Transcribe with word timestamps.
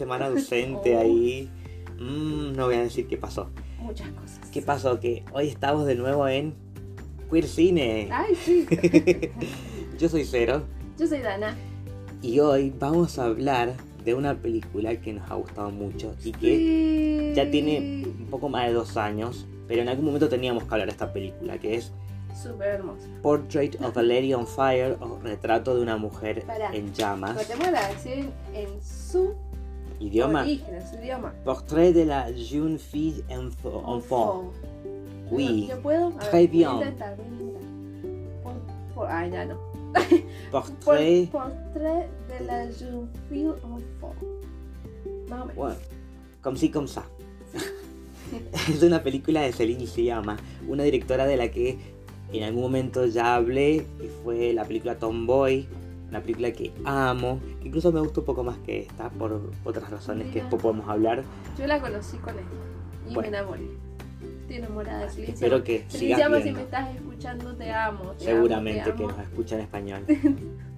semana 0.00 0.26
ausente 0.32 0.96
Oh. 0.96 1.00
ahí. 1.00 1.48
Mm, 1.98 2.56
no 2.56 2.66
voy 2.66 2.76
a 2.76 2.80
decir 2.82 3.06
qué 3.06 3.16
pasó. 3.16 3.50
Muchas 3.78 4.08
cosas. 4.10 4.40
¿Qué 4.52 4.62
pasó? 4.62 4.98
Que 5.00 5.22
hoy 5.32 5.48
estamos 5.48 5.86
de 5.86 5.94
nuevo 5.94 6.26
en 6.26 6.54
Queer 7.30 7.46
Cine. 7.46 8.08
Ay, 8.10 8.34
sí. 8.34 8.66
Yo 9.98 10.08
soy 10.08 10.24
Cero 10.24 10.62
Yo 10.98 11.06
soy 11.06 11.20
Dana. 11.20 11.54
y 12.22 12.40
hoy 12.40 12.72
vamos 12.78 13.18
a 13.18 13.24
hablar 13.26 13.74
de 14.04 14.14
una 14.14 14.34
película 14.34 14.96
que 15.00 15.12
nos 15.12 15.30
ha 15.30 15.34
gustado 15.34 15.70
mucho 15.70 16.14
y 16.24 16.32
que 16.32 16.56
Sí. 16.56 17.32
ya 17.36 17.50
tiene 17.50 18.06
un 18.06 18.26
poco 18.30 18.48
más 18.48 18.66
de 18.66 18.72
dos 18.72 18.96
años, 18.96 19.46
pero 19.68 19.82
en 19.82 19.88
algún 19.90 20.06
momento 20.06 20.28
teníamos 20.30 20.64
que 20.64 20.70
hablar 20.72 20.86
de 20.88 20.92
esta 20.92 21.12
película, 21.12 21.58
que 21.58 21.74
es 21.76 21.92
Súper 22.34 22.68
hermosa. 22.68 23.06
Portrait 23.22 23.76
of 23.82 23.94
a 23.98 24.02
Lady 24.02 24.32
on 24.32 24.46
Fire 24.46 24.96
o 25.00 25.18
Retrato 25.22 25.74
de 25.76 25.82
una 25.82 25.96
mujer 25.98 26.44
Pará. 26.46 26.74
en 26.74 26.94
llamas. 26.94 27.36
En, 28.06 28.30
en 28.54 28.82
su 28.82 29.34
Idioma. 30.10 30.42
origen, 30.42 30.74
en 30.74 30.88
su 30.88 30.96
idioma. 30.96 31.32
Portrait 31.44 31.92
de 31.94 32.04
la 32.04 32.32
jeune 32.32 32.78
fille 32.78 33.22
enfant. 33.28 33.82
enfant. 33.86 34.52
Oui. 35.30 35.68
¿Yo 35.68 35.80
puedo? 35.80 36.10
Ver, 36.10 36.18
Très 36.18 36.46
voy 36.48 36.64
a 36.64 36.68
bien. 36.68 36.70
intentar, 36.72 37.16
voy 37.16 37.26
a 37.26 37.30
intentar. 37.30 38.42
Por, 38.42 38.94
por, 38.94 39.06
ay, 39.10 39.30
ya 39.30 39.44
no. 39.46 39.58
Por, 40.50 40.62
Portrait. 40.62 41.30
portrait 41.30 42.08
de 42.28 42.44
la 42.46 42.66
jeune 42.72 43.08
fille 43.28 43.54
enfant. 43.62 44.14
Más 45.28 45.40
o 45.42 45.44
menos. 45.46 45.54
Bueno, 45.56 45.76
comme 46.42 46.56
si 46.58 46.70
comme 46.70 46.88
ça. 46.88 47.04
es 48.68 48.82
una 48.82 49.02
película 49.02 49.42
de 49.42 49.52
Celine 49.52 49.86
Sciamma, 49.86 50.36
una 50.68 50.82
directora 50.84 51.26
de 51.26 51.36
la 51.36 51.50
que 51.50 51.78
en 52.32 52.42
algún 52.44 52.62
momento 52.62 53.06
ya 53.06 53.34
hablé, 53.34 53.86
que 54.00 54.08
fue 54.22 54.52
la 54.52 54.64
película 54.64 54.96
Tomboy, 54.96 55.66
una 56.10 56.20
película 56.20 56.50
que 56.52 56.72
amo, 56.84 57.40
que 57.60 57.68
incluso 57.68 57.90
me 57.92 58.00
gustó 58.00 58.20
un 58.20 58.26
poco 58.26 58.44
más 58.44 58.58
que 58.58 58.80
esta 58.80 59.08
por 59.10 59.40
otras 59.64 59.90
razones 59.90 60.30
que 60.32 60.40
después 60.40 60.60
podemos 60.62 60.88
hablar. 60.88 61.22
Yo 61.58 61.66
la 61.66 61.80
conocí 61.80 62.16
con 62.18 62.38
esto 62.38 62.50
y 63.08 63.14
Bueno. 63.14 63.22
me 63.22 63.28
enamoré. 63.38 63.62
Estoy 64.42 64.56
enamorada 64.56 65.02
de 65.04 65.10
Celine 65.10 65.32
Espero 65.34 65.62
que 65.64 65.84
sigas 65.88 66.18
Sciamma, 66.18 66.36
si 66.38 66.42
viendo. 66.42 66.58
me 66.60 66.64
estás 66.64 66.94
escuchando, 66.96 67.56
te 67.56 67.70
amo. 67.72 68.10
te 68.18 68.24
Seguramente 68.24 68.80
amo, 68.80 68.90
te 68.90 68.96
que 68.96 69.04
amo. 69.04 69.12
nos 69.16 69.22
escucha 69.26 69.54
en 69.54 69.60
español. 69.62 70.04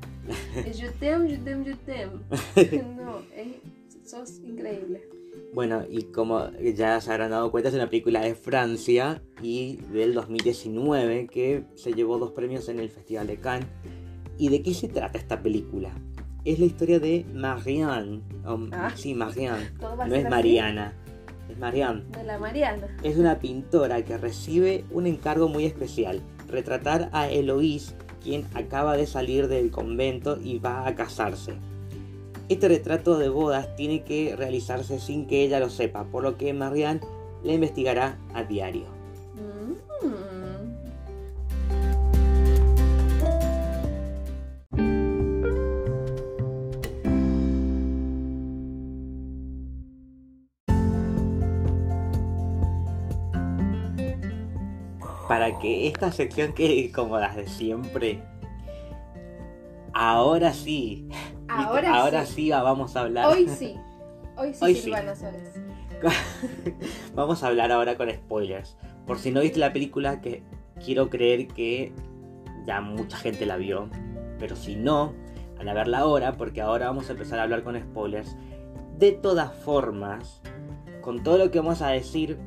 Es 0.64 0.78
Je 0.78 0.88
t'aime, 1.00 1.28
je 1.28 1.36
t'aime, 1.38 1.64
je 1.64 1.75
t'aime. 1.84 2.84
No, 2.97 3.19
es, 3.34 4.08
sos 4.08 4.38
increíble. 4.44 5.08
Bueno, 5.53 5.83
y 5.91 6.05
como 6.05 6.48
ya 6.77 7.00
se 7.00 7.10
habrán 7.10 7.30
dado 7.33 7.50
cuenta, 7.50 7.70
es 7.70 7.75
una 7.75 7.91
película 7.91 8.20
de 8.20 8.34
Francia 8.36 9.20
y 9.42 9.77
del 9.92 10.14
2019 10.14 11.27
que 11.27 11.64
se 11.75 11.92
llevó 11.92 12.19
dos 12.19 12.30
premios 12.30 12.69
en 12.69 12.78
el 12.78 12.88
Festival 12.88 13.27
de 13.27 13.36
Cannes. 13.38 13.66
¿Y 14.42 14.48
de 14.48 14.60
qué 14.60 14.74
se 14.74 14.88
trata 14.88 15.18
esta 15.18 15.40
película? 15.40 15.92
Es 16.44 16.58
la 16.58 16.64
historia 16.64 16.98
de 16.98 17.24
Marianne. 17.32 18.22
Ah. 18.72 18.90
Sí, 18.96 19.14
Marianne. 19.14 19.70
No 19.80 20.04
es 20.16 20.24
así. 20.24 20.28
Mariana, 20.28 20.92
es 21.48 21.58
Marianne. 21.60 22.02
De 22.10 22.24
la 22.24 22.38
Mariana. 22.40 22.88
Es 23.04 23.18
una 23.18 23.38
pintora 23.38 24.02
que 24.04 24.18
recibe 24.18 24.84
un 24.90 25.06
encargo 25.06 25.46
muy 25.46 25.64
especial, 25.64 26.22
retratar 26.48 27.08
a 27.12 27.28
Eloís, 27.28 27.94
quien 28.20 28.44
acaba 28.54 28.96
de 28.96 29.06
salir 29.06 29.46
del 29.46 29.70
convento 29.70 30.36
y 30.42 30.58
va 30.58 30.88
a 30.88 30.96
casarse. 30.96 31.54
Este 32.48 32.66
retrato 32.66 33.19
de 33.19 33.28
bodas 33.28 33.76
tiene 33.76 34.02
que 34.02 34.34
realizarse 34.34 34.98
sin 34.98 35.28
que 35.28 35.44
ella 35.44 35.60
lo 35.60 35.70
sepa, 35.70 36.02
por 36.06 36.25
lo 36.25 36.36
que 36.36 36.52
Marianne 36.52 37.00
la 37.44 37.52
investigará 37.52 38.19
a 38.34 38.42
diario. 38.42 38.86
Para 55.42 55.58
que 55.58 55.88
esta 55.88 56.12
sección 56.12 56.53
quede 56.53 56.92
como 56.92 57.19
las 57.19 57.34
de 57.34 57.48
siempre, 57.48 58.22
ahora 59.92 60.53
sí, 60.53 61.08
Ahora, 61.48 61.97
ahora 62.00 62.26
sí. 62.26 62.34
sí 62.34 62.50
vamos 62.50 62.94
a 62.94 63.00
hablar. 63.00 63.26
Hoy 63.26 63.48
sí. 63.48 63.76
Hoy 64.36 64.54
sí, 64.54 64.64
Hoy 64.64 64.75
sí. 64.76 64.82
Silvana 64.82 65.16
Suárez. 65.16 65.54
Vamos 67.16 67.42
a 67.42 67.48
hablar 67.48 67.72
ahora 67.72 67.97
con 67.97 68.08
spoilers. 68.08 68.76
Por 69.04 69.19
si 69.19 69.32
no 69.32 69.41
viste 69.41 69.58
la 69.58 69.72
película, 69.72 70.20
que 70.20 70.44
quiero 70.84 71.10
creer 71.10 71.48
que 71.48 71.92
ya 72.64 72.81
mucha 72.81 73.16
gente 73.16 73.44
la 73.44 73.56
vio. 73.56 73.88
Pero 74.38 74.54
si 74.54 74.76
no, 74.76 75.12
van 75.58 75.69
a 75.69 75.75
verla 75.75 75.98
ahora, 75.98 76.36
porque 76.36 76.60
ahora 76.60 76.86
vamos 76.86 77.08
a 77.08 77.14
empezar 77.14 77.41
a 77.41 77.42
hablar 77.42 77.64
con 77.64 77.76
spoilers. 77.76 78.36
De 78.97 79.10
todas 79.10 79.52
formas, 79.52 80.41
con 81.00 81.25
todo 81.25 81.36
lo 81.36 81.50
que 81.50 81.58
vamos 81.58 81.82
a 81.82 81.88
decir, 81.88 82.38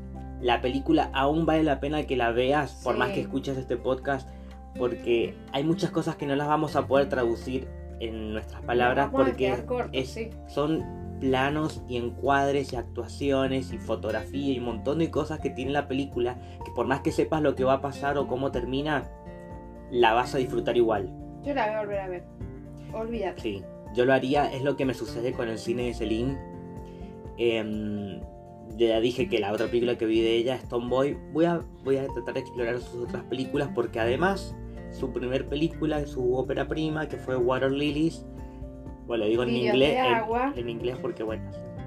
la 0.41 0.62
película 0.62 1.09
aún 1.13 1.46
vale 1.46 1.63
la 1.63 1.79
pena 1.79 2.03
que 2.03 2.16
la 2.16 2.31
veas, 2.31 2.81
por 2.84 2.97
más 2.97 3.09
que 3.12 3.22
escuches 3.22 3.57
este 3.57 3.78
podcast, 3.78 4.29
porque 4.78 5.35
hay 5.53 5.63
muchas 5.63 5.91
cosas 5.91 6.16
que 6.18 6.25
no 6.25 6.35
las 6.35 6.47
vamos 6.47 6.75
a 6.75 6.85
poder 6.88 7.07
traducir 7.09 7.68
en 8.00 8.34
nuestras 8.34 8.62
palabras, 8.63 9.09
porque 9.12 9.50
cortos, 9.66 9.90
es- 9.94 10.09
sí. 10.09 10.29
son 10.47 10.84
planos 11.22 11.81
y 11.88 11.96
encuadres 11.96 12.73
y 12.73 12.75
actuaciones 12.75 13.72
y 13.72 13.78
fotografía 13.78 14.51
y 14.53 14.59
un 14.59 14.66
montón 14.66 15.00
de 15.00 15.09
cosas 15.09 15.40
que 15.40 15.50
tiene 15.50 15.72
la 15.72 15.88
película 15.88 16.38
que 16.66 16.72
por 16.75 16.88
más 16.88 17.00
que 17.00 17.13
sepas 17.13 17.41
lo 17.41 17.56
que 17.56 17.63
va 17.63 17.75
a 17.75 17.81
pasar 17.81 18.17
o 18.17 18.28
cómo 18.28 18.52
termina, 18.52 19.09
la 19.91 20.13
vas 20.13 20.35
a 20.35 20.40
disfrutar 20.40 20.75
igual. 20.75 21.09
Yo 21.44 21.53
la 21.53 21.67
voy 21.67 21.75
a 21.75 21.79
volver 21.79 22.00
a 22.00 22.07
ver. 22.09 22.23
Olvídate. 22.94 23.41
Sí, 23.41 23.63
yo 23.94 24.03
lo 24.03 24.13
haría, 24.13 24.52
es 24.52 24.62
lo 24.63 24.75
que 24.75 24.84
me 24.84 24.94
sucede 24.94 25.31
con 25.31 25.47
el 25.47 25.57
cine 25.57 25.84
de 25.84 25.94
Celine. 25.94 26.38
Em, 27.38 28.19
ya 28.78 29.00
dije 29.00 29.30
que 29.30 29.40
la 29.40 29.52
otra 29.52 29.68
película 29.68 29.98
que 29.98 30.06
vi 30.06 30.22
de 30.22 30.36
ella 30.36 30.56
es 30.56 30.68
Tomboy. 30.68 31.18
Voy 31.31 31.46
a, 31.46 31.62
voy 31.84 31.98
a 31.98 32.08
tratar 32.08 32.34
de 32.34 32.40
explorar 32.42 32.80
sus 32.80 33.08
otras 33.08 33.24
películas 33.24 33.70
porque 33.74 34.00
además 34.00 34.56
su 34.92 35.12
primer 35.12 35.48
película, 35.48 36.06
su 36.06 36.36
ópera 36.36 36.68
prima, 36.68 37.08
que 37.08 37.18
fue 37.18 37.36
Water 37.36 37.72
Lilies, 37.72 38.26
bueno, 39.08 39.26
lo 39.26 39.30
digo 39.30 39.44
en 39.44 39.50
inglés, 39.50 39.98
en 40.56 40.70
inglés 40.70 40.98
porque 41.02 41.24
bueno, 41.24 41.44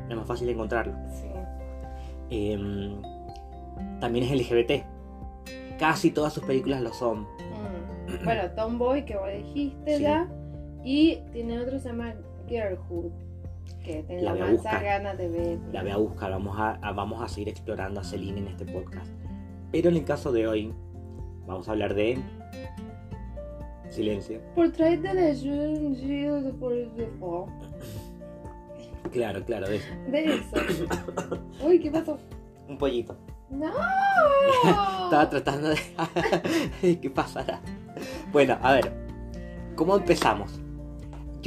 es 0.09 0.17
más 0.17 0.27
fácil 0.27 0.49
encontrarlo. 0.49 0.95
Sí. 1.11 1.27
Em, 2.31 3.01
también 4.01 4.25
es 4.27 4.33
LGBT. 4.33 4.85
Casi 5.79 6.11
todas 6.11 6.33
sus 6.33 6.45
películas 6.45 6.81
lo 6.81 6.93
son. 6.93 7.23
Mm. 7.23 8.25
Bueno, 8.25 8.51
Tomboy, 8.55 9.05
que 9.05 9.17
vos 9.17 9.29
dijiste 9.33 9.97
Sí. 9.97 10.03
ya. 10.03 10.29
Y 10.85 11.19
tiene 11.33 11.59
otro 11.59 11.73
que 11.73 11.81
se 11.81 11.89
llama 11.89 12.15
Girlhood. 12.49 13.13
Que 13.89 14.03
tengo 14.03 14.23
La 14.23 14.33
voy 14.33 14.43
a 14.43 14.45
más 14.63 14.83
ganas 14.83 15.17
de 15.17 15.29
ver. 15.31 15.59
La 15.73 15.81
voy 15.81 15.91
a 15.93 15.97
buscar, 15.97 16.31
vamos 16.31 16.59
a, 16.59 16.73
a- 16.83 16.93
vamos 16.93 17.23
a 17.23 17.29
seguir 17.29 17.49
explorando 17.49 18.01
a 18.01 18.05
Celine 18.05 18.39
en 18.41 18.49
este 18.49 18.67
podcast. 18.67 19.11
Pero 19.73 19.89
en 19.89 19.97
el 19.97 20.05
caso 20.05 20.31
de 20.31 20.47
hoy, 20.47 20.75
vamos 21.47 21.69
a 21.69 21.73
hablar 21.73 21.95
de. 21.95 22.19
Silencio. 23.89 24.43
Portrait 24.55 25.01
de 25.01 25.15
la 25.15 25.35
jeune 25.35 25.97
Gilles 25.97 26.45
de 26.45 26.53
Paul. 27.19 27.47
Claro, 29.11 29.43
claro, 29.47 29.67
de 29.69 29.77
eso. 29.77 29.89
De 30.11 30.25
eso. 30.35 30.57
Uy, 31.67 31.81
¿qué 31.81 31.91
pasó? 31.91 32.19
Un 32.69 32.77
pollito. 32.77 33.17
¡No! 33.49 33.69
Estaba 35.05 35.31
tratando 35.31 35.69
de. 35.71 35.79
de 36.83 37.01
¿Qué 37.01 37.09
pasará? 37.09 37.59
Bueno, 38.33 38.59
a 38.61 38.75
ver. 38.75 38.93
¿Cómo 39.77 39.97
empezamos? 39.97 40.61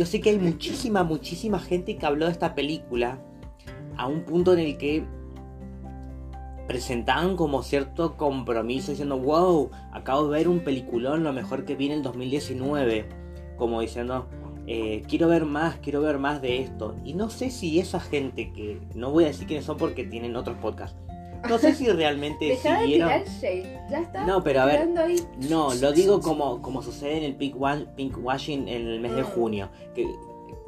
Yo 0.01 0.07
sé 0.07 0.19
que 0.19 0.31
hay 0.31 0.39
muchísima, 0.39 1.03
muchísima 1.03 1.59
gente 1.59 1.95
que 1.95 2.07
habló 2.07 2.25
de 2.25 2.31
esta 2.31 2.55
película 2.55 3.19
a 3.97 4.07
un 4.07 4.23
punto 4.23 4.53
en 4.53 4.57
el 4.57 4.75
que 4.79 5.03
presentaban 6.67 7.35
como 7.35 7.61
cierto 7.61 8.17
compromiso 8.17 8.89
diciendo, 8.89 9.19
wow, 9.19 9.69
acabo 9.91 10.27
de 10.27 10.39
ver 10.39 10.47
un 10.47 10.61
peliculón, 10.61 11.23
lo 11.23 11.33
mejor 11.33 11.65
que 11.65 11.75
vi 11.75 11.85
en 11.85 11.91
el 11.91 12.01
2019. 12.01 13.09
Como 13.59 13.79
diciendo, 13.79 14.25
eh, 14.65 15.03
quiero 15.07 15.27
ver 15.27 15.45
más, 15.45 15.75
quiero 15.75 16.01
ver 16.01 16.17
más 16.17 16.41
de 16.41 16.61
esto. 16.61 16.95
Y 17.05 17.13
no 17.13 17.29
sé 17.29 17.51
si 17.51 17.79
esa 17.79 17.99
gente 17.99 18.51
que, 18.53 18.81
no 18.95 19.11
voy 19.11 19.25
a 19.25 19.27
decir 19.27 19.45
quiénes 19.45 19.65
son 19.65 19.77
porque 19.77 20.03
tienen 20.03 20.35
otros 20.35 20.57
podcasts, 20.57 20.97
no 21.49 21.57
sé 21.57 21.73
si 21.75 21.87
realmente 21.89 22.45
Deja 22.45 22.79
de 22.79 22.85
siguieron... 22.85 23.09
tirar 23.09 23.27
shade. 23.27 23.79
Ya 23.89 23.99
está. 24.01 24.25
No, 24.25 24.43
pero 24.43 24.61
a 24.61 24.65
ver, 24.65 24.87
ahí. 24.97 25.15
no, 25.49 25.73
lo 25.75 25.91
digo 25.91 26.19
como, 26.21 26.61
como 26.61 26.81
sucede 26.81 27.17
en 27.17 27.23
el 27.23 27.35
pink, 27.35 27.59
wa- 27.59 27.85
pink 27.95 28.17
washing 28.21 28.67
en 28.67 28.87
el 28.87 28.99
mes 28.99 29.15
de 29.15 29.23
Mm. 29.23 29.25
junio, 29.25 29.69
que, 29.95 30.07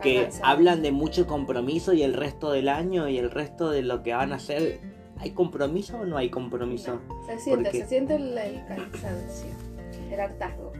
que 0.01 0.29
hablan 0.41 0.81
de 0.81 0.91
mucho 0.91 1.27
compromiso 1.27 1.93
y 1.93 2.03
el 2.03 2.13
resto 2.13 2.51
del 2.51 2.69
año 2.69 3.07
y 3.07 3.17
el 3.17 3.31
resto 3.31 3.69
de 3.69 3.81
lo 3.83 4.03
que 4.03 4.13
van 4.13 4.33
a 4.33 4.35
hacer, 4.35 4.79
¿hay 5.19 5.31
compromiso 5.31 5.99
o 5.99 6.05
no 6.05 6.17
hay 6.17 6.29
compromiso? 6.29 6.99
Se 7.27 7.39
siente, 7.39 7.63
porque- 7.65 7.81
se 7.81 7.87
siente 7.87 8.15
el, 8.15 8.37
el 8.37 8.65
cansancio. 8.65 9.49
El 10.11 10.19
hartazgo. 10.19 10.71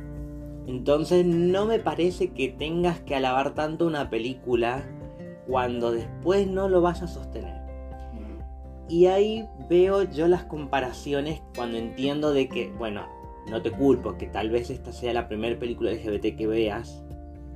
Entonces 0.68 1.26
no 1.26 1.66
me 1.66 1.80
parece 1.80 2.30
que 2.32 2.50
tengas 2.50 3.00
que 3.02 3.16
alabar 3.16 3.54
tanto 3.54 3.86
una 3.86 4.10
película 4.10 4.84
cuando 5.48 5.92
después 5.92 6.48
no 6.48 6.70
lo 6.70 6.82
vas 6.82 7.02
a 7.02 7.08
sostener. 7.08 7.62
Y 8.90 9.08
ahí 9.08 9.48
veo 9.74 10.04
yo 10.04 10.28
las 10.28 10.44
comparaciones 10.44 11.42
cuando 11.56 11.80
entiendo 11.80 12.32
de 12.32 12.48
que, 12.48 12.72
bueno, 12.78 13.08
no 13.50 13.64
te 13.64 13.72
culpo, 13.72 14.16
que 14.20 14.28
tal 14.28 14.52
vez 14.52 14.70
esta 14.70 14.94
sea 14.94 15.14
la 15.14 15.28
primera 15.28 15.58
película 15.58 15.92
LGBT 15.92 16.38
que 16.38 16.46
veas. 16.46 17.04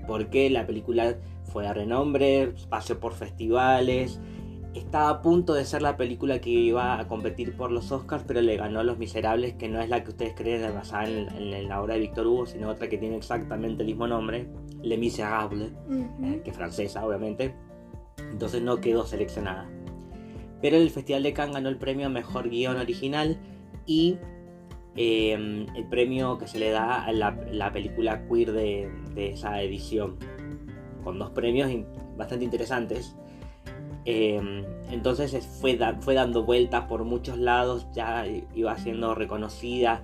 porque 0.08 0.50
la 0.50 0.66
película 0.66 1.18
fue 1.44 1.68
a 1.68 1.74
renombre, 1.74 2.54
pasó 2.70 2.98
por 3.00 3.14
festivales, 3.14 4.20
estaba 4.74 5.10
a 5.10 5.22
punto 5.22 5.54
de 5.54 5.66
ser 5.66 5.82
la 5.82 5.96
película 5.98 6.40
que 6.40 6.50
iba 6.50 6.98
a 6.98 7.08
competir 7.08 7.56
por 7.56 7.72
los 7.72 7.92
Oscars, 7.92 8.24
pero 8.26 8.42
le 8.42 8.56
ganó 8.56 8.84
Los 8.84 8.98
Miserables, 8.98 9.54
que 9.56 9.68
no 9.68 9.80
es 9.82 9.90
la 9.90 10.04
que 10.04 10.12
ustedes 10.12 10.34
creen 10.34 10.74
basada 10.74 11.10
en, 11.10 11.54
en 11.54 11.68
la 11.68 11.82
obra 11.82 11.96
de 11.96 12.00
Víctor 12.00 12.26
Hugo, 12.26 12.46
sino 12.46 12.70
otra 12.70 12.88
que 12.88 12.98
tiene 12.98 13.18
exactamente 13.18 13.84
el 13.84 13.90
mismo 13.90 14.08
nombre, 14.08 14.48
Les 14.82 14.98
Miserables, 14.98 15.72
eh, 16.24 16.42
que 16.44 16.50
es 16.50 16.56
francesa, 16.56 17.06
obviamente. 17.06 17.54
Entonces 18.32 18.62
no 18.62 18.80
quedó 18.80 19.06
seleccionada. 19.06 19.70
Pero 20.62 20.78
el 20.78 20.90
Festival 20.90 21.24
de 21.24 21.34
Cannes 21.34 21.56
ganó 21.56 21.70
el 21.70 21.78
premio 21.78 22.08
a 22.08 22.10
Mejor 22.10 22.50
Guión 22.50 22.78
Original 22.78 23.40
y 23.86 24.18
em, 24.96 25.68
el 25.76 25.86
premio 25.90 26.38
que 26.38 26.48
se 26.48 26.60
le 26.60 26.72
da 26.72 27.04
a 27.04 27.12
la, 27.12 27.72
película 27.72 28.28
queer 28.28 28.52
de, 28.52 28.90
esa 29.16 29.62
edición, 29.62 30.18
con 31.04 31.20
dos 31.20 31.32
premios 31.32 31.72
bastante 32.18 32.46
interesantes. 32.46 33.16
Em, 34.06 34.64
entonces 34.90 35.46
fue, 35.60 35.78
fue 36.00 36.14
dando 36.14 36.44
vueltas 36.44 36.86
por 36.86 37.04
muchos 37.04 37.38
lados, 37.38 37.88
ya 37.94 38.26
iba 38.56 38.78
siendo 38.78 39.14
reconocida. 39.16 40.02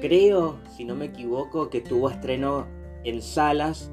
Creo, 0.00 0.58
si 0.76 0.84
no 0.84 0.94
me 0.94 1.06
equivoco, 1.06 1.70
que 1.70 1.80
tuvo 1.80 2.10
estreno 2.10 2.66
en 3.04 3.22
salas 3.22 3.90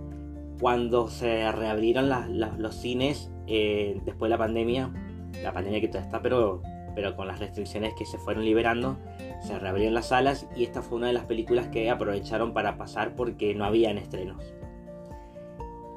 cuando 0.59 1.07
se 1.09 1.51
reabrieron 1.51 2.09
los 2.57 2.75
cines 2.75 3.31
eh, 3.47 3.99
después 4.05 4.29
de 4.29 4.29
la 4.29 4.37
pandemia. 4.37 4.91
La 5.41 5.51
pandemia 5.53 5.81
que 5.81 5.87
todavía 5.87 6.07
está, 6.07 6.21
pero, 6.21 6.61
pero 6.95 7.15
con 7.15 7.27
las 7.27 7.39
restricciones 7.39 7.93
que 7.95 8.05
se 8.05 8.17
fueron 8.17 8.45
liberando, 8.45 8.97
se 9.41 9.57
reabrieron 9.57 9.93
las 9.93 10.07
salas 10.07 10.47
y 10.55 10.63
esta 10.63 10.81
fue 10.81 10.97
una 10.97 11.07
de 11.07 11.13
las 11.13 11.25
películas 11.25 11.67
que 11.67 11.89
aprovecharon 11.89 12.53
para 12.53 12.77
pasar 12.77 13.15
porque 13.15 13.55
no 13.55 13.65
habían 13.65 13.97
estrenos. 13.97 14.53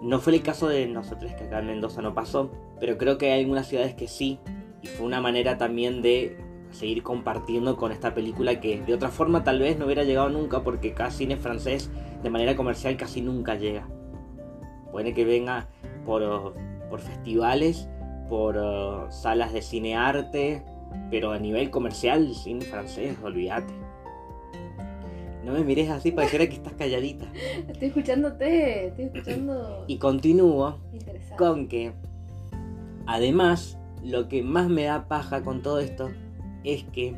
No 0.03 0.21
fue 0.21 0.35
el 0.35 0.43
caso 0.43 0.69
de 0.69 0.87
nosotros, 0.87 1.33
que 1.35 1.45
acá 1.45 1.61
en 1.61 1.67
Mendoza 1.67 2.03
no 2.03 2.15
pasó, 2.15 2.51
pero 2.79 2.99
creo 2.99 3.19
que 3.19 3.33
hay 3.33 3.41
algunas 3.41 3.67
ciudades 3.67 3.95
que 3.95 4.09
sí, 4.09 4.39
y 4.83 4.87
fue 4.87 5.07
una 5.07 5.21
manera 5.21 5.59
también 5.59 6.03
de 6.03 6.37
seguir 6.71 7.03
compartiendo 7.03 7.77
con 7.77 7.93
esta 7.93 8.15
película 8.15 8.61
que 8.61 8.81
de 8.83 8.95
otra 8.95 9.09
forma 9.09 9.45
tal 9.45 9.61
vez 9.61 9.79
no 9.79 9.87
hubiera 9.87 10.05
llegado 10.05 10.29
nunca 10.29 10.63
porque 10.63 10.93
cada 10.93 11.11
cine 11.11 11.37
francés 11.37 11.91
de 12.23 12.31
manera 12.31 12.57
comercial 12.57 12.97
casi 12.97 13.23
nunca 13.23 13.55
llega. 13.55 13.89
Puede 14.93 15.15
que 15.15 15.25
venga 15.25 15.69
por, 16.05 16.55
por 16.89 17.01
festivales, 17.01 17.89
por 18.29 18.57
uh, 18.57 19.11
salas 19.11 19.53
de 19.53 19.63
cine 19.63 19.97
arte, 19.97 20.63
pero 21.11 21.33
a 21.33 21.39
nivel 21.39 21.71
comercial, 21.71 22.35
cine 22.35 22.65
francés, 22.65 23.17
olvídate. 23.23 23.73
No 25.45 25.53
me 25.53 25.63
mires 25.63 25.91
así, 25.91 26.11
pareciera 26.11 26.49
que 26.49 26.57
estás 26.57 26.73
calladita. 26.73 27.27
Estoy 27.69 27.89
escuchándote, 27.89 28.89
estoy 28.89 29.05
escuchando. 29.05 29.85
Y 29.87 29.99
continúo 29.99 30.79
con 31.39 31.69
que, 31.69 31.93
además, 33.07 33.79
lo 34.03 34.29
que 34.29 34.43
más 34.43 34.69
me 34.69 34.85
da 34.85 35.07
paja 35.07 35.43
con 35.43 35.63
todo 35.63 35.79
esto 35.79 36.11
es 36.65 36.85
que 36.93 37.15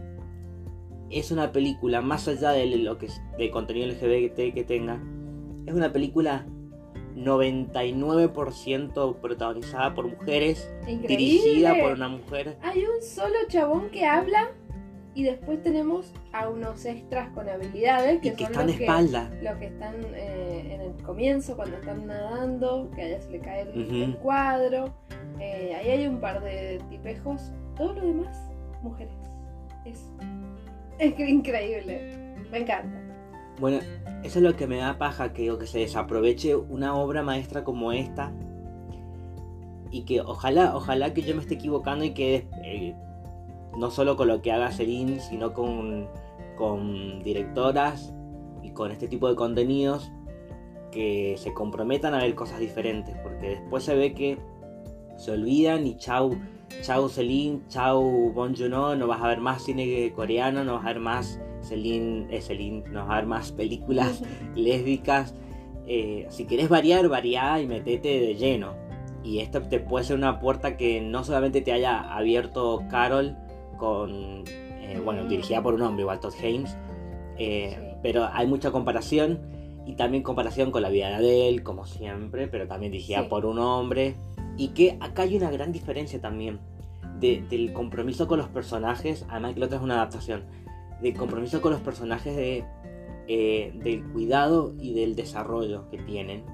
es 1.10 1.30
una 1.30 1.52
película, 1.52 2.02
más 2.02 2.28
allá 2.28 2.50
de 2.50 2.66
lo 2.66 2.98
que 2.98 3.08
de 3.38 3.50
contenido 3.50 3.86
LGBT 3.88 4.52
que 4.52 4.64
tenga, 4.64 5.00
es 5.66 5.72
una 5.72 5.92
película 5.92 6.46
99% 7.24 9.16
protagonizada 9.20 9.94
por 9.94 10.06
mujeres, 10.08 10.70
dirigida 10.86 11.74
por 11.80 11.92
una 11.92 12.08
mujer. 12.08 12.56
Hay 12.62 12.84
un 12.84 13.02
solo 13.02 13.34
chabón 13.48 13.90
que 13.90 14.04
habla 14.04 14.50
y 15.14 15.24
después 15.24 15.60
tenemos 15.62 16.12
a 16.32 16.48
unos 16.48 16.84
extras 16.84 17.30
con 17.30 17.48
habilidades 17.48 18.20
que, 18.20 18.36
son 18.36 18.46
están 18.46 18.66
los, 18.68 18.76
de 18.76 18.84
espalda. 18.84 19.30
Que, 19.30 19.42
los 19.42 19.56
que 19.56 19.66
están 19.66 19.94
eh, 20.14 20.74
en 20.74 20.80
el 20.80 21.02
comienzo, 21.02 21.56
cuando 21.56 21.76
están 21.76 22.06
nadando, 22.06 22.88
que 22.94 23.02
a 23.02 23.06
ella 23.06 23.20
se 23.20 23.30
le 23.30 23.40
cae 23.40 23.62
el, 23.62 24.16
cuadro. 24.18 24.94
Eh, 25.40 25.74
ahí 25.74 25.90
hay 25.90 26.06
un 26.06 26.20
par 26.20 26.40
de 26.42 26.80
tipejos. 26.88 27.52
Todo 27.76 27.94
lo 27.94 28.02
demás, 28.02 28.48
mujeres. 28.82 29.12
Es, 29.84 30.08
es 30.98 31.18
increíble. 31.18 32.36
Me 32.52 32.58
encanta. 32.58 33.07
Bueno, 33.58 33.78
eso 34.22 34.38
es 34.38 34.44
lo 34.44 34.56
que 34.56 34.66
me 34.66 34.76
da 34.76 34.98
paja, 34.98 35.32
que, 35.32 35.56
que 35.58 35.66
se 35.66 35.80
desaproveche 35.80 36.54
una 36.56 36.94
obra 36.94 37.22
maestra 37.22 37.64
como 37.64 37.92
esta. 37.92 38.32
Y 39.90 40.02
que 40.02 40.20
ojalá, 40.20 40.76
ojalá 40.76 41.14
que 41.14 41.22
yo 41.22 41.34
me 41.34 41.40
esté 41.40 41.54
equivocando 41.54 42.04
y 42.04 42.10
que 42.10 42.46
eh, 42.62 42.94
no 43.76 43.90
solo 43.90 44.16
con 44.16 44.28
lo 44.28 44.42
que 44.42 44.52
haga 44.52 44.70
Celine, 44.70 45.20
sino 45.20 45.54
con, 45.54 46.08
con 46.56 47.22
directoras 47.22 48.12
y 48.62 48.70
con 48.70 48.90
este 48.90 49.08
tipo 49.08 49.28
de 49.28 49.34
contenidos 49.34 50.10
que 50.90 51.36
se 51.38 51.52
comprometan 51.54 52.14
a 52.14 52.18
ver 52.18 52.34
cosas 52.34 52.60
diferentes, 52.60 53.16
porque 53.22 53.50
después 53.50 53.84
se 53.84 53.94
ve 53.94 54.14
que 54.14 54.38
se 55.16 55.32
olvidan 55.32 55.86
y 55.86 55.96
chau, 55.96 56.38
chau 56.82 57.08
Celine, 57.08 57.62
chau 57.68 58.32
Bon 58.32 58.54
Joon-ho, 58.54 58.96
no 58.96 59.06
vas 59.06 59.22
a 59.22 59.28
ver 59.28 59.40
más 59.40 59.62
cine 59.62 60.12
coreano, 60.14 60.64
no 60.64 60.74
vas 60.74 60.84
a 60.84 60.88
ver 60.88 61.00
más 61.00 61.40
Celine, 61.62 62.26
eh, 62.30 62.40
Celine 62.40 62.84
no 62.90 63.00
vas 63.00 63.10
a 63.10 63.16
ver 63.16 63.26
más 63.26 63.52
películas 63.52 64.22
lésbicas. 64.54 65.34
Eh, 65.86 66.26
si 66.28 66.44
querés 66.44 66.68
variar, 66.68 67.08
variá 67.08 67.60
y 67.60 67.66
metete 67.66 68.20
de 68.20 68.34
lleno. 68.34 68.74
Y 69.24 69.40
esto 69.40 69.62
te 69.62 69.80
puede 69.80 70.04
ser 70.04 70.16
una 70.16 70.38
puerta 70.38 70.76
que 70.76 71.00
no 71.00 71.24
solamente 71.24 71.60
te 71.60 71.72
haya 71.72 72.00
abierto 72.14 72.84
Carol, 72.90 73.36
con, 73.78 74.44
eh, 74.46 75.00
bueno, 75.02 75.24
mm. 75.24 75.28
dirigida 75.28 75.62
por 75.62 75.74
un 75.74 75.82
hombre, 75.82 76.02
igual 76.02 76.20
Todd 76.20 76.34
Haynes, 76.42 76.76
eh, 77.38 77.96
pero 78.02 78.28
hay 78.32 78.46
mucha 78.46 78.70
comparación 78.70 79.40
y 79.86 79.94
también 79.94 80.22
comparación 80.22 80.70
con 80.70 80.82
la 80.82 80.90
vida 80.90 81.18
de 81.20 81.48
él, 81.48 81.62
como 81.62 81.86
siempre, 81.86 82.48
pero 82.48 82.66
también 82.66 82.92
dirigida 82.92 83.28
por 83.28 83.46
un 83.46 83.58
hombre, 83.58 84.16
y 84.58 84.68
que 84.68 84.98
acá 85.00 85.22
hay 85.22 85.36
una 85.36 85.50
gran 85.50 85.72
diferencia 85.72 86.20
también 86.20 86.58
del 87.20 87.72
compromiso 87.72 88.28
con 88.28 88.38
los 88.38 88.48
personajes, 88.48 89.24
además 89.28 89.54
que 89.54 89.60
la 89.60 89.66
otra 89.66 89.78
es 89.78 89.84
una 89.84 89.94
adaptación, 89.94 90.44
del 91.00 91.14
compromiso 91.14 91.60
con 91.62 91.72
los 91.72 91.80
personajes 91.80 92.36
de, 92.36 92.64
eh, 93.28 93.72
del 93.82 94.04
cuidado 94.04 94.74
y 94.78 94.94
del 94.94 95.14
desarrollo 95.16 95.88
que 95.90 95.98
tienen, 95.98 96.44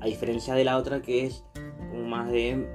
a 0.00 0.06
diferencia 0.06 0.54
de 0.54 0.64
la 0.64 0.76
otra 0.76 1.02
que 1.02 1.26
es 1.26 1.44
como 1.90 2.04
más 2.04 2.30
de 2.30 2.70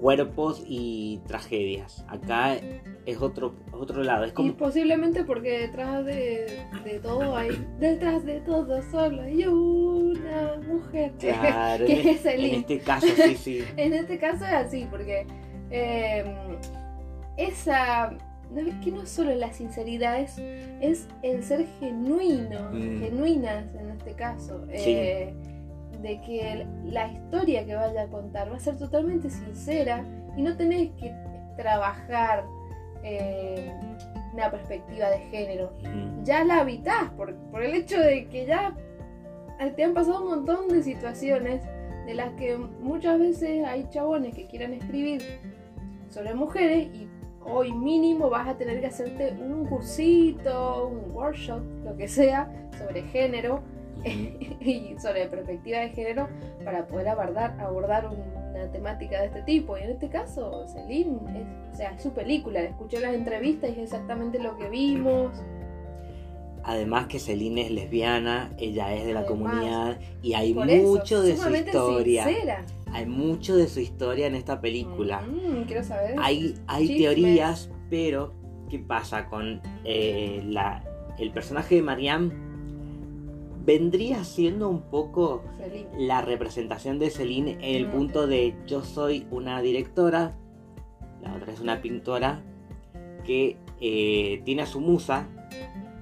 cuerpos 0.00 0.62
y 0.66 1.20
tragedias. 1.26 2.04
Acá 2.08 2.56
es 3.06 3.20
otro, 3.20 3.54
otro 3.72 4.02
lado. 4.02 4.24
Es 4.24 4.32
como... 4.32 4.48
Y 4.48 4.52
posiblemente 4.52 5.24
porque 5.24 5.60
detrás 5.60 6.04
de, 6.04 6.60
de, 6.84 7.00
todo 7.00 7.36
hay, 7.36 7.50
detrás 7.78 8.24
de 8.24 8.40
todo 8.40 8.82
solo 8.90 9.22
hay 9.22 9.46
una 9.46 10.56
mujer. 10.66 11.12
Claro, 11.18 11.86
que 11.86 12.10
es 12.10 12.26
el 12.26 12.44
En 12.44 12.54
este 12.56 12.78
caso 12.80 13.06
sí, 13.06 13.36
sí. 13.42 13.64
en 13.76 13.92
este 13.92 14.18
caso 14.18 14.44
es 14.44 14.52
así, 14.52 14.86
porque 14.90 15.26
em, 15.70 16.26
esa... 17.36 18.16
No, 18.50 18.60
es 18.60 18.74
que 18.84 18.92
no 18.92 19.04
solo 19.06 19.34
la 19.34 19.52
sinceridad, 19.52 20.20
es, 20.20 20.38
es 20.80 21.08
el 21.22 21.42
ser 21.42 21.66
genuino, 21.80 22.70
mm. 22.70 23.00
genuinas 23.00 23.74
en 23.74 23.90
este 23.90 24.12
caso. 24.12 24.64
Eh, 24.68 25.34
de 26.04 26.20
que 26.20 26.66
la 26.84 27.08
historia 27.08 27.64
que 27.64 27.74
vaya 27.74 28.02
a 28.02 28.06
contar 28.08 28.52
va 28.52 28.56
a 28.56 28.60
ser 28.60 28.76
totalmente 28.76 29.30
sincera 29.30 30.04
y 30.36 30.42
no 30.42 30.54
tenés 30.54 30.90
que 31.00 31.14
trabajar 31.56 32.44
eh, 33.02 33.72
una 34.34 34.50
perspectiva 34.50 35.08
de 35.08 35.18
género. 35.30 35.72
Ya 36.22 36.44
la 36.44 36.60
habitas 36.60 37.10
por, 37.16 37.34
por 37.50 37.62
el 37.62 37.74
hecho 37.74 37.98
de 37.98 38.28
que 38.28 38.44
ya 38.44 38.76
te 39.74 39.82
han 39.82 39.94
pasado 39.94 40.22
un 40.22 40.28
montón 40.28 40.68
de 40.68 40.82
situaciones 40.82 41.62
de 42.04 42.14
las 42.14 42.32
que 42.34 42.58
muchas 42.58 43.18
veces 43.18 43.64
hay 43.64 43.88
chabones 43.88 44.34
que 44.34 44.46
quieran 44.46 44.74
escribir 44.74 45.22
sobre 46.10 46.34
mujeres 46.34 46.88
y 46.92 47.08
hoy 47.46 47.72
mínimo 47.72 48.28
vas 48.28 48.46
a 48.46 48.58
tener 48.58 48.80
que 48.80 48.88
hacerte 48.88 49.32
un 49.40 49.64
cursito, 49.64 50.88
un 50.88 51.14
workshop, 51.14 51.62
lo 51.82 51.96
que 51.96 52.08
sea, 52.08 52.50
sobre 52.76 53.02
género 53.04 53.62
y 54.60 54.94
sobre 55.00 55.26
perspectiva 55.26 55.80
de 55.80 55.90
género 55.90 56.28
para 56.64 56.86
poder 56.86 57.08
abordar, 57.08 57.58
abordar 57.60 58.08
una 58.08 58.70
temática 58.70 59.20
de 59.20 59.26
este 59.26 59.42
tipo. 59.42 59.76
Y 59.78 59.82
en 59.82 59.90
este 59.90 60.08
caso, 60.08 60.66
Celine, 60.68 61.16
es, 61.36 61.74
o 61.74 61.76
sea, 61.76 61.92
es 61.92 62.02
su 62.02 62.12
película, 62.12 62.60
escuché 62.60 63.00
las 63.00 63.14
entrevistas 63.14 63.70
y 63.70 63.72
es 63.72 63.78
exactamente 63.78 64.38
lo 64.38 64.56
que 64.56 64.68
vimos. 64.68 65.32
Además 66.62 67.08
que 67.08 67.18
Celine 67.18 67.62
es 67.62 67.70
lesbiana, 67.70 68.50
ella 68.58 68.94
es 68.94 69.04
de 69.04 69.12
la 69.12 69.26
comunidad 69.26 69.98
y 70.22 70.32
hay 70.32 70.54
mucho 70.54 71.22
de 71.22 71.36
su 71.36 71.54
historia. 71.54 72.26
Hay 72.92 73.06
mucho 73.06 73.56
de 73.56 73.66
su 73.66 73.80
historia 73.80 74.28
en 74.28 74.36
esta 74.36 74.60
película. 74.60 75.20
Mm, 75.20 75.64
quiero 75.64 75.82
saber. 75.82 76.14
Hay, 76.20 76.54
hay 76.68 76.96
teorías, 76.96 77.68
pero 77.90 78.32
¿qué 78.70 78.78
pasa 78.78 79.26
con 79.26 79.60
eh, 79.84 80.42
la, 80.46 80.84
el 81.18 81.32
personaje 81.32 81.74
de 81.74 81.82
Mariam? 81.82 82.43
Vendría 83.64 84.24
siendo 84.24 84.68
un 84.68 84.82
poco 84.82 85.42
la 85.96 86.20
representación 86.20 86.98
de 86.98 87.10
Celine 87.10 87.52
en 87.52 87.76
el 87.76 87.86
punto 87.86 88.26
de 88.26 88.54
yo 88.66 88.82
soy 88.82 89.26
una 89.30 89.60
directora, 89.62 90.36
la 91.22 91.34
otra 91.34 91.52
es 91.52 91.60
una 91.60 91.80
pintora 91.80 92.42
que 93.24 93.56
eh, 93.80 94.42
tiene 94.44 94.62
a 94.62 94.66
su 94.66 94.80
musa, 94.80 95.28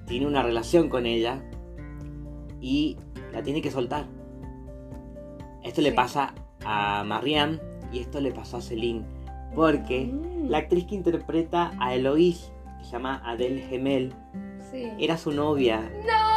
tiene 0.07 0.26
una 0.26 0.42
relación 0.42 0.88
con 0.88 1.07
ella 1.07 1.42
y 2.61 2.97
la 3.33 3.42
tiene 3.42 3.62
que 3.62 3.71
soltar. 3.71 4.07
Esto 5.62 5.81
le 5.81 5.92
pasa 5.92 6.35
a 6.64 7.04
Marianne 7.04 7.61
y 7.92 8.00
esto 8.00 8.21
le 8.21 8.33
pasó 8.33 8.57
a 8.57 8.61
Celine. 8.61 9.04
Porque 9.54 10.07
Mm, 10.07 10.49
la 10.49 10.59
actriz 10.59 10.87
que 10.87 10.95
interpreta 10.95 11.73
a 11.78 11.95
Eloise, 11.95 12.52
que 12.78 12.85
se 12.85 12.92
llama 12.92 13.23
Adele 13.25 13.62
Gemel, 13.62 14.12
sí. 14.71 14.88
era 14.99 15.16
su 15.16 15.31
novia. 15.31 15.81
No, 16.07 16.12
no 16.12 16.32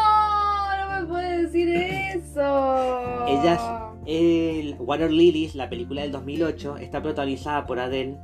me 1.06 1.12
puedes 1.12 1.42
decir 1.44 1.70
eso. 1.70 3.26
Ellas, 3.28 3.62
el 4.06 4.76
Water 4.80 5.12
Lilies, 5.12 5.56
la 5.56 5.70
película 5.70 6.02
del 6.02 6.12
2008, 6.12 6.78
está 6.78 7.02
protagonizada 7.02 7.66
por 7.66 7.80
Adele. 7.80 8.18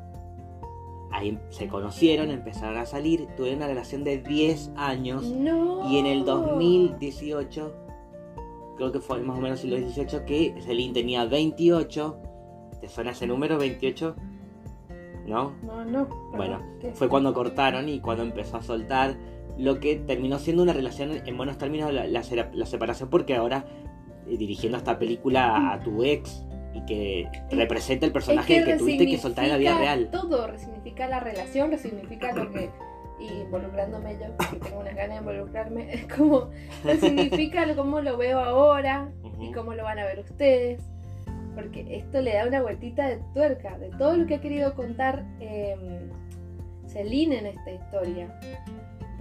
Ahí 1.11 1.37
se 1.49 1.67
conocieron, 1.67 2.31
empezaron 2.31 2.77
a 2.77 2.85
salir, 2.85 3.27
tuvieron 3.35 3.57
una 3.57 3.67
relación 3.67 4.03
de 4.03 4.19
10 4.19 4.71
años. 4.77 5.23
No. 5.23 5.89
Y 5.89 5.97
en 5.97 6.05
el 6.05 6.23
2018, 6.23 7.73
creo 8.77 8.91
que 8.91 8.99
fue 8.99 9.21
más 9.21 9.37
o 9.37 9.41
menos 9.41 9.63
el 9.63 9.71
2018, 9.71 10.25
que 10.25 10.55
Celine 10.61 10.93
tenía 10.93 11.25
28. 11.25 12.17
¿Te 12.79 12.87
suena 12.87 13.11
ese 13.11 13.27
número, 13.27 13.57
28? 13.57 14.15
¿No? 15.27 15.53
No, 15.63 15.85
no. 15.85 16.07
Bueno. 16.35 16.59
Fue 16.93 17.09
cuando 17.09 17.33
cortaron 17.33 17.89
y 17.89 17.99
cuando 17.99 18.23
empezó 18.23 18.57
a 18.57 18.63
soltar 18.63 19.15
lo 19.61 19.79
que 19.79 19.95
terminó 19.97 20.39
siendo 20.39 20.63
una 20.63 20.73
relación 20.73 21.11
en 21.25 21.37
buenos 21.37 21.57
términos 21.57 21.93
la, 21.93 22.07
la 22.07 22.65
separación 22.65 23.09
porque 23.09 23.35
ahora 23.35 23.65
eh, 24.27 24.37
dirigiendo 24.37 24.77
esta 24.77 24.97
película 24.97 25.73
a 25.73 25.79
tu 25.79 26.03
ex 26.03 26.43
y 26.73 26.85
que 26.85 27.27
representa 27.51 28.05
el 28.05 28.11
personaje 28.11 28.57
Es 28.57 28.65
que, 28.65 28.73
tuviste 28.75 29.05
que 29.05 29.17
soltar 29.17 29.45
en 29.45 29.51
la 29.51 29.57
vida 29.57 29.77
real. 29.77 30.09
Todo 30.11 30.47
resignifica 30.47 31.07
la 31.07 31.19
relación, 31.19 31.69
resignifica 31.71 32.31
lo 32.33 32.49
que. 32.51 32.69
Y 33.19 33.27
involucrándome 33.41 34.13
yo, 34.13 34.35
que 34.49 34.55
tengo 34.57 34.79
unas 34.79 34.95
ganas 34.95 35.11
de 35.11 35.17
involucrarme, 35.31 35.93
es 35.93 36.05
como. 36.15 36.49
Resignifica 36.83 37.65
lo- 37.65 37.75
cómo 37.75 37.99
lo 38.01 38.17
veo 38.17 38.39
ahora 38.39 39.11
y 39.39 39.51
cómo 39.51 39.73
lo 39.73 39.83
van 39.83 39.99
a 39.99 40.05
ver 40.05 40.19
ustedes. 40.21 40.81
Porque 41.55 41.85
esto 41.97 42.21
le 42.21 42.33
da 42.33 42.47
una 42.47 42.61
vueltita 42.61 43.07
de 43.09 43.19
tuerca 43.33 43.77
de 43.77 43.89
todo 43.97 44.15
lo 44.15 44.25
que 44.25 44.35
ha 44.35 44.41
querido 44.41 44.73
contar 44.73 45.25
eh, 45.41 45.75
Celine 46.87 47.39
en 47.39 47.45
esta 47.47 47.71
historia. 47.71 48.39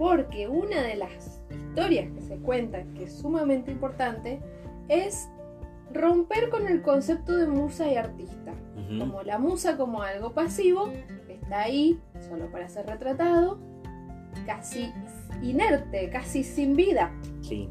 Porque 0.01 0.47
una 0.47 0.81
de 0.81 0.95
las 0.95 1.43
historias 1.51 2.11
que 2.11 2.21
se 2.21 2.37
cuentan, 2.37 2.91
que 2.95 3.03
es 3.03 3.13
sumamente 3.19 3.69
importante, 3.71 4.41
es 4.89 5.29
romper 5.93 6.49
con 6.49 6.65
el 6.67 6.81
concepto 6.81 7.37
de 7.37 7.45
musa 7.45 7.87
y 7.87 7.97
artista. 7.97 8.51
Como 8.97 9.21
la 9.21 9.37
musa 9.37 9.77
como 9.77 10.01
algo 10.01 10.33
pasivo, 10.33 10.89
está 11.29 11.61
ahí 11.61 12.01
solo 12.19 12.49
para 12.51 12.67
ser 12.67 12.87
retratado, 12.87 13.59
casi 14.47 14.91
inerte, 15.43 16.09
casi 16.09 16.43
sin 16.43 16.75
vida. 16.75 17.11
Sí, 17.41 17.69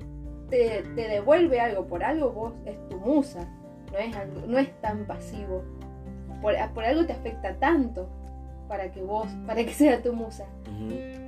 Te, 0.51 0.85
te 0.95 1.09
devuelve 1.09 1.59
algo, 1.61 1.89
por 1.89 2.05
algo 2.05 2.31
vos 2.31 2.53
es 2.65 2.77
tu 2.91 2.99
musa, 2.99 3.41
no 3.91 3.99
es, 3.99 4.15
algo- 4.17 4.47
no 4.47 4.57
es 4.59 4.81
tan 4.81 5.05
pasivo. 5.05 5.65
Por, 6.41 6.55
por 6.75 6.85
algo 6.85 7.05
te 7.07 7.13
afecta 7.13 7.59
tanto 7.59 8.09
para 8.71 8.91
que 8.93 9.03
vos, 9.03 9.27
para 9.47 9.63
que 9.65 9.71
sea 9.75 10.01
tu 10.01 10.15
musa. 10.15 10.47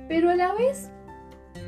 Pero 0.07 0.31
a 0.31 0.35
la 0.35 0.53
vez 0.53 0.89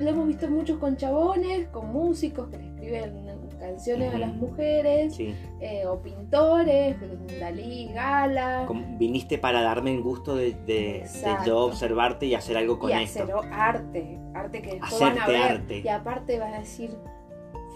lo 0.01 0.10
hemos 0.10 0.27
visto 0.27 0.50
muchos 0.50 0.79
con 0.79 0.96
chabones, 0.98 1.67
con 1.67 1.91
músicos 1.94 2.48
que 2.50 2.58
le 2.58 2.65
escriben 2.70 3.25
canciones 3.60 4.13
a 4.13 4.17
las 4.20 4.34
mujeres, 4.34 5.15
sí. 5.15 5.36
eh, 5.60 5.86
o 5.88 6.01
pintores, 6.01 6.96
Dalí, 7.39 7.91
Gala. 7.94 8.63
Como 8.67 8.98
viniste 8.98 9.38
para 9.38 9.62
darme 9.62 9.94
el 9.94 10.01
gusto 10.01 10.36
de, 10.36 10.53
de- 10.53 11.03
de 11.03 11.36
yo 11.46 11.60
observarte 11.65 12.25
y 12.27 12.36
hacer 12.36 12.58
algo 12.58 12.77
con 12.79 12.89
y 12.91 12.94
esto. 13.03 13.24
hacer 13.24 13.36
arte, 13.51 14.20
arte 14.34 14.62
que 14.62 14.72
después 14.79 15.00
van 15.00 15.17
a 15.17 15.24
Hacerte 15.24 15.32
ver. 15.32 15.51
arte. 15.51 15.82
Y 15.84 15.88
aparte 15.89 16.39
van 16.39 16.53
a 16.53 16.60
decir, 16.60 16.96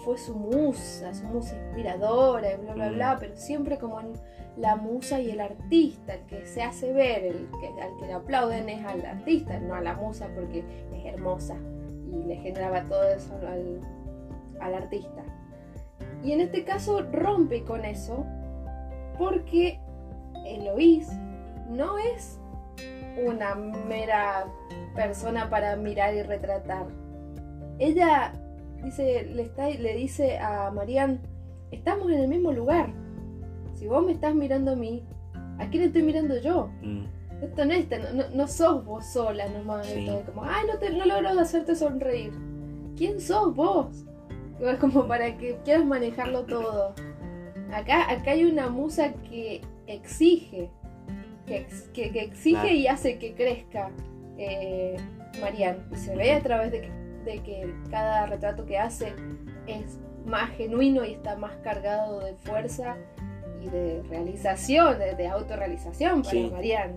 fue 0.04 0.16
su 0.18 0.34
musa, 0.36 1.12
su 1.14 1.24
musa 1.26 1.56
inspiradora, 1.56 2.52
y 2.52 2.56
bla, 2.56 2.74
bla, 2.74 2.90
Mm. 2.90 2.94
bla, 2.94 3.16
pero 3.20 3.36
siempre 3.36 3.78
como 3.78 4.00
en 4.00 4.12
la 4.60 4.76
musa 4.76 5.20
y 5.20 5.30
el 5.30 5.40
artista, 5.40 6.14
el 6.14 6.26
que 6.26 6.46
se 6.46 6.62
hace 6.62 6.92
ver, 6.92 7.24
el 7.24 7.48
que, 7.60 7.82
al 7.82 7.96
que 7.98 8.06
le 8.06 8.12
aplauden 8.12 8.68
es 8.68 8.84
al 8.84 9.04
artista, 9.04 9.58
no 9.58 9.74
a 9.74 9.80
la 9.80 9.94
musa 9.94 10.28
porque 10.34 10.64
es 10.94 11.04
hermosa 11.06 11.56
y 12.12 12.24
le 12.26 12.36
generaba 12.36 12.84
todo 12.84 13.02
eso 13.10 13.34
al, 13.46 13.80
al 14.60 14.74
artista. 14.74 15.22
Y 16.22 16.32
en 16.32 16.40
este 16.40 16.64
caso 16.64 17.02
rompe 17.10 17.64
con 17.64 17.84
eso 17.84 18.26
porque 19.18 19.80
Eloís 20.44 21.08
no 21.70 21.96
es 21.98 22.38
una 23.24 23.54
mera 23.54 24.46
persona 24.94 25.48
para 25.48 25.76
mirar 25.76 26.14
y 26.14 26.22
retratar. 26.22 26.86
Ella 27.78 28.32
dice, 28.82 29.24
le, 29.24 29.42
está, 29.42 29.68
le 29.70 29.94
dice 29.94 30.38
a 30.38 30.70
Marianne, 30.70 31.20
estamos 31.70 32.10
en 32.10 32.20
el 32.20 32.28
mismo 32.28 32.52
lugar. 32.52 32.92
Si 33.80 33.86
vos 33.86 34.04
me 34.04 34.12
estás 34.12 34.34
mirando 34.34 34.72
a 34.72 34.76
mí, 34.76 35.02
¿a 35.58 35.66
quién 35.70 35.84
estoy 35.84 36.02
mirando 36.02 36.36
yo? 36.38 36.68
Mm, 36.82 37.04
Esto 37.42 37.64
no, 37.64 37.72
es 37.72 37.88
no, 38.14 38.24
no 38.34 38.46
sos 38.46 38.84
vos 38.84 39.06
sola 39.10 39.48
nomás. 39.48 39.86
Sí. 39.86 40.06
como, 40.26 40.44
ay, 40.44 40.66
no, 40.70 40.78
te, 40.78 40.90
no 40.90 41.06
logro 41.06 41.30
hacerte 41.40 41.74
sonreír. 41.74 42.30
¿Quién 42.94 43.20
sos 43.22 43.54
vos? 43.56 44.04
Como 44.82 45.08
para 45.08 45.38
que 45.38 45.56
quieras 45.64 45.86
manejarlo 45.86 46.44
todo. 46.44 46.94
Acá, 47.72 48.10
acá 48.10 48.32
hay 48.32 48.44
una 48.44 48.68
musa 48.68 49.14
que 49.30 49.62
exige, 49.86 50.68
que, 51.46 51.56
ex- 51.60 51.88
que, 51.94 52.10
que 52.12 52.20
exige 52.24 52.60
Claro. 52.60 52.68
y 52.76 52.86
hace 52.86 53.18
que 53.18 53.32
crezca 53.34 53.90
eh, 54.36 54.98
Marianne. 55.40 55.78
Y 55.90 55.96
se 55.96 56.14
ve 56.14 56.32
a 56.32 56.40
través 56.42 56.70
de 56.72 56.82
que, 56.82 56.90
de 57.24 57.38
que 57.42 57.74
cada 57.90 58.26
retrato 58.26 58.66
que 58.66 58.76
hace 58.78 59.14
es 59.66 59.98
más 60.26 60.50
genuino 60.50 61.02
y 61.06 61.12
está 61.14 61.36
más 61.36 61.52
cargado 61.64 62.20
de 62.20 62.34
fuerza 62.34 62.96
y 63.60 63.68
de 63.68 64.02
realización, 64.08 64.98
de, 64.98 65.14
de 65.14 65.26
autorrealización 65.28 66.22
para 66.22 66.30
Sí. 66.30 66.48
Marianne. 66.52 66.94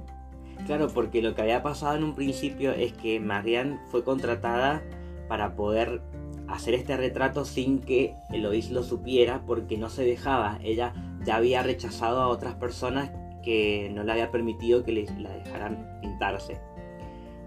Claro, 0.65 0.88
porque 0.93 1.22
lo 1.22 1.36
que 1.36 1.41
había 1.41 1.62
pasado 1.63 1.96
en 1.98 2.03
un 2.03 2.15
principio 2.15 2.72
es 2.72 2.93
que 2.93 3.20
Marianne 3.20 3.79
fue 3.91 4.03
contratada 4.03 4.82
para 5.27 5.55
poder 5.55 6.01
hacer 6.48 6.74
este 6.75 6.96
retrato 6.96 7.43
sin 7.46 7.79
que 7.79 8.15
Eloís 8.32 8.70
lo 8.72 8.84
supiera 8.84 9.41
porque 9.46 9.77
no 9.77 9.89
se 9.89 10.03
dejaba. 10.03 10.60
Ella 10.63 10.93
ya 11.25 11.38
había 11.38 11.63
rechazado 11.63 12.22
a 12.22 12.27
otras 12.27 12.55
personas 12.55 13.12
que 13.43 13.89
no 13.93 14.03
le 14.03 14.12
había 14.12 14.32
permitido 14.32 14.84
que 14.84 14.91
le, 14.93 15.05
la 15.20 15.32
dejaran 15.34 16.00
pintarse. 16.01 16.60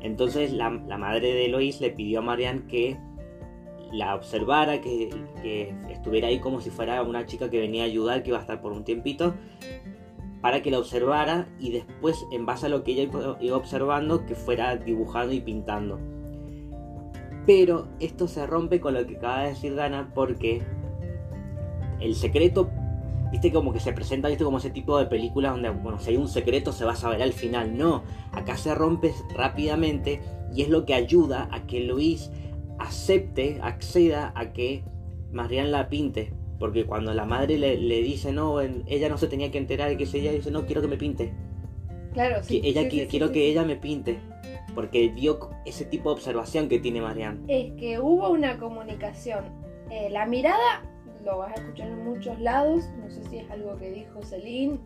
Entonces 0.01 0.53
la, 0.53 0.71
la 0.71 0.99
madre 0.99 1.33
de 1.33 1.47
Eloís 1.47 1.81
le 1.81 1.91
pidió 1.91 2.19
a 2.19 2.23
Marianne 2.23 2.67
que 2.69 2.99
la 3.93 4.15
observara, 4.15 4.81
que, 4.81 5.11
que 5.43 5.75
estuviera 5.91 6.29
ahí 6.29 6.39
como 6.41 6.61
si 6.61 6.71
fuera 6.71 7.03
una 7.03 7.27
chica 7.27 7.51
que 7.51 7.61
venía 7.61 7.83
a 7.83 7.87
ayudar, 7.87 8.23
que 8.23 8.31
iba 8.31 8.39
a 8.39 8.43
estar 8.43 8.61
por 8.61 8.73
un 8.73 8.85
tiempito, 8.85 9.35
para 10.41 10.63
que 10.63 10.71
la 10.71 10.79
observara 10.79 11.49
y 11.59 11.71
después, 11.73 12.25
en 12.31 12.47
base 12.47 12.67
a 12.67 12.69
lo 12.69 12.85
que 12.85 12.93
ella 12.93 13.03
iba- 13.41 13.57
observando, 13.57 14.27
que 14.27 14.35
fuera 14.35 14.77
dibujando 14.77 15.33
y 15.33 15.41
pintando. 15.41 15.99
Pero 17.47 17.89
esto 18.01 18.27
se 18.29 18.47
rompe 18.47 18.81
con 18.81 18.95
lo 18.95 19.07
que 19.07 19.17
acaba 19.17 19.43
de 19.43 19.49
decir 19.51 19.75
Dana 19.75 20.11
porque 20.15 20.63
el 22.01 22.15
secreto, 22.17 22.69
viste 23.31 23.53
como 23.53 23.73
que 23.73 23.81
se 23.81 23.93
presenta, 23.93 24.29
viste 24.29 24.45
como 24.45 24.59
ese 24.59 24.71
tipo 24.71 24.99
de 24.99 25.07
películas 25.07 25.53
donde, 25.53 25.71
bueno, 25.71 25.99
si 25.99 26.11
hay 26.11 26.17
un 26.17 26.29
secreto 26.29 26.73
se 26.73 26.85
va 26.85 26.93
a 26.93 26.97
saber 26.97 27.23
al 27.23 27.33
final. 27.33 27.77
No, 27.77 28.03
acá 28.33 28.57
se 28.57 28.75
rompe 28.75 29.15
rápidamente 29.35 30.21
y 30.55 30.63
es 30.63 30.69
lo 30.69 30.85
que 30.85 30.95
ayuda 30.95 31.49
a 31.53 31.67
que 31.67 31.81
Luis 31.85 32.31
acepte, 32.79 33.59
acceda 33.63 34.33
a 34.35 34.53
que 34.53 34.85
Marianne 35.33 35.71
la 35.71 35.89
pinte. 35.89 36.33
Porque 36.59 36.87
cuando 36.87 37.13
la 37.13 37.27
madre 37.27 37.59
le, 37.59 37.77
le 37.77 38.01
dice, 38.03 38.33
no, 38.33 38.61
ella 38.61 39.09
no 39.11 39.19
se 39.19 39.27
tenía 39.27 39.51
que 39.51 39.59
enterar 39.59 39.91
de 39.91 39.97
que 39.99 40.05
ella 40.05 40.33
dice, 40.33 40.51
no, 40.51 40.65
quiero 40.65 40.81
que 40.81 40.89
me 40.89 40.97
pinte. 40.97 41.33
Claro, 42.15 42.43
sí. 42.43 42.61
Que 42.63 42.69
ella 42.69 42.83
sí, 42.83 42.89
qui- 42.89 43.01
sí, 43.03 43.07
quiero 43.09 43.27
sí, 43.29 43.33
que 43.35 43.51
ella 43.51 43.63
me 43.65 43.77
pinte. 43.77 44.19
Porque 44.75 45.09
vio 45.09 45.51
ese 45.67 45.85
tipo 45.85 46.09
de 46.11 46.15
observación 46.15 46.69
que 46.69 46.79
tiene 46.79 47.01
Marianne. 47.03 47.41
Es 47.49 47.73
que 47.75 47.99
hubo 47.99 48.31
una 48.31 48.59
comunicación. 48.59 49.45
Eh, 49.91 50.09
la 50.11 50.25
mirada 50.27 50.83
lo 51.25 51.39
vas 51.39 51.53
a 51.53 51.61
escuchar 51.61 51.89
en 51.89 52.05
muchos 52.05 52.41
lados. 52.41 52.85
No 53.03 53.11
sé 53.11 53.23
si 53.25 53.39
es 53.39 53.51
algo 53.51 53.77
que 53.77 53.91
dijo 53.91 54.23
Celine 54.23 54.79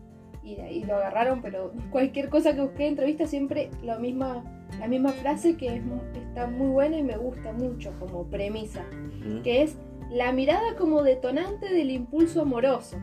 y 0.43 0.83
lo 0.85 0.95
agarraron, 0.97 1.41
pero 1.41 1.71
cualquier 1.91 2.29
cosa 2.29 2.53
que 2.55 2.61
busqué 2.61 2.83
en 2.83 2.89
entrevista 2.89 3.25
siempre 3.27 3.69
la 3.83 3.97
misma, 3.99 4.43
la 4.79 4.87
misma 4.87 5.09
frase 5.09 5.55
que 5.55 5.75
es 5.77 5.81
está 6.15 6.47
muy 6.47 6.67
buena 6.69 6.97
y 6.97 7.03
me 7.03 7.17
gusta 7.17 7.53
mucho 7.53 7.93
como 7.99 8.23
premisa, 8.25 8.83
¿Mm? 9.23 9.41
que 9.43 9.61
es 9.63 9.77
la 10.09 10.31
mirada 10.31 10.75
como 10.77 11.03
detonante 11.03 11.71
del 11.73 11.91
impulso 11.91 12.41
amoroso. 12.41 12.97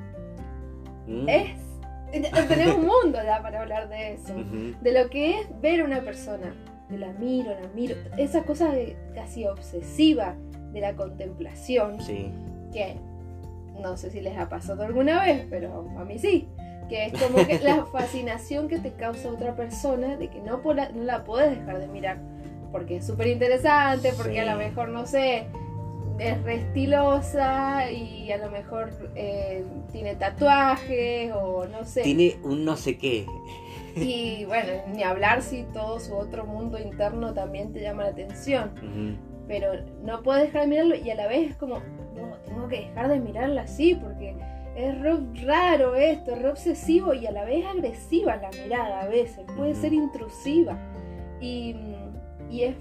¿Mm? 1.07 1.29
Es 1.29 1.51
tenemos 2.49 2.77
un 2.77 2.87
mundo 2.87 3.19
ya 3.25 3.43
para 3.43 3.61
hablar 3.63 3.89
de 3.89 4.15
eso. 4.15 4.35
De 4.81 4.93
lo 4.93 5.11
que 5.11 5.41
es 5.41 5.61
ver 5.61 5.81
a 5.81 5.85
una 5.85 6.01
persona. 6.01 6.55
De 6.89 6.97
la 6.99 7.13
miro, 7.13 7.51
la 7.51 7.69
miro. 7.75 7.97
Esa 8.17 8.45
cosa 8.45 8.73
de- 8.73 8.97
casi 9.15 9.47
obsesiva 9.47 10.35
de 10.73 10.81
la 10.81 10.97
contemplación, 10.97 12.01
Sí. 12.01 12.31
que 12.73 12.97
no 13.81 13.97
sé 13.99 14.11
si 14.11 14.21
les 14.23 14.37
ha 14.39 14.49
pasado 14.49 14.85
alguna 14.85 15.23
vez, 15.23 15.47
pero 15.51 15.87
a 15.99 16.05
mí 16.05 16.19
sí. 16.19 16.49
Que 16.89 17.07
es 17.07 17.13
como 17.23 17.47
que 17.47 17.59
la 17.61 17.85
fascinación 17.87 18.69
que 18.69 18.79
te 18.79 18.93
causa 18.93 19.29
otra 19.31 19.55
persona 19.55 20.17
de 20.17 20.29
que 20.29 20.41
no, 20.41 20.63
pola- 20.63 20.91
no 20.95 21.05
la 21.05 21.25
puedes 21.25 21.51
dejar 21.59 21.81
de 21.81 21.89
mirar. 21.89 22.19
Porque 22.73 22.97
es 22.97 23.07
súper 23.07 23.27
interesante, 23.29 24.13
porque 24.17 24.41
a 24.41 24.53
lo 24.53 24.59
mejor, 24.59 24.89
no 24.91 25.07
sé, 25.07 25.47
es 26.19 26.43
re 26.43 26.57
estilosa 26.57 27.91
y 27.91 28.31
a 28.33 28.39
lo 28.39 28.51
mejor 28.51 28.91
eh, 29.15 29.65
tiene 29.93 30.15
tatuajes 30.17 31.33
o 31.35 31.67
no 31.67 31.85
sé. 31.85 32.03
Tiene 32.03 32.37
un 32.43 32.65
no 32.65 32.77
sé 32.77 32.99
qué. 32.99 33.27
Y 33.97 34.45
bueno, 34.45 34.71
ni 34.95 35.03
hablar 35.03 35.43
si 35.43 35.65
todo 35.73 35.99
su 36.01 36.15
otro 36.17 36.45
mundo 36.47 36.79
interno 36.79 37.35
también 37.35 37.73
te 37.73 37.81
llama 37.81 38.05
la 38.05 38.11
atención. 38.11 38.71
Pero 39.49 39.73
no 40.03 40.23
puedo 40.23 40.39
dejar 40.41 40.63
de 40.63 40.67
mirarlo 40.69 40.95
y 40.95 41.11
a 41.11 41.15
la 41.15 41.27
vez 41.27 41.51
es 41.51 41.57
como, 41.57 41.77
no, 42.15 42.37
tengo 42.45 42.69
que 42.69 42.81
dejar 42.81 43.09
de 43.09 43.19
mirarla 43.19 43.63
así 43.63 43.95
porque 43.95 44.35
es 44.79 45.45
raro 45.45 45.97
esto, 45.97 46.33
es 46.33 46.39
re 46.41 46.49
obsesivo 46.49 47.13
y 47.13 47.27
a 47.27 47.33
la 47.33 47.45
vez 47.45 47.67
agresiva 47.67 48.37
la 48.37 48.49
mirada 48.51 49.01
a 49.03 49.09
veces, 49.09 49.45
puede 49.57 49.75
ser 49.75 49.93
intrusiva. 49.93 50.79
Y, 51.41 51.75
y 52.49 52.63
es 52.63 52.77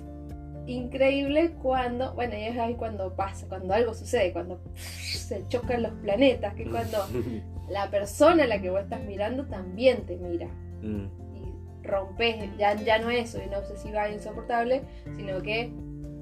increíble 0.68 1.54
cuando, 1.62 2.14
bueno, 2.14 2.36
y 2.38 2.44
es 2.44 2.58
ahí 2.60 2.76
cuando 2.76 3.16
pasa, 3.16 3.48
cuando 3.48 3.74
algo 3.74 3.96
sucede, 3.96 4.32
cuando 4.32 4.60
se 4.76 5.48
chocan 5.48 5.82
los 5.82 5.94
planetas, 5.94 6.54
que 6.54 6.66
cuando 6.70 7.00
la 7.70 7.90
persona 7.90 8.44
a 8.44 8.48
la 8.48 8.62
que 8.62 8.70
vos 8.70 8.82
estás 8.82 9.04
mirando 9.04 9.46
también 9.46 10.06
te 10.06 10.18
mira. 10.18 10.48
Mm. 10.84 11.08
Y 11.34 11.88
rompes, 11.88 12.36
ya, 12.60 12.76
ya 12.76 13.00
no 13.00 13.10
es 13.10 13.34
una 13.34 13.58
obsesiva 13.58 14.08
insoportable, 14.08 14.84
sino 15.16 15.42
que, 15.42 15.72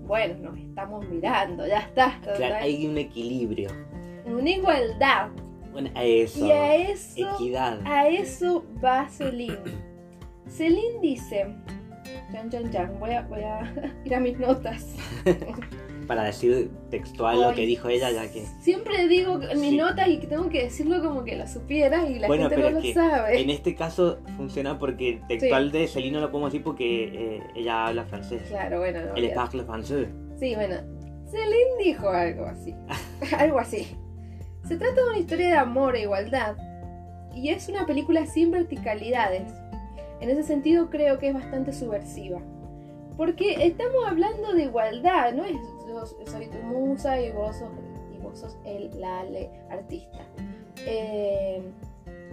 bueno, 0.08 0.52
nos 0.52 0.58
estamos 0.58 1.06
mirando, 1.10 1.68
ya 1.68 1.80
está. 1.80 2.18
Claro, 2.22 2.56
hay 2.62 2.88
un 2.88 2.98
equilibrio. 2.98 3.72
Una 4.26 4.50
igualdad. 4.50 5.32
Bueno, 5.76 5.90
a 5.94 6.06
eso. 6.06 6.46
Y 6.46 6.52
a 6.52 6.76
eso. 6.76 7.36
Equidad. 7.36 7.82
A 7.86 8.08
eso 8.08 8.64
va 8.82 9.10
Celine. 9.10 9.58
Celine 10.48 11.02
dice 11.02 11.54
Chan, 12.32 12.50
chan, 12.50 12.72
chan. 12.72 12.98
Voy 12.98 13.12
a, 13.12 13.24
voy 13.24 13.42
a 13.42 13.94
ir 14.06 14.16
a 14.16 14.22
mis 14.22 14.40
notas. 14.40 14.96
Para 16.08 16.24
decir 16.24 16.72
textual 16.90 17.42
lo 17.42 17.54
que 17.54 17.66
dijo 17.66 17.90
ella, 17.90 18.10
ya 18.10 18.32
que. 18.32 18.46
Siempre 18.62 19.10
digo 19.10 19.42
en 19.42 19.60
mis 19.60 19.74
notas 19.74 20.08
y 20.08 20.20
que 20.20 20.28
tengo 20.28 20.48
que 20.48 20.64
decirlo 20.64 21.04
como 21.04 21.26
que 21.26 21.36
lo 21.36 21.46
supiera 21.46 22.08
y 22.08 22.20
la 22.20 22.30
gente 22.30 22.56
no 22.56 22.70
lo 22.70 22.82
sabe. 22.94 23.42
En 23.42 23.50
este 23.50 23.76
caso 23.76 24.20
funciona 24.38 24.80
porque 24.80 25.20
textual 25.28 25.74
de 25.74 25.90
Celine 25.90 26.14
no 26.14 26.22
lo 26.22 26.32
podemos 26.32 26.54
decir 26.54 26.64
porque 26.64 27.04
eh, 27.36 27.44
ella 27.54 27.88
habla 27.88 28.06
francés. 28.06 28.44
Claro, 28.48 28.80
bueno. 28.80 29.02
No, 29.08 29.16
El 29.16 29.34
parle 29.34 29.66
francés. 29.66 30.08
Sí, 30.40 30.56
bueno. 30.56 30.78
Celine 31.30 31.84
dijo 31.84 32.08
algo 32.08 32.46
así. 32.46 32.74
algo 33.38 33.60
así. 33.60 33.86
Se 34.68 34.78
trata 34.78 34.96
de 34.96 35.10
una 35.10 35.20
historia 35.20 35.48
de 35.48 35.58
amor 35.58 35.96
e 35.96 36.02
igualdad. 36.02 36.56
Y 37.34 37.50
es 37.50 37.70
una 37.70 37.86
película 37.86 38.26
sin 38.26 38.52
verticalidades 38.52 39.54
en 40.22 40.30
ese 40.30 40.44
sentido 40.44 40.90
creo 40.90 41.20
que 41.20 41.30
es 41.30 41.34
bastante 41.34 41.74
subversiva. 41.74 42.40
Porque 43.18 43.66
estamos 43.66 44.06
hablando 44.06 44.54
de 44.54 44.64
igualdad, 44.64 45.34
no 45.34 45.46
es 45.46 45.56
yo 45.88 46.06
soy 46.26 46.48
tu 46.48 46.58
musa 46.64 47.22
y 47.22 47.32
vos 47.32 47.56
sos, 47.56 47.70
y 48.14 48.18
vos 48.22 48.40
sos 48.40 48.58
el, 48.66 49.00
la 49.00 49.24
artista. 49.70 50.20
Eh, 50.86 51.62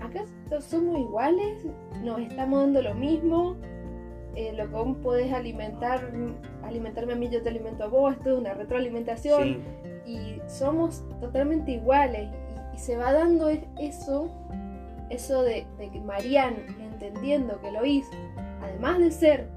acá 0.00 0.24
somos 0.60 0.98
iguales, 0.98 1.64
nos 2.02 2.20
estamos 2.20 2.60
dando 2.60 2.82
lo 2.82 2.94
mismo. 2.94 3.56
Eh, 4.34 4.54
lo 4.54 4.64
que 4.64 4.74
vos 4.74 4.96
podés 5.02 5.30
alimentar, 5.32 6.10
alimentarme 6.64 7.12
a 7.12 7.16
mí, 7.16 7.28
yo 7.28 7.42
te 7.42 7.50
alimento 7.50 7.84
a 7.84 7.88
vos, 7.88 8.14
esto 8.14 8.32
es 8.32 8.38
una 8.38 8.54
retroalimentación. 8.54 9.58
Y 10.06 10.40
somos 10.46 11.04
totalmente 11.20 11.72
iguales. 11.72 12.28
Y, 12.74 12.78
se 12.78 12.96
va 12.96 13.12
dando 13.12 13.50
eso, 13.78 14.30
eso 15.10 15.42
de, 15.42 15.66
de 15.78 15.90
que 15.90 16.00
Marianne 16.00 16.64
entendiendo 16.80 17.60
que 17.60 17.70
Lois, 17.70 18.06
además 18.62 18.98
de 18.98 19.10
ser 19.10 19.48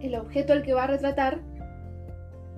el 0.00 0.14
objeto 0.14 0.52
al 0.52 0.62
que 0.62 0.72
va 0.72 0.84
a 0.84 0.86
retratar, 0.86 1.40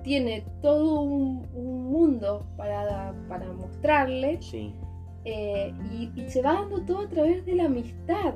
tiene 0.03 0.45
todo 0.63 1.01
un, 1.01 1.49
mundo 1.91 2.47
para, 2.57 3.13
para 3.29 3.53
mostrarle. 3.53 4.39
Eh, 5.25 5.75
y, 5.93 6.31
se 6.31 6.41
va 6.41 6.55
dando 6.55 6.83
todo 6.83 7.01
a 7.01 7.09
través 7.09 7.45
de 7.45 7.55
la 7.55 7.65
amistad. 7.65 8.35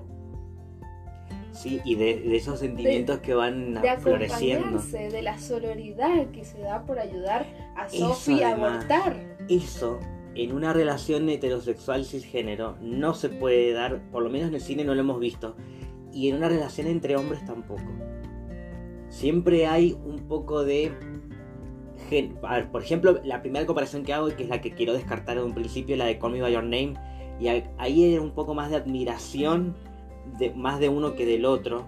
Sí, 1.55 1.81
y 1.85 1.95
de, 1.95 2.37
esos 2.37 2.59
sentimientos 2.59 3.21
que 3.21 3.33
van 3.33 3.75
de 3.75 3.97
floreciendo. 3.99 4.81
De 4.81 5.23
la 5.23 5.39
sororidad 5.39 6.27
que 6.33 6.45
se 6.45 6.59
da 6.59 6.85
por 6.85 6.99
ayudar 6.99 7.47
a 7.77 7.89
Sofía 7.89 8.49
a 8.49 8.53
abortar. 8.55 9.37
Eso 9.49 10.01
en 10.35 10.53
una 10.53 10.73
relación 10.73 11.29
heterosexual 11.29 12.05
cisgénero 12.05 12.77
no 12.81 13.15
se 13.15 13.29
puede 13.29 13.73
dar, 13.73 14.03
por 14.11 14.23
lo 14.23 14.31
menos 14.31 14.49
en 14.49 14.55
el 14.55 14.61
cine 14.61 14.85
no 14.85 14.95
lo 14.95 15.01
hemos 15.01 15.21
visto, 15.21 15.55
y 16.13 16.29
en 16.29 16.37
una 16.37 16.49
relación 16.49 16.89
entre 16.89 17.17
hombres 17.17 17.45
tampoco. 17.45 17.83
Siempre 19.09 19.67
hay 19.67 19.93
un 20.05 20.27
poco 20.27 20.65
de... 20.65 20.93
A 22.43 22.57
ver, 22.57 22.71
por 22.71 22.83
ejemplo, 22.83 23.21
la 23.25 23.43
primera 23.43 23.65
comparación 23.65 24.03
que 24.03 24.13
hago, 24.13 24.29
y 24.29 24.33
que 24.33 24.43
es 24.43 24.49
la 24.49 24.61
que 24.61 24.73
quiero 24.73 24.93
descartar 24.93 25.39
en 25.39 25.45
un 25.45 25.55
principio, 25.55 25.97
la 25.97 26.05
de 26.05 26.19
Call 26.19 26.33
Me 26.33 26.43
By 26.43 26.53
Your 26.53 26.65
Name, 26.65 26.95
y 27.41 27.49
ahí 27.49 27.65
hay 27.79 28.19
un 28.19 28.33
poco 28.33 28.55
más 28.55 28.71
de 28.71 28.77
admiración, 28.77 29.75
de, 30.39 30.51
más 30.51 30.81
de 30.81 30.89
uno 30.89 31.15
que 31.15 31.27
del 31.27 31.45
otro, 31.45 31.85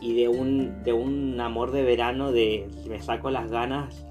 y 0.00 0.14
de 0.14 0.28
un, 0.28 0.82
de 0.84 0.92
un 0.92 1.40
amor 1.40 1.72
de 1.72 1.82
verano 1.82 2.32
de 2.32 2.68
me 2.88 3.00
saco 3.00 3.30
las 3.30 3.50
ganas. 3.50 4.04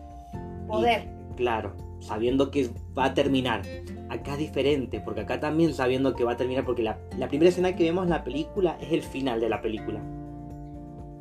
Poder. 0.68 1.08
claro 1.38 1.88
sabiendo 2.00 2.52
que 2.52 2.70
va 2.98 3.06
a 3.06 3.14
terminar. 3.14 3.62
Acá 4.10 4.34
es 4.34 4.40
diferente, 4.40 5.02
porque 5.02 5.22
acá 5.22 5.40
también 5.40 5.74
sabiendo 5.74 6.16
que 6.16 6.24
va 6.24 6.34
a 6.34 6.38
terminar, 6.38 6.66
porque 6.66 6.84
la, 6.84 6.98
primera 7.28 7.50
escena 7.50 7.76
que 7.76 7.84
vemos 7.84 8.04
en 8.06 8.12
la 8.12 8.24
película 8.24 8.78
es 8.80 8.92
el 8.92 9.04
final 9.04 9.40
de 9.42 9.50
la 9.50 9.62
película. 9.62 10.02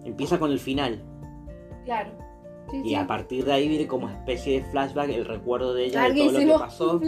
Empieza 0.04 0.38
con 0.38 0.52
el 0.52 0.60
final. 0.60 1.02
Claro. 1.84 2.10
y 2.72 2.94
a 2.94 3.06
partir 3.06 3.44
de 3.44 3.52
ahí 3.52 3.68
viene 3.68 3.86
como 3.86 4.08
especie 4.08 4.60
de 4.60 4.68
flashback 4.70 5.10
el 5.10 5.24
recuerdo 5.24 5.72
de 5.72 5.84
ella, 5.86 6.08
de 6.08 6.14
todo 6.14 6.32
lo 6.32 6.38
que 6.38 6.58
pasó. 6.58 7.00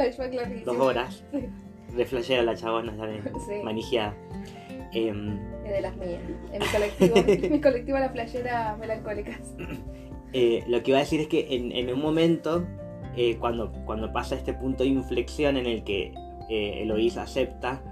Dos 0.65 0.77
horas. 0.79 1.25
De 1.97 2.05
flashera 2.05 2.43
la 2.43 2.55
chabona 2.55 2.95
también. 2.95 3.25
Sí. 3.47 3.55
Em, 4.93 5.39
de 5.63 5.81
las 5.81 5.97
mías. 5.97 6.21
En 6.53 6.61
mi 6.61 6.67
colectivo, 6.69 7.15
mi 7.51 7.61
colectivo 7.61 7.99
las 7.99 8.13
flasheras 8.13 8.79
melancólicas. 8.79 9.55
Eh, 10.33 10.65
lo 10.67 10.83
que 10.83 10.91
iba 10.91 10.99
a 10.99 11.03
decir 11.03 11.21
es 11.21 11.29
que 11.29 11.55
en, 11.55 11.73
en 11.73 11.93
un 11.93 12.01
momento 12.01 12.67
eh, 13.21 13.37
cuando, 13.39 13.73
cuando 13.85 14.13
pasa 14.13 14.37
este 14.37 14.55
punto 14.55 14.85
de 14.85 14.91
inflexión 14.91 15.57
en 15.57 15.67
el 15.67 15.83
que 15.83 16.15
eh, 16.49 16.83
Eloís 16.83 17.17
acepta, 17.17 17.83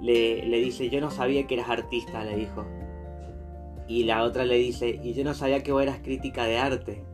le, 0.00 0.44
le, 0.46 0.58
dice, 0.58 0.90
yo 0.90 1.00
no 1.00 1.12
sabía 1.12 1.46
que 1.46 1.54
eras 1.54 1.68
artista, 1.68 2.24
le 2.24 2.36
dijo. 2.36 2.64
Y 3.86 4.02
la 4.02 4.24
otra 4.24 4.44
le 4.44 4.56
dice, 4.56 4.98
y 5.00 5.12
yo 5.12 5.22
no 5.22 5.32
sabía 5.34 5.62
que 5.62 5.70
vos 5.70 5.80
eras 5.80 6.00
crítica 6.02 6.44
de 6.44 6.58
arte. 6.58 7.04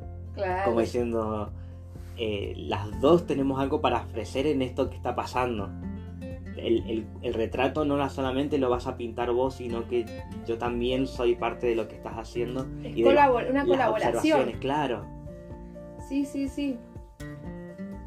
Como 0.65 0.81
diciendo, 0.81 1.53
eh, 2.17 2.55
las 2.57 2.99
dos 3.03 3.27
tenemos 3.27 3.61
algo 3.61 3.83
para 3.83 4.05
ofrecer 4.05 4.47
en 4.47 4.63
esto 4.63 4.89
que 4.89 4.97
está 4.97 5.15
pasando. 5.15 5.69
El, 6.67 7.07
el, 7.23 7.35
retrato 7.35 7.85
no 7.85 8.09
solamente 8.11 8.59
lo 8.59 8.69
vas 8.71 8.87
a 8.87 8.97
pintar 8.97 9.33
vos, 9.33 9.55
sino 9.55 9.89
que 9.89 10.07
yo 10.47 10.59
también 10.59 11.07
soy 11.07 11.35
parte 11.35 11.67
de 11.67 11.75
lo 11.75 11.89
que 11.89 11.97
estás 11.97 12.15
haciendo. 12.15 12.67
y 12.83 13.03
una 13.03 13.65
colaboración. 13.65 14.53
Claro. 14.61 15.07
Sí, 16.09 16.25
sí, 16.25 16.49
sí. 16.49 16.77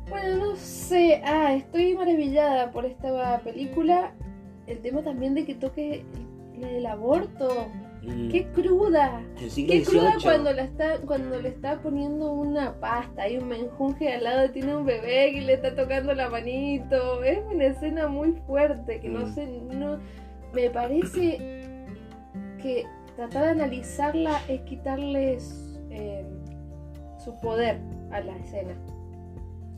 Bueno, 0.09 0.37
no 0.37 0.55
sé. 0.55 1.21
Ah, 1.25 1.53
estoy 1.53 1.95
maravillada 1.95 2.71
por 2.71 2.85
esta 2.85 3.39
película. 3.39 4.13
El 4.67 4.79
tema 4.79 5.01
también 5.01 5.33
de 5.33 5.45
que 5.45 5.55
toque 5.55 6.05
el, 6.61 6.85
aborto. 6.85 7.67
Mm. 8.03 8.29
¡Qué 8.29 8.47
cruda! 8.47 9.21
¡Qué 9.37 9.83
cruda 9.83 10.15
cuando, 10.21 10.51
la 10.51 10.63
está, 10.63 10.97
cuando 10.99 11.41
le 11.41 11.49
está 11.49 11.81
poniendo 11.81 12.31
una 12.31 12.73
pasta! 12.79 13.23
Hay 13.23 13.37
un 13.37 13.47
menjunje 13.47 14.13
al 14.13 14.23
lado, 14.25 14.51
tiene 14.51 14.75
un 14.75 14.85
bebé 14.85 15.31
que 15.33 15.41
le 15.41 15.53
está 15.53 15.75
tocando 15.75 16.13
la 16.13 16.29
manito. 16.29 17.23
Es 17.23 17.39
una 17.51 17.65
escena 17.65 18.07
muy 18.07 18.33
fuerte 18.45 18.99
que 18.99 19.09
no 19.09 19.27
mm. 19.27 19.33
sé. 19.33 19.47
No, 19.47 19.99
me 20.53 20.69
parece 20.69 21.37
que 22.61 22.85
tratar 23.15 23.43
de 23.45 23.49
analizarla 23.51 24.41
es 24.47 24.61
quitarles 24.61 25.79
eh, 25.89 26.25
su 27.23 27.39
poder 27.39 27.79
a 28.11 28.19
la 28.19 28.35
escena 28.37 28.75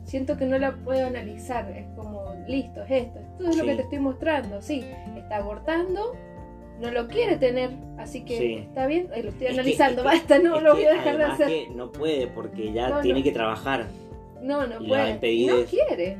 siento 0.06 0.36
que 0.36 0.46
no 0.46 0.58
la 0.58 0.74
puedo 0.76 1.06
analizar. 1.06 1.68
Es 1.70 1.86
como, 1.96 2.34
listo, 2.46 2.82
es 2.84 3.06
esto, 3.06 3.18
esto 3.18 3.50
es 3.50 3.56
lo 3.56 3.64
que 3.64 3.74
te 3.74 3.82
estoy 3.82 3.98
mostrando. 3.98 4.62
Sí, 4.62 4.84
está 5.16 5.38
abortando, 5.38 6.14
no 6.80 6.90
lo 6.90 7.08
quiere 7.08 7.36
tener, 7.36 7.70
así 7.98 8.24
que 8.24 8.58
está 8.58 8.86
bien, 8.86 9.08
lo 9.08 9.30
estoy 9.30 9.46
analizando, 9.48 10.04
basta, 10.04 10.38
no 10.38 10.60
lo 10.60 10.74
voy 10.74 10.84
a 10.84 10.92
dejar 10.92 11.18
de 11.18 11.24
hacer. 11.24 11.48
Que 11.48 11.68
no 11.74 11.90
puede 11.92 12.26
porque 12.26 12.72
ya 12.72 13.00
tiene 13.00 13.22
que 13.22 13.32
trabajar. 13.32 13.86
No, 14.42 14.66
no 14.66 14.78
puede. 14.78 15.14
No 15.46 15.64
quiere. 15.64 16.18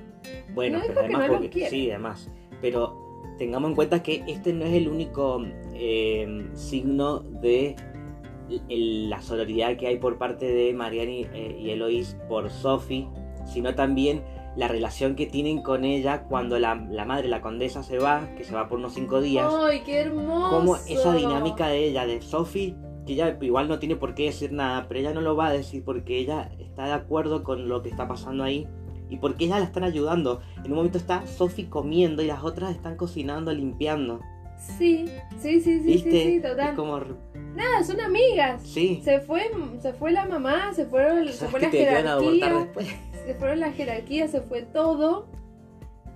Bueno, 0.55 0.81
pero 0.87 1.01
además 1.01 1.29
porque, 1.29 1.69
sí, 1.69 1.91
además. 1.91 2.31
Pero 2.61 3.35
tengamos 3.39 3.71
en 3.71 3.77
cuenta 3.77 4.03
que 4.03 4.25
este 4.27 4.53
no 4.53 4.65
es 4.65 4.73
el 4.73 4.89
único 4.89 5.45
eh, 5.75 6.49
signo 6.55 7.21
de 7.21 7.77
la 8.69 9.21
solidaridad 9.21 9.77
que 9.77 9.89
hay 9.89 9.99
por 9.99 10.19
parte 10.19 10.47
de 10.47 10.73
Mariani 10.73 11.27
eh, 11.35 11.57
y 11.61 11.71
Eloís 11.71 12.17
por 12.29 12.49
Sophie 12.49 13.09
sino 13.47 13.75
también 13.75 14.23
la 14.57 14.69
relación 14.69 15.15
que 15.15 15.27
tienen 15.27 15.63
con 15.63 15.85
ella 15.85 16.25
cuando 16.25 16.59
la, 16.59 16.75
madre, 16.75 17.29
la 17.29 17.43
condesa, 17.43 17.83
se 17.83 17.99
va, 17.99 18.35
que 18.37 18.45
se 18.45 18.55
va 18.55 18.69
por 18.69 18.79
unos 18.79 18.95
cinco 18.95 19.21
días. 19.21 19.53
¡Ay, 19.53 19.83
qué 19.85 20.01
hermoso! 20.01 20.57
Como 20.57 20.77
esa 20.77 21.15
dinámica 21.15 21.69
de 21.69 21.87
ella, 21.87 22.07
de 22.07 22.23
Sophie, 22.23 22.75
que 23.07 23.13
ella 23.13 23.37
igual 23.41 23.69
no 23.69 23.79
tiene 23.79 23.97
por 23.97 24.15
qué 24.15 24.25
decir 24.25 24.53
nada, 24.53 24.87
pero 24.89 25.01
ella 25.01 25.13
no 25.13 25.21
lo 25.21 25.37
va 25.37 25.49
a 25.49 25.53
decir 25.53 25.85
porque 25.85 26.19
ella 26.19 26.51
está 26.59 26.87
de 26.87 26.93
acuerdo 26.93 27.45
con 27.45 27.69
lo 27.69 27.83
que 27.83 27.91
está 27.91 28.09
pasando 28.09 28.45
ahí 28.45 28.67
y 29.09 29.19
porque 29.19 29.45
ella 29.45 29.59
la 29.59 29.67
están 29.67 29.85
ayudando. 29.85 30.41
En 30.65 30.73
un 30.73 30.79
momento 30.79 30.99
está 30.99 31.27
Sophie 31.27 31.69
comiendo 31.69 32.23
y 32.23 32.27
las 32.27 32.43
otras 32.43 32.71
están 32.71 32.97
cocinando, 32.97 33.53
limpiando. 33.53 34.21
Sí, 34.59 35.07
sí, 35.41 35.61
sí, 35.61 35.81
sí, 35.81 35.99
sí, 35.99 36.11
sí, 36.11 36.41
total. 36.41 36.75
como... 36.75 37.01
Nada, 37.55 37.83
son 37.85 38.01
amigas. 38.01 38.63
Sí. 38.63 39.01
Se 39.03 39.21
fue, 39.21 39.51
se 39.81 39.93
fue 39.95 40.13
la 40.13 40.27
mamá, 40.27 40.75
se 40.75 40.85
fueron, 40.85 41.27
se 41.29 41.47
fue 41.49 41.61
la 41.61 41.71
jerarquía. 41.71 42.69
Se 43.27 43.35
fueron 43.35 43.59
la 43.59 43.73
jerarquía, 43.73 44.29
se 44.29 44.41
fue 44.41 44.63
todo. 44.63 45.27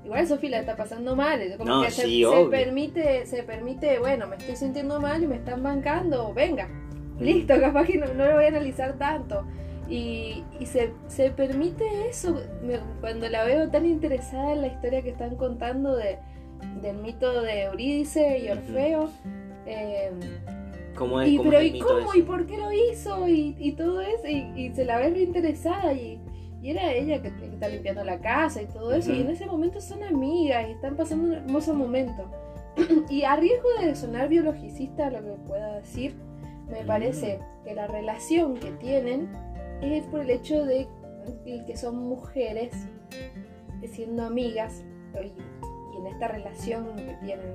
Igual 0.04 0.28
Sofía 0.28 0.50
la 0.50 0.60
está 0.60 0.76
pasando 0.76 1.16
mal, 1.16 1.40
como 1.58 1.68
no, 1.68 1.82
que 1.82 1.90
sí, 1.90 2.20
se, 2.20 2.26
obvio. 2.26 2.44
se, 2.44 2.50
permite, 2.50 3.26
se 3.26 3.42
permite, 3.42 3.98
bueno, 3.98 4.28
me 4.28 4.36
estoy 4.36 4.54
sintiendo 4.54 5.00
mal 5.00 5.22
y 5.22 5.26
me 5.26 5.34
están 5.34 5.60
bancando, 5.62 6.32
venga, 6.32 6.68
listo, 7.18 7.60
capaz 7.60 7.84
que 7.86 7.98
no, 7.98 8.06
no 8.14 8.26
lo 8.26 8.34
voy 8.36 8.44
a 8.44 8.48
analizar 8.48 8.96
tanto. 8.96 9.44
Y, 9.88 10.44
y 10.60 10.66
se, 10.66 10.92
se, 11.08 11.30
permite 11.30 11.84
eso, 12.08 12.40
me, 12.62 12.78
cuando 13.00 13.28
la 13.28 13.42
veo 13.44 13.68
tan 13.70 13.84
interesada 13.86 14.52
en 14.52 14.60
la 14.60 14.68
historia 14.68 15.02
que 15.02 15.10
están 15.10 15.34
contando 15.34 15.96
de, 15.96 16.18
del 16.80 16.96
mito 16.98 17.42
de 17.42 17.62
Eurídice 17.64 18.38
y 18.38 18.48
Orfeo. 18.48 19.04
Uh 19.04 19.06
-huh. 19.06 19.10
eh, 19.66 20.10
¿Cómo 20.96 21.20
es, 21.20 21.28
y, 21.28 21.36
cómo 21.36 21.50
pero 21.50 21.62
es 21.62 21.74
¿y 21.74 21.78
cómo? 21.78 22.14
¿Y 22.14 22.22
por 22.22 22.46
qué 22.46 22.58
lo 22.58 22.72
hizo? 22.72 23.26
Y, 23.28 23.56
y 23.58 23.72
todo 23.72 24.00
eso, 24.00 24.26
y, 24.26 24.52
y, 24.56 24.74
se 24.74 24.84
la 24.84 24.98
ve 24.98 25.10
reinteresada 25.10 25.92
y, 25.92 26.20
y 26.62 26.70
era 26.70 26.92
ella 26.92 27.22
que, 27.22 27.34
que, 27.36 27.46
está 27.46 27.68
limpiando 27.68 28.04
la 28.04 28.20
casa 28.20 28.60
y 28.60 28.66
todo 28.66 28.92
eso, 28.92 29.10
uh 29.10 29.14
-huh. 29.14 29.18
y 29.18 29.20
en 29.22 29.30
ese 29.30 29.46
momento 29.46 29.80
son 29.80 30.02
amigas 30.02 30.68
y 30.68 30.72
están 30.72 30.96
pasando 30.96 31.28
un 31.28 31.32
hermoso 31.34 31.74
momento. 31.74 32.30
y 33.10 33.22
a 33.22 33.36
riesgo 33.36 33.68
de 33.80 33.94
sonar 33.94 34.28
biologicista, 34.28 35.10
lo 35.10 35.22
que 35.22 35.32
pueda 35.46 35.76
decir, 35.76 36.14
me 36.70 36.84
parece 36.84 37.38
que 37.64 37.74
la 37.74 37.86
relación 37.86 38.54
que 38.54 38.70
tienen 38.72 39.28
es 39.82 40.04
por 40.04 40.20
el 40.20 40.30
hecho 40.30 40.64
de 40.64 40.86
que 41.66 41.76
son 41.76 41.96
mujeres 41.96 42.72
siendo 43.92 44.24
amigas 44.24 44.84
en 46.00 46.06
esta 46.06 46.28
relación 46.28 46.96
que 46.96 47.16
tienen 47.24 47.54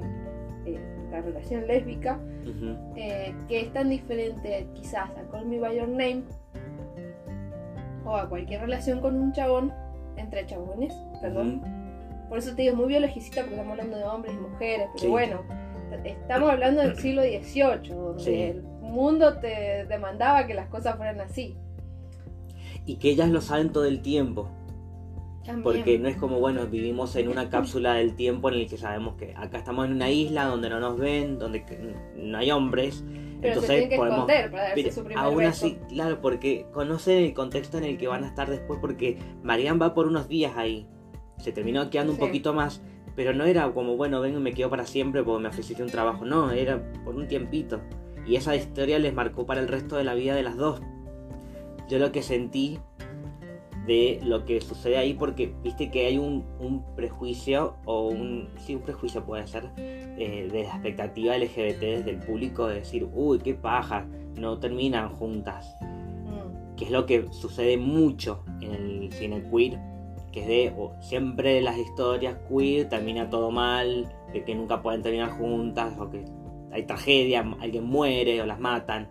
eh, 0.66 0.80
la 1.12 1.22
relación 1.22 1.68
lésbica 1.68 2.20
uh 2.46 2.48
-huh. 2.48 2.94
eh, 2.96 3.34
que 3.48 3.62
es 3.62 3.74
tan 3.74 3.90
diferente 3.90 4.68
quizás 4.74 5.10
a 5.12 5.32
Call 5.32 5.46
Me 5.48 5.60
By 5.60 5.78
Your 5.78 5.88
Name 5.88 6.24
o 8.06 8.16
a 8.16 8.30
cualquier 8.30 8.62
relación 8.62 9.02
con 9.02 9.16
un 9.16 9.32
chabón 9.34 9.74
entre 10.18 10.46
chabones, 10.46 10.94
perdón. 11.22 11.62
Uh 11.64 11.68
-huh. 11.68 12.30
Por 12.30 12.38
eso 12.40 12.56
te 12.56 12.64
digo 12.64 12.76
muy 12.76 12.88
biologicista 12.88 13.42
porque 13.42 13.56
estamos 13.56 13.72
hablando 13.72 13.98
de 13.98 14.04
hombres 14.04 14.36
y 14.36 14.38
mujeres, 14.40 14.88
pero 14.94 15.00
sí. 15.00 15.08
bueno, 15.08 15.42
estamos 16.04 16.50
hablando 16.50 16.82
del 16.82 16.98
siglo 16.98 17.22
XVIII, 17.22 17.96
donde 17.96 18.24
sí. 18.24 18.42
el 18.42 18.64
mundo 18.82 19.38
te 19.38 19.86
demandaba 19.86 20.48
que 20.48 20.54
las 20.54 20.68
cosas 20.68 20.96
fueran 20.98 21.22
así. 21.22 21.56
Y 22.86 22.98
que 22.98 23.10
ellas 23.10 23.30
lo 23.30 23.42
saben 23.42 23.72
todo 23.72 23.86
el 23.86 24.02
tiempo. 24.02 24.50
También. 25.46 25.64
Porque 25.64 26.00
no 26.00 26.08
es 26.08 26.18
como, 26.18 26.40
bueno, 26.40 26.66
vivimos 26.68 27.16
en 27.16 27.28
una 27.28 27.50
cápsula 27.50 27.94
del 27.96 28.16
tiempo 28.16 28.50
en 28.50 28.56
el 28.56 28.68
que 28.68 28.78
sabemos 28.78 29.16
que 29.16 29.34
acá 29.36 29.60
estamos 29.60 29.86
en 29.86 29.94
una 29.94 30.10
isla 30.10 30.46
donde 30.46 30.70
no 30.70 30.80
nos 30.80 30.98
ven, 30.98 31.38
donde 31.38 31.64
no 32.16 32.38
hay 32.38 32.52
hombres. 32.52 33.04
Pero 33.42 33.54
entonces 33.54 33.84
se 33.84 33.90
que 33.90 33.96
podemos... 33.98 34.20
esconder 34.20 34.50
para 34.52 34.64
darse 34.70 34.92
su 34.92 35.04
primer 35.04 35.24
Aún 35.24 35.38
beso. 35.38 35.50
así, 35.50 35.78
claro, 35.90 36.20
porque 36.22 36.66
conocen 36.74 37.24
el 37.24 37.34
contexto 37.34 37.78
en 37.78 37.84
el 37.84 37.98
que 37.98 38.08
van 38.08 38.24
a 38.24 38.28
estar 38.28 38.50
después, 38.50 38.80
porque 38.80 39.20
Marianne 39.44 39.78
va 39.80 39.94
por 39.94 40.08
unos 40.08 40.28
días 40.28 40.54
ahí. 40.58 40.88
Se 41.38 41.52
terminó 41.52 41.90
quedando 41.90 42.14
un 42.14 42.18
Sí. 42.20 42.26
poquito 42.26 42.54
más, 42.54 42.82
pero 43.16 43.34
no 43.34 43.44
era 43.46 43.72
como, 43.72 43.98
bueno, 43.98 44.22
vengo 44.22 44.40
y 44.40 44.42
me 44.42 44.54
quedo 44.54 44.70
para 44.70 44.86
siempre 44.88 45.22
porque 45.22 45.44
me 45.44 45.50
ofreciste 45.50 45.84
un 45.84 45.90
trabajo. 45.90 46.26
No, 46.26 46.52
era 46.52 46.82
por 47.04 47.16
un 47.16 47.28
tiempito. 47.28 47.82
Y 48.26 48.36
esa 48.38 48.56
historia 48.56 48.98
les 48.98 49.14
marcó 49.14 49.46
para 49.46 49.60
el 49.62 49.68
resto 49.68 49.96
de 49.98 50.06
la 50.06 50.16
vida 50.16 50.34
de 50.34 50.42
las 50.42 50.58
dos. 50.58 50.82
Yo 51.88 52.00
lo 52.00 52.12
que 52.12 52.24
sentí 52.24 52.80
de 53.86 54.20
lo 54.24 54.46
que 54.46 54.62
sucede 54.62 54.98
ahí 54.98 55.14
porque 55.14 55.54
viste 55.64 55.92
que 55.92 56.08
hay 56.08 56.18
un, 56.18 56.46
un 56.60 56.84
prejuicio 56.96 57.76
o 57.86 58.08
un 58.08 58.50
sí 58.58 58.76
un 58.76 58.82
prejuicio 58.82 59.26
puede 59.26 59.46
ser 59.48 59.70
eh, 59.78 60.50
de 60.52 60.64
la 60.64 60.70
expectativa 60.70 61.38
LGBT 61.38 61.80
desde 61.80 62.12
el 62.12 62.20
público 62.20 62.68
de 62.68 62.76
decir 62.76 63.08
uy 63.14 63.40
qué 63.40 63.54
paja 63.54 64.08
no 64.36 64.60
terminan 64.60 65.10
juntas 65.10 65.76
Mm. 66.26 66.76
que 66.76 66.86
es 66.86 66.92
lo 66.92 67.06
que 67.06 67.28
sucede 67.32 67.78
mucho 67.78 68.44
en 68.62 68.74
el 68.74 69.14
cine 69.14 69.44
queer 69.50 69.80
que 70.32 70.42
es 70.42 70.48
de 70.48 70.74
o 70.78 70.94
siempre 71.02 71.62
las 71.62 71.78
historias 71.78 72.38
queer 72.50 72.90
termina 72.90 73.30
todo 73.30 73.52
mal 73.52 74.12
de 74.34 74.44
que 74.44 74.56
nunca 74.56 74.82
pueden 74.82 75.02
terminar 75.02 75.30
juntas 75.32 75.94
o 76.00 76.10
que 76.10 76.26
hay 76.72 76.84
tragedia 76.84 77.46
alguien 77.62 77.86
muere 77.86 78.42
o 78.42 78.46
las 78.46 78.60
matan 78.60 79.08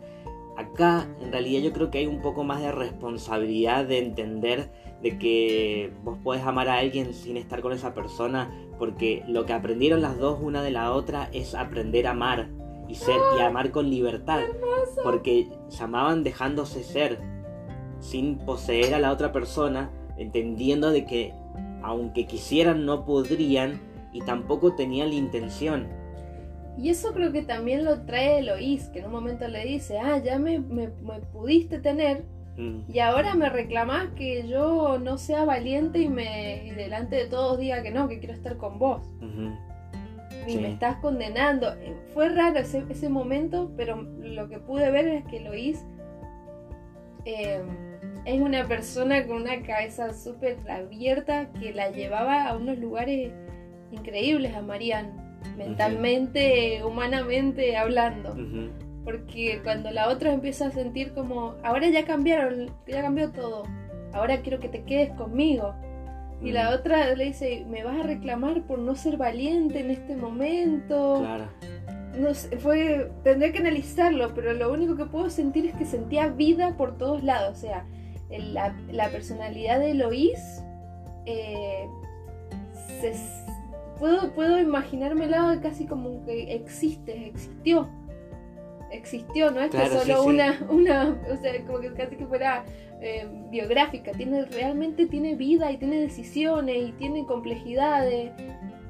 acá 0.56 1.08
en 1.20 1.32
realidad 1.32 1.62
yo 1.62 1.72
creo 1.72 1.90
que 1.90 1.98
hay 1.98 2.06
un 2.06 2.20
poco 2.20 2.44
más 2.44 2.60
de 2.60 2.72
responsabilidad 2.72 3.84
de 3.84 3.98
entender 3.98 4.70
de 5.02 5.18
que 5.18 5.92
vos 6.02 6.18
podés 6.22 6.42
amar 6.42 6.68
a 6.68 6.78
alguien 6.78 7.12
sin 7.12 7.36
estar 7.36 7.60
con 7.60 7.72
esa 7.72 7.94
persona 7.94 8.50
porque 8.78 9.24
lo 9.26 9.44
que 9.46 9.52
aprendieron 9.52 10.00
las 10.00 10.18
dos 10.18 10.38
una 10.40 10.62
de 10.62 10.70
la 10.70 10.92
otra 10.92 11.28
es 11.32 11.54
aprender 11.54 12.06
a 12.06 12.12
amar 12.12 12.48
y 12.88 12.94
ser 12.94 13.16
y 13.38 13.42
amar 13.42 13.70
con 13.70 13.90
libertad 13.90 14.42
porque 15.02 15.48
se 15.68 15.82
amaban 15.82 16.22
dejándose 16.22 16.82
ser 16.82 17.20
sin 17.98 18.38
poseer 18.38 18.94
a 18.94 18.98
la 18.98 19.12
otra 19.12 19.32
persona 19.32 19.90
entendiendo 20.16 20.90
de 20.90 21.04
que 21.06 21.32
aunque 21.82 22.26
quisieran 22.26 22.86
no 22.86 23.04
podrían 23.04 23.80
y 24.12 24.20
tampoco 24.20 24.74
tenían 24.74 25.08
la 25.08 25.16
intención 25.16 25.88
Y 26.78 26.90
eso 26.90 27.12
creo 27.12 27.30
que 27.32 27.42
también 27.42 27.84
lo 27.84 28.00
trae 28.02 28.38
Eloís, 28.38 28.88
que 28.88 28.98
en 29.00 29.06
un 29.06 29.12
momento 29.12 29.46
le 29.48 29.64
dice, 29.64 29.98
ah, 29.98 30.18
ya 30.18 30.38
me, 30.38 30.58
me, 30.58 30.88
me 30.88 31.20
pudiste 31.32 31.78
tener 31.78 32.24
Mm, 32.56 32.82
y 32.88 33.00
ahora 33.00 33.34
me 33.34 33.48
reclamás 33.50 34.10
que 34.14 34.46
yo 34.46 35.00
no 35.00 35.18
sea 35.18 35.44
valiente 35.44 35.98
y 35.98 36.08
me 36.08 36.64
y 36.64 36.70
delante 36.70 37.16
de 37.16 37.26
todos 37.26 37.58
diga 37.58 37.82
que 37.82 37.90
no, 37.90 38.06
que 38.08 38.20
quiero 38.20 38.32
estar 38.32 38.56
con 38.58 38.78
vos. 38.78 39.02
Y 40.46 40.52
Sí. 40.52 40.58
me 40.58 40.70
estás 40.70 40.96
condenando. 40.98 41.72
Eh, 41.72 41.96
Fue 42.12 42.28
raro 42.28 42.60
ese, 42.60 42.84
ese 42.88 43.08
momento, 43.08 43.72
pero 43.76 43.96
lo 44.02 44.48
que 44.48 44.58
pude 44.60 44.88
ver 44.92 45.08
es 45.08 45.24
que 45.24 45.38
Eloís 45.38 45.84
eh, 47.24 47.60
es 48.24 48.40
una 48.40 48.68
persona 48.68 49.26
con 49.26 49.42
una 49.42 49.60
cabeza 49.62 50.12
súper 50.14 50.58
abierta 50.70 51.50
que 51.58 51.72
la 51.72 51.90
llevaba 51.90 52.46
a 52.46 52.56
unos 52.56 52.78
lugares 52.78 53.32
increíbles 53.90 54.54
a 54.54 54.62
Marianne, 54.62 55.10
mentalmente, 55.56 56.82
humanamente 56.84 57.76
hablando. 57.76 58.34
Porque 59.04 59.60
cuando 59.62 59.90
la 59.90 60.08
otra 60.08 60.32
empieza 60.32 60.68
a 60.68 60.70
sentir 60.70 61.12
como, 61.12 61.54
ahora 61.62 61.88
ya 61.88 62.04
cambiaron, 62.06 62.70
ya 62.86 63.02
cambió 63.02 63.30
todo, 63.32 63.64
ahora 64.12 64.40
quiero 64.40 64.60
que 64.60 64.68
te 64.68 64.82
quedes 64.84 65.10
conmigo. 65.12 65.74
Y 66.40 66.52
la 66.52 66.70
otra 66.70 67.14
le 67.14 67.24
dice, 67.26 67.64
me 67.68 67.84
vas 67.84 67.98
a 68.00 68.02
reclamar 68.02 68.62
por 68.62 68.78
no 68.78 68.94
ser 68.96 69.16
valiente 69.16 69.80
en 69.80 69.90
este 69.90 70.16
momento. 70.16 71.18
Claro. 71.20 71.48
No 72.18 72.32
sé, 72.34 72.56
fue, 72.58 73.10
tendré 73.24 73.52
que 73.52 73.58
analizarlo, 73.58 74.34
pero 74.34 74.52
lo 74.52 74.72
único 74.72 74.96
que 74.96 75.04
puedo 75.06 75.30
sentir 75.30 75.66
es 75.66 75.74
que 75.74 75.84
sentía 75.84 76.28
vida 76.28 76.76
por 76.76 76.96
todos 76.96 77.22
lados. 77.24 77.58
O 77.58 77.60
sea, 77.60 77.84
el- 78.30 78.54
la, 78.54 78.74
la 78.90 79.08
personalidad 79.10 79.80
de 79.80 79.90
Eloís, 79.92 80.62
eh, 81.26 81.86
se- 83.00 83.43
puedo, 83.98 84.32
puedo 84.32 84.58
imaginármela 84.58 85.58
casi 85.62 85.86
como 85.86 86.24
que 86.24 86.54
existe, 86.54 87.28
existió. 87.28 87.88
Existió, 88.90 89.50
no 89.50 89.60
es 89.60 89.70
que 89.70 89.78
Claro, 89.78 90.00
sí, 90.00 90.10
solo 90.10 90.22
sí. 90.22 90.28
una, 90.28 90.66
una, 90.70 91.18
o 91.32 91.36
sea, 91.36 91.52
como 91.66 91.80
que 91.80 91.92
casi 91.94 92.16
que 92.16 92.26
fuera 92.26 92.64
eh, 93.00 93.26
biográfica, 93.50 94.12
tiene, 94.12 94.44
realmente 94.46 95.06
tiene 95.06 95.34
vida 95.34 95.70
y 95.72 95.78
tiene 95.78 96.00
decisiones 96.00 96.88
y 96.88 96.92
tiene 96.92 97.26
complejidades. 97.26 98.32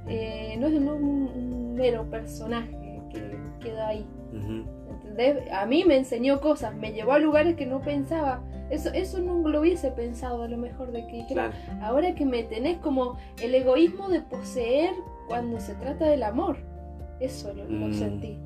Eh, 0.06 0.56
no 0.58 0.66
es 0.66 0.74
un, 0.74 0.88
un 0.88 1.74
mero 1.74 2.08
personaje 2.10 3.00
que 3.10 3.38
queda 3.60 3.88
ahí. 3.88 4.06
Ujú. 4.32 4.64
¿entendés? 4.90 5.50
A 5.52 5.64
mí 5.66 5.84
me 5.84 5.96
enseñó 5.96 6.40
cosas, 6.40 6.74
me 6.74 6.92
llevó 6.92 7.12
a 7.12 7.18
lugares 7.18 7.56
que 7.56 7.66
no 7.66 7.80
pensaba. 7.80 8.42
Eso, 8.70 8.90
eso 8.92 9.18
no 9.20 9.46
lo 9.48 9.60
hubiese 9.60 9.90
pensado 9.90 10.42
a 10.42 10.48
lo 10.48 10.56
mejor 10.56 10.90
de 10.92 11.06
que 11.06 11.24
Claro. 11.28 11.52
ahora 11.82 12.14
que 12.14 12.24
me 12.24 12.42
tenés 12.44 12.78
como 12.78 13.18
el 13.42 13.54
egoísmo 13.54 14.08
de 14.08 14.22
poseer 14.22 14.92
cuando 15.28 15.60
se 15.60 15.74
trata 15.74 16.06
del 16.06 16.22
amor. 16.22 16.56
Eso 17.20 17.52
lo, 17.54 17.64
lo 17.64 17.86
Mm. 17.88 17.92
sentí. 17.94 18.38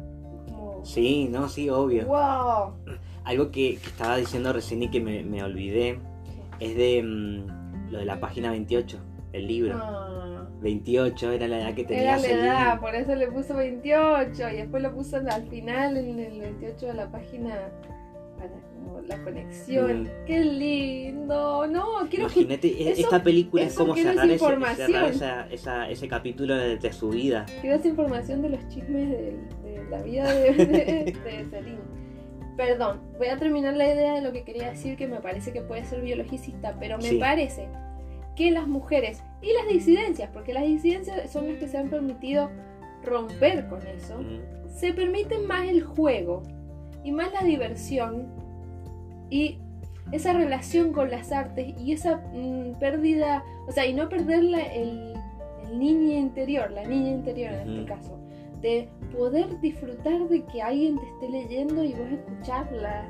Como, 0.46 0.84
Sí, 0.84 1.28
no, 1.30 1.48
sí, 1.48 1.70
obvio. 1.70 2.06
wow. 2.06 2.72
Algo 3.24 3.50
que, 3.50 3.78
que 3.78 3.86
estaba 3.88 4.16
diciendo 4.16 4.52
recién 4.52 4.82
y 4.82 4.90
que 4.90 5.00
me, 5.00 5.22
me 5.22 5.42
olvidé 5.42 5.98
es 6.60 6.76
de 6.76 7.02
mm, 7.02 7.90
lo 7.92 7.98
de 7.98 8.04
la 8.04 8.18
página 8.20 8.50
28, 8.50 8.98
el 9.32 9.46
libro. 9.46 9.76
Ah. 9.80 10.46
28 10.60 11.30
era 11.30 11.46
la 11.46 11.60
edad 11.60 11.74
que 11.74 11.84
tenía 11.84 12.02
Era 12.02 12.16
la 12.18 12.26
edad, 12.28 12.64
libro. 12.72 12.80
por 12.80 12.94
eso 12.96 13.14
le 13.14 13.28
puso 13.28 13.54
28 13.54 14.48
y 14.50 14.56
después 14.56 14.82
lo 14.82 14.92
puso 14.92 15.16
al 15.18 15.46
final 15.48 15.96
en 15.96 16.18
el 16.18 16.40
28 16.40 16.86
de 16.86 16.94
la 16.94 17.10
página 17.12 17.54
para 18.36 18.50
como 18.88 19.00
la 19.02 19.16
conexión. 19.22 20.02
Mm. 20.04 20.08
Qué 20.26 20.44
lindo. 20.44 21.66
No, 21.66 21.84
quiero 22.10 22.26
que 22.28 22.40
Imagínate, 22.40 22.68
e- 22.68 22.90
eso- 22.92 23.00
esta 23.02 23.22
película 23.22 23.62
es 23.64 23.74
como 23.74 23.94
cerrar, 23.94 24.30
esa 24.30 24.52
ese, 24.72 24.76
cerrar 24.86 25.10
esa- 25.10 25.46
esa- 25.50 25.90
ese 25.90 26.08
capítulo 26.08 26.56
de, 26.56 26.76
de 26.78 26.92
su 26.92 27.10
vida. 27.10 27.46
quiero 27.60 27.76
esa 27.76 27.88
información 27.88 28.42
de 28.42 28.48
los 28.50 28.68
chismes 28.68 29.10
de, 29.10 29.36
de 29.64 29.84
la 29.90 30.02
vida 30.02 30.32
de, 30.32 30.52
de, 30.52 31.12
de 31.24 31.46
Celine. 31.50 31.78
perdón, 32.56 33.00
voy 33.18 33.28
a 33.28 33.36
terminar 33.36 33.76
la 33.76 33.92
idea 33.92 34.14
de 34.14 34.22
lo 34.22 34.32
que 34.32 34.42
quería 34.44 34.70
decir, 34.70 34.96
que 34.96 35.06
me 35.06 35.20
parece 35.20 35.52
que 35.52 35.60
puede 35.62 35.84
ser 35.84 36.00
biologicista, 36.00 36.76
pero 36.80 36.96
me 36.98 37.04
Sí. 37.04 37.18
parece 37.18 37.68
que 38.34 38.50
las 38.50 38.66
mujeres 38.68 39.22
y 39.42 39.52
las 39.52 39.68
disidencias, 39.68 40.30
porque 40.32 40.52
las 40.52 40.64
disidencias 40.64 41.30
son 41.30 41.48
las 41.48 41.58
que 41.58 41.68
se 41.68 41.76
han 41.78 41.90
permitido 41.90 42.50
romper 43.04 43.68
con 43.68 43.84
eso, 43.86 44.18
Mm, 44.18 44.68
se 44.68 44.92
permiten 44.92 45.46
más 45.46 45.66
el 45.68 45.82
juego 45.82 46.42
y 47.04 47.10
más 47.12 47.32
la 47.32 47.42
diversión 47.42 48.28
y 49.30 49.58
esa 50.12 50.32
relación 50.32 50.92
con 50.92 51.10
las 51.10 51.32
artes 51.32 51.74
y 51.78 51.92
esa 51.92 52.16
mm, 52.32 52.78
pérdida, 52.78 53.44
o 53.66 53.72
sea, 53.72 53.86
y 53.86 53.92
no 53.94 54.08
perder 54.08 54.42
la- 54.44 54.62
el, 54.72 55.14
el 55.68 55.78
niño 55.78 56.16
interior, 56.16 56.70
la 56.70 56.84
niña 56.84 57.10
interior 57.10 57.52
en 57.52 57.68
Ujú. 57.68 57.70
este 57.80 57.84
caso, 57.84 58.18
de 58.62 58.88
poder 59.16 59.60
disfrutar 59.60 60.26
de 60.28 60.42
que 60.44 60.62
alguien 60.62 60.98
te 60.98 61.06
esté 61.06 61.28
leyendo 61.28 61.84
y 61.84 61.92
vos 61.92 62.10
escucharla, 62.10 63.06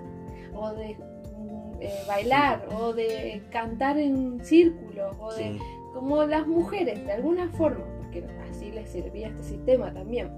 o 0.54 0.70
de 0.72 0.94
mm, 0.96 1.80
eh, 1.82 1.92
bailar, 2.08 2.66
o 2.80 2.92
de 2.92 3.42
cantar 3.50 3.96
en 3.98 4.16
un 4.16 4.44
círculo, 4.44 5.12
o 5.20 5.32
de 5.32 5.56
como 5.94 6.22
las 6.24 6.46
mujeres, 6.46 7.04
de 7.06 7.12
alguna 7.12 7.48
forma, 7.50 7.84
porque 7.98 8.24
así 8.50 8.70
les 8.72 8.88
servía 8.90 9.28
este 9.28 9.42
sistema 9.44 9.92
también, 9.92 10.28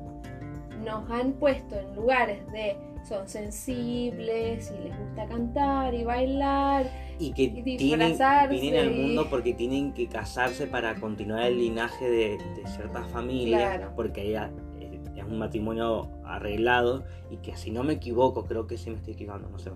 nos 0.84 1.10
han 1.10 1.32
puesto 1.32 1.78
en 1.78 1.94
lugares 1.96 2.38
de 2.52 2.76
son 3.02 3.26
sensibles 3.28 4.72
y 4.78 4.88
les 4.88 4.98
gusta 4.98 5.26
cantar 5.26 5.94
y 5.94 6.04
bailar. 6.04 6.86
Y 7.18 7.32
que 7.32 7.42
y 7.44 7.76
tienen, 7.76 8.08
disfrazarse 8.10 8.60
vienen 8.60 8.80
al 8.80 8.90
mundo 8.94 9.26
porque 9.28 9.52
tienen 9.54 9.92
que 9.92 10.06
casarse 10.08 10.66
para 10.66 10.94
continuar 10.94 11.42
el 11.44 11.58
linaje 11.58 12.08
de, 12.08 12.38
de 12.56 12.66
ciertas 12.66 13.06
familias, 13.08 13.76
Claro. 13.76 13.92
porque 13.94 14.22
ella 14.28 14.50
eh, 14.78 15.00
es 15.16 15.24
un 15.24 15.38
matrimonio 15.38 16.08
arreglado 16.24 17.04
y 17.30 17.36
que 17.38 17.56
si 17.56 17.70
no 17.70 17.82
me 17.82 17.94
equivoco, 17.94 18.46
creo 18.46 18.66
que 18.66 18.78
sí 18.78 18.88
me 18.90 18.96
estoy 18.96 19.14
equivocando, 19.14 19.48
no 19.50 19.58
sé, 19.58 19.70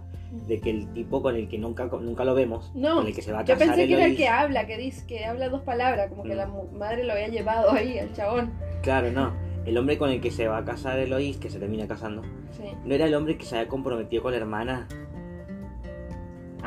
de 0.46 0.60
que 0.60 0.70
el 0.70 0.92
tipo 0.94 1.20
con 1.20 1.36
el 1.36 1.48
que 1.48 1.58
nunca, 1.58 1.84
nunca 1.86 2.24
lo 2.24 2.34
vemos, 2.34 2.72
No, 2.74 2.96
con 2.96 3.06
el 3.08 3.14
que 3.14 3.22
se 3.22 3.32
va 3.32 3.40
a 3.40 3.44
Yo 3.44 3.54
casar 3.54 3.68
pensé 3.74 3.88
que 3.88 3.94
era 3.94 4.06
el 4.06 4.16
que 4.16 4.28
habla, 4.28 4.66
que 4.66 4.78
dice 4.78 5.06
que 5.06 5.24
habla 5.24 5.48
dos 5.50 5.62
palabras, 5.62 6.08
como 6.10 6.22
que 6.22 6.34
Mm. 6.34 6.36
la 6.36 6.46
mu- 6.46 6.68
madre 6.72 7.04
lo 7.04 7.12
había 7.12 7.28
llevado 7.28 7.72
ahí, 7.72 7.98
el 7.98 8.12
chabón. 8.14 8.52
Claro, 8.82 9.10
no, 9.12 9.32
el 9.64 9.76
hombre 9.78 9.96
con 9.98 10.10
el 10.10 10.20
que 10.20 10.30
se 10.30 10.46
va 10.48 10.58
a 10.58 10.64
casar 10.64 10.98
Eloís, 10.98 11.36
que 11.38 11.50
se 11.50 11.58
termina 11.58 11.86
casando, 11.88 12.22
Sí. 12.52 12.64
no 12.84 12.94
era 12.94 13.06
el 13.06 13.14
hombre 13.14 13.36
que 13.38 13.44
se 13.46 13.56
había 13.56 13.68
comprometido 13.68 14.22
con 14.22 14.32
la 14.32 14.38
hermana, 14.38 14.86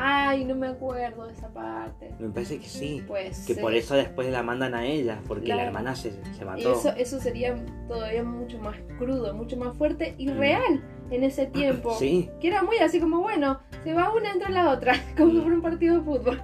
Ay, 0.00 0.44
no 0.44 0.54
me 0.54 0.68
acuerdo 0.68 1.26
de 1.26 1.32
esa 1.32 1.48
parte. 1.52 2.14
me 2.20 2.28
parece 2.28 2.58
que 2.58 2.68
sí, 2.68 3.02
Pues 3.06 3.44
que 3.46 3.54
sí. 3.54 3.60
por 3.60 3.74
eso 3.74 3.96
después 3.96 4.30
la 4.30 4.44
mandan 4.44 4.74
a 4.74 4.86
ella, 4.86 5.20
porque 5.26 5.48
la 5.48 5.64
hermana 5.64 5.96
se, 5.96 6.12
se 6.36 6.44
mató. 6.44 6.72
eso, 6.72 6.90
eso 6.96 7.20
sería 7.20 7.56
todavía 7.88 8.22
mucho 8.22 8.58
más 8.60 8.76
crudo, 8.96 9.34
mucho 9.34 9.56
más 9.56 9.76
fuerte 9.76 10.14
y 10.16 10.28
Mm. 10.28 10.38
real 10.38 10.84
en 11.10 11.24
ese 11.24 11.46
tiempo. 11.86 11.94
Sí, 11.98 12.30
Que 12.40 12.46
era 12.46 12.62
muy 12.62 12.76
así 12.78 13.00
como, 13.00 13.20
bueno, 13.22 13.58
se 13.82 13.92
va 13.92 14.12
una, 14.14 14.30
entra 14.32 14.50
la 14.50 14.70
otra, 14.70 14.92
como 15.16 15.32
Mm. 15.32 15.42
por 15.42 15.52
un 15.52 15.62
partido 15.62 15.96
de 15.96 16.00
fútbol. 16.02 16.42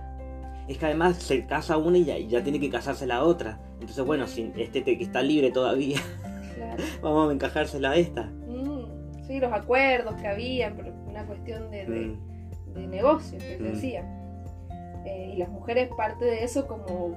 Es 0.66 0.78
que 0.78 0.86
además 0.86 1.16
se 1.18 1.46
casa 1.46 1.76
una 1.76 1.98
y 1.98 2.04
ya, 2.06 2.18
y 2.18 2.26
ya 2.26 2.42
tiene 2.42 2.58
que 2.58 2.70
casarse 2.70 3.06
la 3.06 3.22
otra. 3.22 3.60
Entonces, 3.80 4.04
bueno, 4.04 4.26
si 4.26 4.50
este 4.56 4.80
te- 4.80 4.98
que 4.98 5.04
está 5.04 5.22
libre 5.22 5.52
todavía. 5.52 6.00
vamos 7.02 7.30
a 7.30 7.32
encajársela 7.32 7.90
a 7.92 7.96
esta. 7.96 8.22
Mm, 8.24 9.22
sí, 9.26 9.40
los 9.40 9.52
acuerdos 9.52 10.14
que 10.16 10.26
habían, 10.28 10.76
pero 10.76 10.92
una 11.08 11.24
cuestión 11.26 11.70
de, 11.70 11.86
de, 11.86 12.00
Mm, 12.06 12.74
de 12.74 12.86
negocio 12.86 13.38
que 13.38 13.56
se 13.58 13.62
Mm. 13.62 13.72
hacía. 13.72 14.20
Eh, 15.06 15.32
y 15.34 15.36
las 15.36 15.48
mujeres 15.50 15.90
parte 15.96 16.24
de 16.24 16.44
eso 16.44 16.66
como 16.66 17.14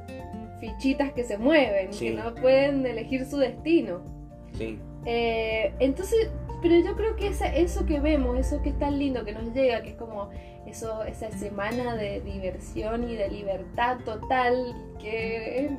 fichitas 0.60 1.14
que 1.14 1.24
se 1.24 1.38
mueven, 1.38 1.94
Sí. 1.94 2.10
que 2.10 2.16
no 2.16 2.34
pueden 2.36 2.86
elegir 2.86 3.26
su 3.26 3.38
destino. 3.38 4.02
sí, 4.54 4.80
Eh, 5.06 5.74
entonces, 5.80 6.30
pero 6.62 6.76
yo 6.80 6.96
creo 6.98 7.16
que 7.16 7.28
esa, 7.28 7.48
eso 7.56 7.86
que 7.86 8.00
vemos, 8.02 8.38
eso 8.40 8.62
que 8.62 8.70
es 8.70 8.80
tan 8.80 8.98
lindo 9.00 9.24
que 9.24 9.32
nos 9.32 9.54
llega, 9.54 9.82
que 9.84 9.92
es 9.92 9.96
como 9.96 10.30
eso, 10.66 11.04
esa 11.06 11.32
semana 11.32 11.96
de 11.96 12.20
diversión 12.22 13.10
y 13.10 13.16
de 13.16 13.30
libertad 13.30 14.00
total, 14.04 14.76
que 15.00 15.70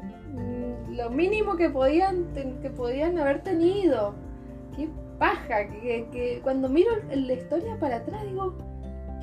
lo 0.91 1.11
mínimo 1.11 1.57
que 1.57 1.71
podían, 1.71 2.27
que 2.63 2.71
podían 2.71 3.19
haber 3.19 3.43
tenido. 3.43 4.15
Qué 4.77 4.89
paja, 5.19 5.69
que, 5.69 6.07
que 6.13 6.41
cuando 6.43 6.69
miro 6.69 6.91
la 7.13 7.33
historia 7.33 7.77
para 7.79 7.97
atrás 7.97 8.25
digo, 8.27 8.55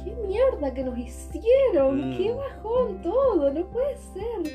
qué 0.04 0.16
mierda 0.28 0.74
que 0.74 0.84
nos 0.84 0.98
hicieron, 0.98 2.12
Mm. 2.12 2.18
qué 2.18 2.34
bajón 2.34 3.02
todo, 3.02 3.52
no 3.54 3.66
puede 3.68 3.96
ser. 3.98 4.54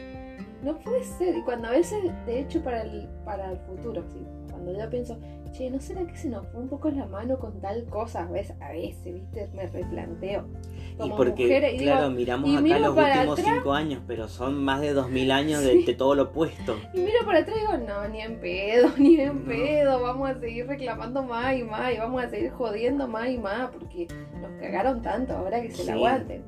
No 0.62 0.79
puede 0.79 1.03
ser. 1.05 1.37
Y 1.38 1.42
cuando 1.42 1.68
a 1.68 1.73
veces, 1.73 2.03
de 2.27 2.40
hecho, 2.40 2.62
para 2.62 2.83
el, 2.83 3.09
para 3.25 3.53
el 3.53 3.59
futuro, 3.61 4.03
sí, 4.12 4.27
cuando 4.61 4.79
yo 4.79 4.90
pienso, 4.90 5.18
che, 5.53 5.70
¿no 5.70 5.81
será 5.81 6.07
que 6.07 6.16
se 6.16 6.29
nos 6.29 6.46
fue 6.49 6.61
un 6.61 6.68
poco 6.68 6.90
la 6.90 7.07
mano 7.07 7.38
con 7.38 7.61
tal 7.61 7.85
cosa? 7.87 8.23
A 8.25 8.31
veces, 8.31 8.55
a 8.61 8.70
veces 8.73 9.14
¿viste? 9.14 9.49
Me 9.55 9.66
replanteo. 9.66 10.46
y 10.94 10.96
Como 10.99 11.16
porque, 11.16 11.44
mujeres, 11.44 11.75
y 11.75 11.79
digo, 11.79 11.92
claro, 11.92 12.11
miramos 12.11 12.51
y 12.51 12.57
acá 12.57 12.79
los 12.79 12.96
últimos 12.96 13.38
atrás. 13.38 13.55
cinco 13.57 13.73
años, 13.73 14.03
pero 14.07 14.29
son 14.29 14.62
más 14.62 14.81
de 14.81 14.92
dos 14.92 15.09
mil 15.11 15.31
años 15.31 15.62
de, 15.62 15.73
Sí. 15.73 15.85
de 15.85 15.94
todo 15.94 16.14
lo 16.14 16.25
opuesto. 16.25 16.77
Y 16.94 16.99
miro 17.01 17.18
para 17.25 17.38
atrás 17.40 17.57
y 17.57 17.61
digo, 17.61 17.79
no, 17.87 18.09
ni 18.09 18.20
en 18.20 18.38
pedo, 18.40 18.88
ni 18.99 19.18
en 19.20 19.38
No. 19.40 19.44
pedo, 19.46 20.03
vamos 20.03 20.31
a 20.31 20.38
seguir 20.40 20.66
reclamando 20.66 21.23
más 21.23 21.57
y 21.57 21.62
más 21.64 21.92
y 21.94 21.99
vamos 21.99 22.23
a 22.23 22.29
seguir 22.29 22.51
jodiendo 22.51 23.09
más 23.09 23.29
y 23.29 23.38
más 23.38 23.70
porque 23.70 24.07
nos 24.40 24.51
cagaron 24.61 25.01
tanto 25.03 25.35
ahora 25.37 25.61
que 25.62 25.70
se 25.70 25.79
Sí. 25.83 25.87
la 25.87 25.94
aguanten. 25.94 26.42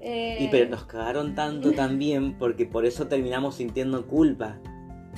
Eh, 0.00 0.36
Y 0.40 0.48
pero 0.48 0.70
nos 0.70 0.84
cagaron 0.84 1.34
tanto 1.34 1.72
también 1.72 2.38
porque 2.38 2.64
por 2.64 2.86
eso 2.86 3.08
terminamos 3.08 3.56
sintiendo 3.56 4.06
culpa. 4.06 4.58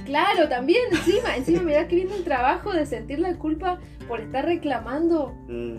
Claro, 0.09 0.49
también 0.49 0.81
encima, 0.91 1.37
encima 1.37 1.63
mirá 1.63 1.87
que 1.87 1.97
viene 1.97 2.17
el 2.17 2.25
trabajo 2.25 2.73
de 2.73 2.87
sentir 2.87 3.19
la 3.21 3.37
culpa 3.37 3.79
por 4.09 4.21
estar 4.21 4.45
reclamando 4.45 5.35
Mm, 5.47 5.79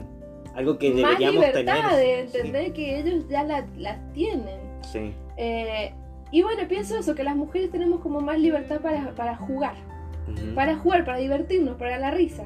algo 0.55 0.77
que 0.77 0.91
más 0.91 1.17
deberíamos 1.19 1.45
libertad, 1.47 1.89
tener. 1.89 1.95
de 1.97 2.19
entender 2.21 2.73
que 2.73 2.99
ellos 2.99 3.27
ya 3.27 3.43
la, 3.43 3.65
las 3.77 3.97
tienen. 4.13 4.59
Sí, 4.83 5.13
Eh, 5.37 5.91
y 6.31 6.43
bueno, 6.43 6.67
pienso 6.67 6.97
eso, 6.97 7.15
que 7.15 7.23
las 7.23 7.35
mujeres 7.35 7.71
tenemos 7.71 8.01
como 8.01 8.21
más 8.21 8.37
libertad 8.39 8.81
para, 8.81 9.15
para 9.15 9.35
jugar, 9.35 9.73
para 10.53 10.75
jugar, 10.77 11.03
para 11.05 11.17
divertirnos, 11.17 11.75
para 11.77 11.97
la 11.97 12.11
risa. 12.11 12.43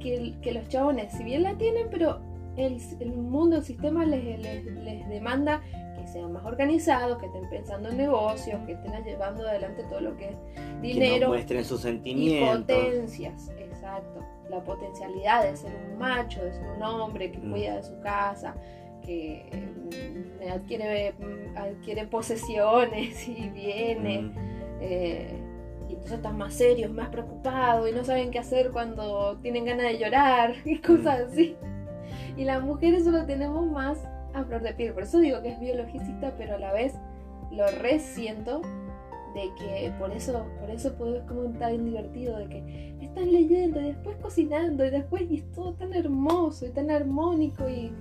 Que, 0.00 0.52
los 0.52 0.68
chabones, 0.68 1.12
si 1.12 1.24
bien 1.24 1.42
la 1.42 1.54
tienen, 1.56 1.88
pero 1.90 2.20
el, 2.56 2.78
el 3.00 3.08
mundo, 3.16 3.56
el 3.56 3.64
sistema 3.64 4.04
les, 4.04 4.38
les, 4.38 4.64
les 4.64 5.08
demanda 5.08 5.60
que 6.04 6.12
sean 6.12 6.32
más 6.32 6.44
organizados, 6.44 7.18
que 7.18 7.26
estén 7.26 7.48
pensando 7.48 7.88
en 7.88 7.96
negocios, 7.96 8.60
que 8.66 8.72
estén 8.72 8.92
llevando 9.04 9.46
adelante 9.48 9.82
todo 9.88 10.00
lo 10.00 10.16
que 10.16 10.28
es 10.30 10.36
que 10.36 10.62
dinero. 10.82 11.26
no 11.26 11.32
muestren 11.32 11.64
sus 11.64 11.80
y 11.80 11.82
sentimientos. 11.82 12.60
potencias, 12.60 13.50
exacto. 13.58 14.20
La 14.50 14.62
potencialidad 14.62 15.44
de 15.44 15.56
ser 15.56 15.72
un 15.90 15.98
macho, 15.98 16.44
de 16.44 16.52
ser 16.52 16.62
un 16.76 16.82
hombre 16.82 17.32
que 17.32 17.38
Mm. 17.38 17.50
cuida 17.50 17.76
de 17.76 17.82
su 17.82 17.98
casa, 18.00 18.54
que 19.04 19.50
mm, 19.52 20.50
adquiere, 20.52 21.12
mm, 21.12 21.56
adquiere 21.56 22.06
posesiones 22.06 23.28
y 23.28 23.48
bienes. 23.50 24.22
Mm, 24.22 24.32
eh, 24.80 25.40
y 25.88 25.92
entonces 25.92 26.12
están 26.18 26.36
más 26.38 26.54
serios, 26.54 26.92
más 26.92 27.08
preocupados 27.08 27.88
y 27.88 27.92
no 27.92 28.04
saben 28.04 28.30
qué 28.30 28.38
hacer 28.38 28.70
cuando 28.72 29.38
tienen 29.42 29.64
ganas 29.64 29.86
de 29.86 29.98
llorar 29.98 30.54
y 30.64 30.78
cosas 30.80 31.20
así. 31.30 31.56
Y 32.36 32.44
las 32.44 32.62
mujeres 32.62 33.04
solo 33.04 33.24
tenemos 33.26 33.66
más 33.66 33.98
a 34.34 34.44
flor 34.44 34.62
de 34.62 34.74
piel. 34.74 34.92
Por 34.92 35.04
eso 35.04 35.18
digo 35.20 35.40
que 35.42 35.50
es 35.50 35.60
biologicista, 35.60 36.34
pero 36.36 36.56
a 36.56 36.58
la 36.58 36.72
vez 36.72 36.94
lo 37.52 37.66
resiento 37.70 38.60
de 39.34 39.50
que 39.58 39.92
por 39.98 40.12
eso, 40.12 40.44
por 40.60 40.70
eso 40.70 40.92
puedo, 40.94 41.16
es 41.16 41.22
como 41.24 41.42
tan 41.58 41.84
divertido 41.84 42.38
de 42.38 42.48
que 42.48 42.96
están 43.00 43.30
leyendo 43.32 43.80
y 43.80 43.84
después 43.86 44.16
cocinando 44.22 44.84
y 44.84 44.90
después 44.90 45.22
y 45.30 45.36
es 45.38 45.52
todo 45.52 45.72
tan 45.74 45.92
hermoso 45.92 46.66
y 46.66 46.70
tan 46.70 46.90
armónico 46.90 47.68
y, 47.68 47.92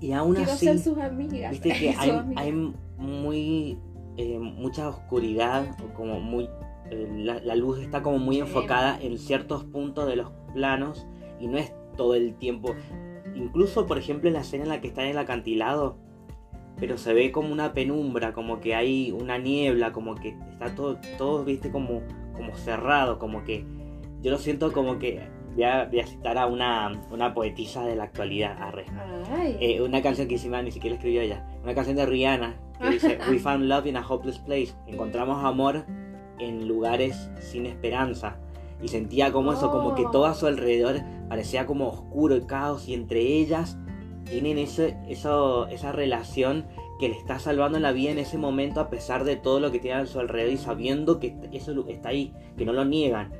y 0.00 0.06
Y 0.08 0.12
aún 0.12 0.34
quiero 0.36 0.52
así, 0.52 0.66
ser 0.66 0.78
sus 0.78 0.98
amigas. 0.98 1.50
viste 1.52 1.68
que 1.72 1.90
hay, 1.98 2.10
amigas. 2.10 2.44
hay 2.44 2.52
muy 2.98 3.78
eh, 4.16 4.38
mucha 4.38 4.88
oscuridad, 4.88 5.76
o 5.84 5.92
como 5.94 6.20
muy 6.20 6.48
eh, 6.90 7.08
la, 7.16 7.40
la 7.40 7.56
luz 7.56 7.80
está 7.80 8.02
como 8.02 8.18
muy 8.18 8.36
Sí. 8.36 8.40
enfocada 8.42 9.00
en 9.00 9.18
ciertos 9.18 9.64
puntos 9.64 10.06
de 10.06 10.16
los 10.16 10.30
planos 10.52 11.06
y 11.40 11.48
no 11.48 11.58
es 11.58 11.72
todo 11.96 12.14
el 12.14 12.34
tiempo. 12.36 12.74
Incluso, 13.34 13.86
por 13.86 13.98
ejemplo, 13.98 14.28
en 14.28 14.34
la 14.34 14.40
escena 14.40 14.64
en 14.64 14.68
la 14.70 14.80
que 14.80 14.88
está 14.88 15.02
en 15.02 15.10
el 15.10 15.18
acantilado, 15.18 15.96
pero 16.78 16.98
se 16.98 17.12
ve 17.14 17.32
como 17.32 17.52
una 17.52 17.72
penumbra, 17.72 18.32
como 18.32 18.60
que 18.60 18.74
hay 18.74 19.12
una 19.12 19.38
niebla, 19.38 19.92
como 19.92 20.14
que 20.14 20.36
está 20.50 20.74
todo, 20.74 20.98
todo 21.18 21.44
viste, 21.44 21.70
como, 21.70 22.02
como 22.34 22.54
cerrado, 22.56 23.18
como 23.18 23.44
que 23.44 23.64
yo 24.24 24.30
lo 24.30 24.38
siento 24.38 24.72
como 24.72 24.98
que 24.98 25.20
voy 25.54 25.64
a, 25.64 25.84
voy 25.84 26.00
a 26.00 26.06
citar 26.06 26.38
a 26.38 26.46
una, 26.46 26.92
una 27.10 27.34
poetisa 27.34 27.84
de 27.84 27.94
la 27.94 28.04
actualidad, 28.04 28.56
arre. 28.60 28.86
Eh, 29.60 29.82
una 29.82 30.02
canción 30.02 30.28
que 30.28 30.34
encima 30.34 30.62
ni 30.62 30.72
siquiera 30.72 30.96
escribió 30.96 31.20
ella. 31.20 31.46
Una 31.62 31.74
canción 31.74 31.96
de 31.96 32.06
Rihanna 32.06 32.56
que 32.80 32.90
dice 32.90 33.18
We 33.30 33.38
found 33.38 33.68
love 33.68 33.86
in 33.86 33.96
a 33.96 34.06
hopeless 34.06 34.38
place. 34.38 34.74
Encontramos 34.86 35.44
amor 35.44 35.84
en 36.38 36.66
lugares 36.66 37.30
sin 37.38 37.66
esperanza. 37.66 38.38
Y 38.84 38.88
sentía 38.88 39.32
como 39.32 39.52
eso, 39.54 39.70
como 39.70 39.94
que 39.94 40.04
Oh. 40.04 40.10
todo 40.10 40.26
a 40.26 40.34
su 40.34 40.46
alrededor 40.46 40.96
parecía 41.28 41.64
como 41.64 41.88
oscuro 41.88 42.36
y 42.36 42.42
caos. 42.42 42.86
Y 42.86 42.92
entre 42.94 43.20
ellas 43.20 43.78
tienen 44.26 44.58
ese, 44.58 44.96
eso, 45.08 45.66
esa 45.68 45.90
relación 45.90 46.66
que 47.00 47.08
le 47.08 47.16
está 47.16 47.38
salvando 47.38 47.78
la 47.80 47.92
vida 47.92 48.10
en 48.10 48.18
ese 48.18 48.36
momento 48.38 48.80
a 48.80 48.90
pesar 48.90 49.24
de 49.24 49.36
todo 49.36 49.58
lo 49.58 49.72
que 49.72 49.78
tienen 49.78 50.02
a 50.02 50.06
su 50.06 50.20
alrededor 50.20 50.52
y 50.52 50.56
sabiendo 50.58 51.18
que 51.18 51.34
eso 51.52 51.72
está 51.88 52.10
ahí, 52.10 52.32
que 52.58 52.64
no 52.64 52.72
lo 52.72 52.84
niegan. 52.84 53.32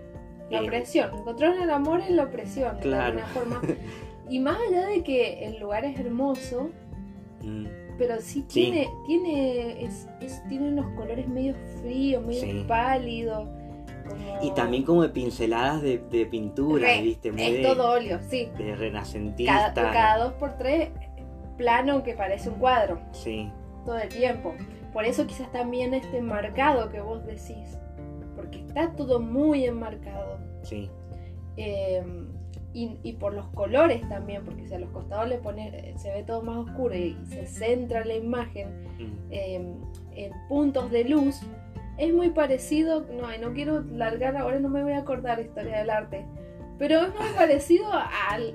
la 0.51 0.61
Eh, 0.61 0.65
opresión. 0.65 1.11
Encontraron 1.17 1.63
el 1.63 1.71
amor 1.71 2.01
en 2.03 2.17
la 2.17 2.25
opresión, 2.25 2.77
Claro. 2.81 3.17
de 3.17 3.23
alguna 3.23 3.27
forma. 3.29 3.61
Y 4.31 4.41
más 4.41 4.59
allá 4.69 4.87
de 4.87 5.03
que 5.03 5.45
el 5.47 5.59
lugar 5.61 5.85
es 5.85 5.99
hermoso, 6.01 6.71
Mm, 7.43 7.67
pero 7.99 8.15
sí 8.21 8.43
Sí. 8.49 8.63
tiene, 8.63 8.89
tiene, 9.07 9.85
es, 9.85 10.09
es- 10.23 10.43
tiene 10.49 10.69
unos 10.69 10.87
colores 10.97 11.29
medio 11.29 11.55
fríos, 11.83 12.25
medio 12.25 12.41
Sí. 12.41 12.65
pálidos. 12.67 13.47
Y 14.43 14.51
también 14.53 14.83
como 14.85 15.03
de 15.03 15.09
pinceladas 15.09 15.83
de, 15.83 15.99
de 16.11 16.27
pintura, 16.27 16.87
Re, 16.87 17.03
¿viste? 17.03 17.33
Muy 17.33 17.43
es 17.43 17.53
de, 17.55 17.63
todo 17.63 17.91
óleo, 17.93 18.21
sí. 18.29 18.49
de 18.59 18.77
renacentista. 18.77 19.73
Cada, 19.75 19.93
cada 19.93 20.25
dos 20.25 20.33
por 20.35 20.57
tres, 20.59 20.91
plano 21.57 22.03
que 22.03 22.15
parece 22.15 22.49
un 22.49 22.57
cuadro, 22.57 22.99
Sí, 23.13 23.51
todo 23.85 23.99
el 23.99 24.09
tiempo. 24.09 24.55
Por 24.93 25.05
eso 25.05 25.27
quizás 25.27 25.51
también 25.53 25.95
este 25.95 26.19
enmarcado 26.19 26.91
que 26.91 27.01
vos 27.01 27.25
decís, 27.27 27.79
porque 28.37 28.61
está 28.61 28.93
todo 28.93 29.21
muy 29.21 29.65
enmarcado. 29.65 30.39
sí. 30.63 30.91
Eh, 31.57 32.03
y, 32.77 32.99
y 33.05 33.13
por 33.13 33.33
los 33.35 33.47
colores 33.51 34.03
también, 34.09 34.45
porque 34.45 34.67
si 34.67 34.75
a 34.75 34.81
los 34.81 34.91
costados 34.91 35.29
le 35.29 35.39
pone, 35.39 35.95
se 35.97 36.11
ve 36.13 36.25
todo 36.25 36.43
más 36.43 36.57
oscuro 36.57 36.93
y 36.97 37.17
se 37.29 37.47
centra 37.47 38.05
la 38.05 38.15
imagen 38.17 38.85
Mm, 38.99 39.13
eh, 39.31 39.75
en 40.15 40.33
puntos 40.49 40.91
de 40.91 41.05
luz, 41.05 41.41
es 41.99 42.13
muy 42.13 42.31
parecido, 42.31 43.07
no, 43.13 43.29
no 43.41 43.55
quiero 43.55 43.83
largar, 43.83 44.37
ahora 44.37 44.59
no 44.61 44.69
me 44.69 44.83
voy 44.83 44.93
a 44.93 44.99
acordar 44.99 45.41
historia 45.41 45.79
del 45.79 45.91
arte, 45.91 46.25
pero 46.79 47.01
es 47.03 47.09
muy 47.15 47.29
parecido 47.37 47.87
a, 47.93 48.09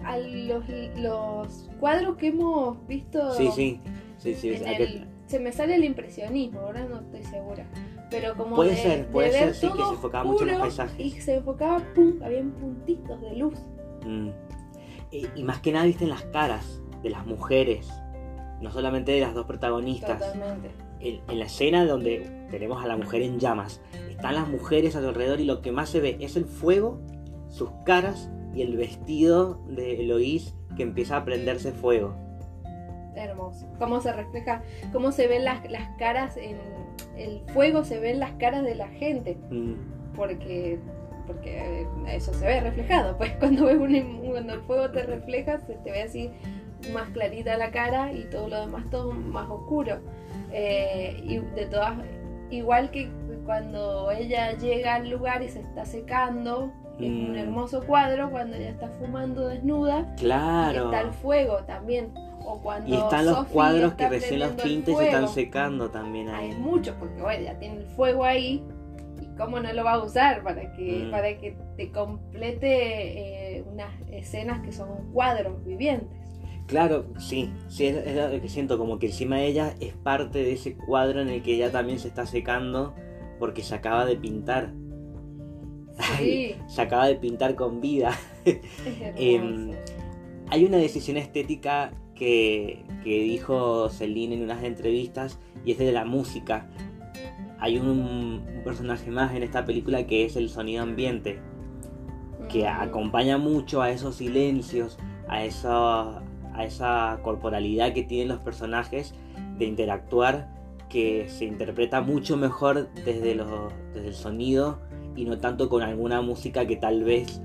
a 0.05 0.17
los, 0.17 0.63
los 0.97 1.69
cuadros 1.79 2.17
que 2.17 2.27
hemos 2.27 2.85
visto 2.87 3.31
Sí, 3.33 3.49
sí. 3.55 3.81
Sí, 4.17 4.35
sí. 4.35 4.49
en 4.53 4.67
el- 4.67 5.07
se 5.27 5.39
me 5.39 5.51
sale 5.51 5.75
el 5.75 5.83
impresionismo, 5.83 6.59
ahora 6.61 6.83
no 6.85 6.99
estoy 7.01 7.23
segura. 7.23 7.63
Pero 8.09 8.35
como 8.35 8.55
Puede 8.55 8.71
de- 8.71 8.77
ser, 8.77 8.97
de 9.05 9.11
puede 9.11 9.29
ver 9.29 9.53
ser, 9.53 9.55
sí, 9.55 9.67
que 9.77 9.83
se 9.83 9.89
enfocaba 9.93 10.23
mucho 10.23 10.43
en 10.43 10.49
los 10.51 10.59
paisajes. 10.59 10.99
Y 10.99 11.11
se 11.21 11.35
enfocaba, 11.35 11.77
pum, 11.93 12.13
habían 12.23 12.49
puntitos 12.51 13.21
de 13.21 13.35
luz. 13.35 13.53
Mm. 14.03 14.29
Y, 15.11 15.27
y 15.35 15.43
más 15.43 15.59
que 15.61 15.71
nada, 15.71 15.85
viste 15.85 16.03
en 16.05 16.09
las 16.09 16.23
caras 16.23 16.81
de 17.03 17.11
las 17.11 17.27
mujeres, 17.27 17.87
no 18.59 18.71
solamente 18.71 19.11
de 19.11 19.21
las 19.21 19.35
dos 19.35 19.45
protagonistas. 19.45 20.17
Totalmente. 20.19 20.71
En, 20.99 21.21
en 21.29 21.39
la 21.39 21.45
escena 21.45 21.85
donde 21.85 22.29
tenemos 22.51 22.83
a 22.83 22.87
la 22.87 22.97
mujer 22.97 23.21
en 23.21 23.39
llamas, 23.39 23.81
están 24.09 24.35
las 24.35 24.47
mujeres 24.47 24.95
a 24.95 25.01
su 25.01 25.07
alrededor 25.07 25.39
y 25.39 25.45
lo 25.45 25.61
que 25.61 25.71
más 25.71 25.89
se 25.89 25.99
ve 25.99 26.17
es 26.19 26.35
el 26.35 26.45
fuego, 26.45 26.99
sus 27.49 27.69
caras 27.85 28.29
y 28.53 28.61
el 28.61 28.75
vestido 28.77 29.61
de 29.67 30.01
Eloís 30.01 30.55
que 30.75 30.83
empieza 30.83 31.17
a 31.17 31.25
prenderse 31.25 31.71
fuego. 31.71 32.15
Hermoso. 33.15 33.67
Cómo 33.79 34.01
se 34.01 34.13
refleja, 34.13 34.63
cómo 34.93 35.11
se 35.11 35.27
ven 35.27 35.43
las, 35.43 35.69
las 35.69 35.89
caras 35.97 36.37
en 36.37 36.57
el 37.17 37.41
fuego, 37.53 37.83
se 37.83 37.99
ven 37.99 38.19
las 38.19 38.31
caras 38.33 38.63
de 38.63 38.75
la 38.75 38.87
gente. 38.89 39.37
Mm, 39.49 39.73
Porque, 40.15 40.79
porque 41.27 41.85
eso 42.07 42.33
se 42.33 42.45
ve 42.45 42.61
reflejado. 42.61 43.17
Pues 43.17 43.31
cuando 43.39 43.65
ves 43.65 43.77
un, 43.77 44.29
cuando 44.29 44.53
el 44.53 44.61
fuego 44.61 44.89
te 44.91 45.03
refleja, 45.03 45.59
se 45.59 45.73
te 45.75 45.91
ve 45.91 46.03
así 46.03 46.31
más 46.93 47.09
clarita 47.09 47.57
la 47.57 47.71
cara 47.71 48.13
y 48.13 48.23
todo 48.29 48.47
lo 48.47 48.61
demás 48.61 48.89
todo 48.89 49.11
más 49.11 49.49
oscuro. 49.49 49.99
Eh, 50.51 51.21
y 51.23 51.37
de 51.37 51.65
todas, 51.67 51.97
igual 52.49 52.89
que 52.91 53.09
cuando 53.45 54.11
ella 54.11 54.53
llega 54.57 54.95
al 54.95 55.09
lugar 55.09 55.41
y 55.43 55.49
se 55.49 55.59
está 55.61 55.85
secando, 55.85 56.71
es 56.99 57.05
un 57.07 57.31
Mm. 57.33 57.37
hermoso 57.37 57.83
cuadro 57.85 58.29
cuando 58.29 58.57
ella 58.57 58.69
está 58.69 58.89
fumando 58.99 59.47
desnuda 59.47 60.05
Claro. 60.17 60.85
está 60.85 61.01
el 61.01 61.11
fuego 61.13 61.57
también. 61.65 62.11
O 62.45 62.59
cuando 62.61 62.89
Y 62.89 62.97
están 62.97 63.25
los 63.25 63.35
Sophie 63.35 63.53
cuadros 63.53 63.93
que 63.93 64.09
recién 64.09 64.39
los 64.39 64.53
y 64.65 64.95
se 64.95 65.05
están 65.05 65.27
secando 65.27 65.89
también 65.91 66.29
Hay 66.29 66.49
ahí. 66.51 66.55
muchos, 66.57 66.95
porque 66.99 67.21
bueno, 67.21 67.43
ya 67.43 67.59
tiene 67.59 67.77
el 67.77 67.85
fuego 67.85 68.23
ahí. 68.23 68.63
¿Y 69.21 69.25
cómo 69.37 69.59
no 69.59 69.71
lo 69.71 69.83
va 69.83 69.93
a 69.93 70.03
usar 70.03 70.41
para 70.43 70.71
que, 70.73 71.03
Mm. 71.05 71.11
para 71.11 71.37
que 71.37 71.55
te 71.77 71.91
complete 71.91 73.57
eh, 73.57 73.63
unas 73.71 73.91
escenas 74.11 74.61
que 74.61 74.71
son 74.71 75.11
cuadros 75.13 75.63
vivientes? 75.63 76.17
Claro, 76.69 77.07
sí, 77.17 77.51
sí, 77.67 77.87
es, 77.87 77.97
es 77.97 78.15
lo 78.15 78.39
que 78.39 78.47
siento, 78.47 78.77
como 78.77 78.99
que 78.99 79.07
encima 79.07 79.37
de 79.37 79.47
ella 79.47 79.75
es 79.79 79.93
parte 79.95 80.39
de 80.39 80.53
ese 80.53 80.75
cuadro 80.77 81.19
en 81.21 81.29
el 81.29 81.41
que 81.41 81.55
ella 81.55 81.71
también 81.71 81.97
se 81.99 82.07
está 82.07 82.25
secando 82.25 82.93
porque 83.39 83.63
se 83.63 83.73
acaba 83.75 84.05
de 84.05 84.15
pintar, 84.15 84.71
Sí, 86.17 86.55
se 86.67 86.81
acaba 86.81 87.07
de 87.07 87.15
pintar 87.15 87.55
con 87.55 87.81
vida. 87.81 88.11
es 88.45 88.59
Em. 89.17 89.71
Hay 90.51 90.65
una 90.65 90.77
decisión 90.77 91.17
estética 91.17 91.91
que, 92.15 92.83
que 93.03 93.21
dijo 93.21 93.89
Celine 93.89 94.35
en 94.35 94.43
unas 94.43 94.63
entrevistas 94.63 95.39
y 95.65 95.73
es 95.73 95.77
de 95.77 95.91
la 95.91 96.05
música. 96.05 96.69
Hay 97.59 97.77
un, 97.77 97.87
un 97.89 98.61
personaje 98.63 99.11
más 99.11 99.35
en 99.35 99.43
esta 99.43 99.65
película 99.65 100.07
que 100.07 100.25
es 100.25 100.35
el 100.35 100.49
sonido 100.49 100.83
ambiente, 100.83 101.39
que 102.47 102.63
Mm, 102.63 102.67
acompaña 102.67 103.37
mucho 103.37 103.81
a 103.81 103.91
esos 103.91 104.15
silencios, 104.15 104.97
a 105.27 105.43
esa, 105.43 106.23
a 106.59 106.65
esa 106.65 107.19
corporalidad 107.23 107.93
que 107.93 108.03
tienen 108.03 108.27
los 108.27 108.39
personajes 108.39 109.15
de 109.57 109.65
interactuar, 109.65 110.49
que 110.89 111.29
se 111.29 111.45
interpreta 111.45 112.01
mucho 112.01 112.35
mejor 112.35 112.89
desde, 112.93 113.31
el 113.31 114.13
sonido 114.13 114.79
y 115.15 115.25
no 115.25 115.37
tanto 115.37 115.69
con 115.69 115.83
alguna 115.83 116.21
música 116.21 116.65
que 116.65 116.75
tal 116.75 117.03
vez 117.03 117.41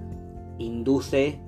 induce 0.58 1.38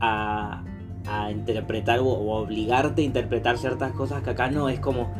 a, 0.00 0.64
a 1.08 1.30
interpretar 1.32 2.00
o, 2.00 2.06
o 2.06 2.36
obligarte 2.36 3.02
a 3.02 3.04
interpretar 3.04 3.58
ciertas 3.58 3.92
cosas 3.92 4.22
que 4.22 4.30
acá 4.30 4.50
no 4.50 4.68
es 4.68 4.78
como 4.78 5.12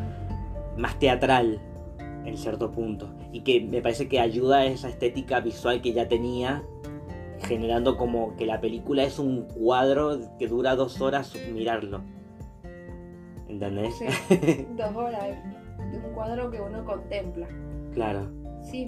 más 0.77 0.97
teatral 0.99 1.59
en 2.25 2.37
cierto 2.37 2.71
punto. 2.71 3.09
Y 3.33 3.41
que 3.41 3.59
me 3.61 3.81
parece 3.81 4.07
que 4.07 4.19
ayuda 4.19 4.59
a 4.59 4.65
esa 4.65 4.87
estética 4.89 5.41
visual 5.41 5.81
que 5.81 5.93
ya 5.93 6.07
tenía 6.07 6.63
generando 7.39 7.97
como 7.97 8.35
que 8.35 8.45
la 8.45 8.59
película 8.61 9.03
es 9.03 9.19
un 9.19 9.43
cuadro 9.43 10.17
que 10.39 10.47
dura 10.47 10.75
dos 10.75 10.99
horas 11.01 11.33
mirarlo 11.53 12.01
¿entendés? 13.47 13.95
Sí, 13.95 14.67
dos 14.77 14.95
horas 14.95 15.23
de 15.91 15.97
un 15.97 16.13
cuadro 16.13 16.49
que 16.51 16.59
uno 16.59 16.83
contempla. 16.83 17.47
claro 17.93 18.29
Sí, 18.63 18.85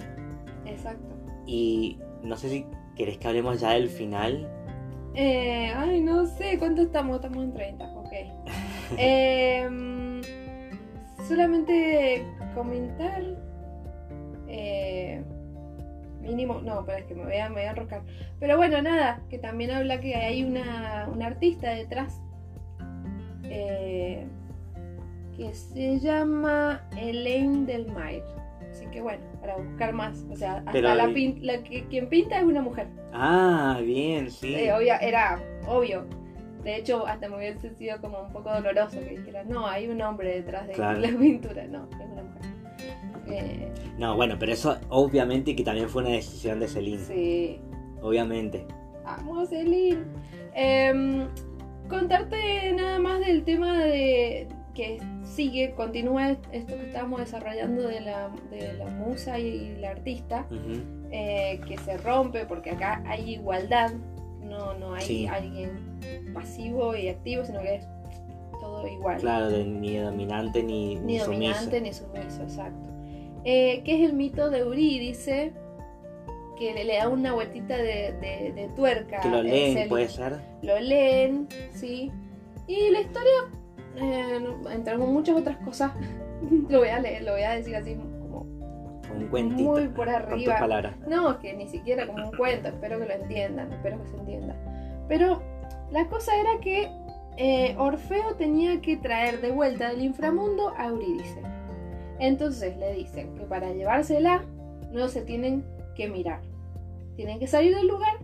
exacto. 0.66 1.14
y 1.46 1.98
no 2.22 2.36
sé 2.36 2.48
si 2.50 2.66
querés 2.96 3.18
que 3.18 3.28
hablemos 3.28 3.60
ya 3.60 3.70
del 3.72 3.88
final 3.88 4.46
Eh, 5.14 5.72
ay, 5.74 6.00
no 6.02 6.24
sé, 6.26 6.56
¿cuánto 6.58 6.82
estamos? 6.82 7.16
Estamos 7.16 7.42
en 7.44 7.52
30, 7.52 7.84
ok. 7.96 8.12
Em, 8.96 10.20
solamente 11.26 12.24
comentar. 12.54 13.22
eh, 14.46 15.22
mínimo, 16.20 16.60
no, 16.62 16.84
pero 16.84 16.98
es 16.98 17.04
que 17.04 17.14
me 17.14 17.24
voy, 17.24 17.36
a, 17.36 17.48
me 17.48 17.56
voy 17.56 17.64
a 17.64 17.70
enroscar. 17.70 18.02
Pero 18.38 18.56
bueno, 18.56 18.80
nada, 18.82 19.20
que 19.28 19.38
también 19.38 19.70
habla 19.70 20.00
que 20.00 20.14
hay 20.16 20.42
una, 20.44 21.08
una 21.12 21.26
artista 21.26 21.70
detrás. 21.70 22.20
eh, 23.44 24.26
que 25.36 25.54
se 25.54 25.98
llama 26.00 26.82
Elaine 26.98 27.64
Delmaire. 27.66 28.24
Así 28.70 28.86
que 28.86 29.00
bueno, 29.00 29.22
para 29.40 29.56
buscar 29.56 29.92
más. 29.92 30.24
O 30.30 30.36
sea, 30.36 30.58
hasta 30.58 30.70
Pero 30.72 30.94
la, 30.94 31.06
pin- 31.08 31.40
la 31.40 31.62
que, 31.62 31.84
quien 31.86 32.08
pinta 32.08 32.38
es 32.38 32.44
una 32.44 32.60
mujer. 32.62 32.86
ah 33.12 33.80
bien 33.82 34.30
sí 34.30 34.54
Eh, 34.54 34.72
obvia- 34.72 34.98
era 34.98 35.40
obvio. 35.66 36.06
De 36.62 36.76
hecho, 36.76 37.06
hasta 37.06 37.28
me 37.28 37.36
hubiese 37.38 37.70
sido 37.76 37.98
como 38.02 38.20
un 38.20 38.32
poco 38.32 38.52
doloroso 38.52 39.00
que 39.00 39.16
dijera, 39.18 39.44
no, 39.44 39.66
hay 39.66 39.88
un 39.88 40.00
hombre 40.02 40.34
detrás 40.36 40.66
de 40.68 40.74
Claro. 40.74 41.00
la 41.00 41.08
pintura. 41.08 41.64
No, 41.66 41.88
es 41.90 42.06
una 42.12 42.22
mujer. 42.22 42.49
Eh, 43.32 43.72
no 43.98 44.16
bueno 44.16 44.36
pero 44.38 44.52
eso 44.52 44.78
obviamente 44.88 45.54
que 45.56 45.62
también 45.64 45.88
fue 45.88 46.02
una 46.02 46.12
decisión 46.12 46.60
de 46.60 46.68
Celine 46.68 47.02
sí. 47.04 47.60
obviamente 48.02 48.66
Vamos, 49.04 49.48
Celine. 49.48 49.98
Em, 50.54 51.26
contarte 51.88 52.72
nada 52.74 52.98
más 53.00 53.18
del 53.20 53.42
tema 53.44 53.78
de 53.78 54.46
que 54.74 54.98
sigue, 55.24 55.72
continúa 55.74 56.30
esto 56.52 56.76
que 56.76 56.86
estamos 56.86 57.18
desarrollando 57.18 57.82
de 57.82 58.00
la, 58.02 58.30
de 58.50 58.72
la 58.74 58.86
musa 58.86 59.38
y 59.40 59.74
la 59.80 59.90
artista. 59.90 60.46
Eh, 61.10 61.60
que 61.66 61.76
se 61.78 61.96
rompe 61.98 62.44
porque 62.46 62.70
acá 62.70 63.02
hay 63.04 63.32
igualdad, 63.32 63.90
no, 64.44 64.74
no 64.74 64.94
hay 64.94 65.02
Sí. 65.02 65.26
alguien 65.26 65.98
pasivo 66.32 66.94
y 66.94 67.08
activo, 67.08 67.44
sino 67.44 67.60
que 67.62 67.76
es 67.76 67.86
todo 68.60 68.86
igual. 68.86 69.18
Claro, 69.18 69.50
de 69.50 69.64
ni 69.64 69.96
dominante 69.96 70.62
ni, 70.62 70.94
Ni 70.96 71.00
ni 71.14 71.18
sumiso. 71.18 71.30
dominante 71.32 71.80
ni 71.80 71.92
sumiso, 71.92 72.42
exacto. 72.42 72.89
Eh, 73.44 73.82
que 73.84 73.96
es 74.02 74.08
el 74.10 74.14
mito 74.16 74.50
de 74.50 74.58
Eurídice, 74.58 75.52
que 76.58 76.74
le, 76.74 76.84
le 76.84 76.98
da 76.98 77.08
una 77.08 77.32
vueltita 77.32 77.76
de, 77.76 78.12
de- 78.20 78.52
de 78.54 78.68
tuerca. 78.76 79.20
Que 79.20 79.28
lo 79.28 79.42
leen, 79.42 79.88
puede 79.88 80.08
ser. 80.08 80.38
Lo 80.62 80.78
leen, 80.78 81.48
sí. 81.72 82.12
Y 82.66 82.90
la 82.90 83.00
historia, 83.00 83.32
eh, 83.96 84.38
entre 84.72 84.98
muchas 84.98 85.36
otras 85.36 85.56
cosas, 85.58 85.92
lo 86.68 86.78
voy 86.80 86.88
a 86.88 87.00
leer, 87.00 87.22
lo 87.22 87.32
voy 87.32 87.42
a 87.42 87.52
decir 87.52 87.74
así 87.76 87.94
como 87.94 88.40
Un 89.16 89.26
cuentito. 89.30 89.62
muy 89.70 89.88
por 89.88 90.08
arriba. 90.10 90.58
palabras. 90.58 90.94
No, 91.08 91.38
que 91.38 91.54
ni 91.54 91.66
siquiera 91.66 92.06
como 92.06 92.26
un 92.28 92.36
cuento, 92.36 92.68
espero 92.68 92.98
que 93.00 93.06
lo 93.06 93.12
entiendan, 93.14 93.72
espero 93.72 94.02
que 94.02 94.08
se 94.10 94.16
entienda. 94.18 94.54
Pero 95.08 95.42
la 95.90 96.06
cosa 96.08 96.38
era 96.38 96.60
que 96.60 96.88
eh, 97.38 97.74
Orfeo 97.78 98.34
tenía 98.36 98.80
que 98.82 98.98
traer 98.98 99.40
de 99.40 99.50
vuelta 99.50 99.88
del 99.88 100.02
inframundo 100.04 100.74
a 100.76 100.88
Eurídice. 100.88 101.40
Entonces 102.20 102.76
le 102.76 102.92
dicen 102.92 103.34
que 103.34 103.44
para 103.44 103.72
llevársela 103.72 104.44
no 104.92 105.08
se 105.08 105.22
tienen 105.22 105.64
que 105.96 106.08
mirar. 106.08 106.40
Tienen 107.16 107.38
que 107.38 107.46
salir 107.46 107.74
del 107.74 107.88
lugar, 107.88 108.18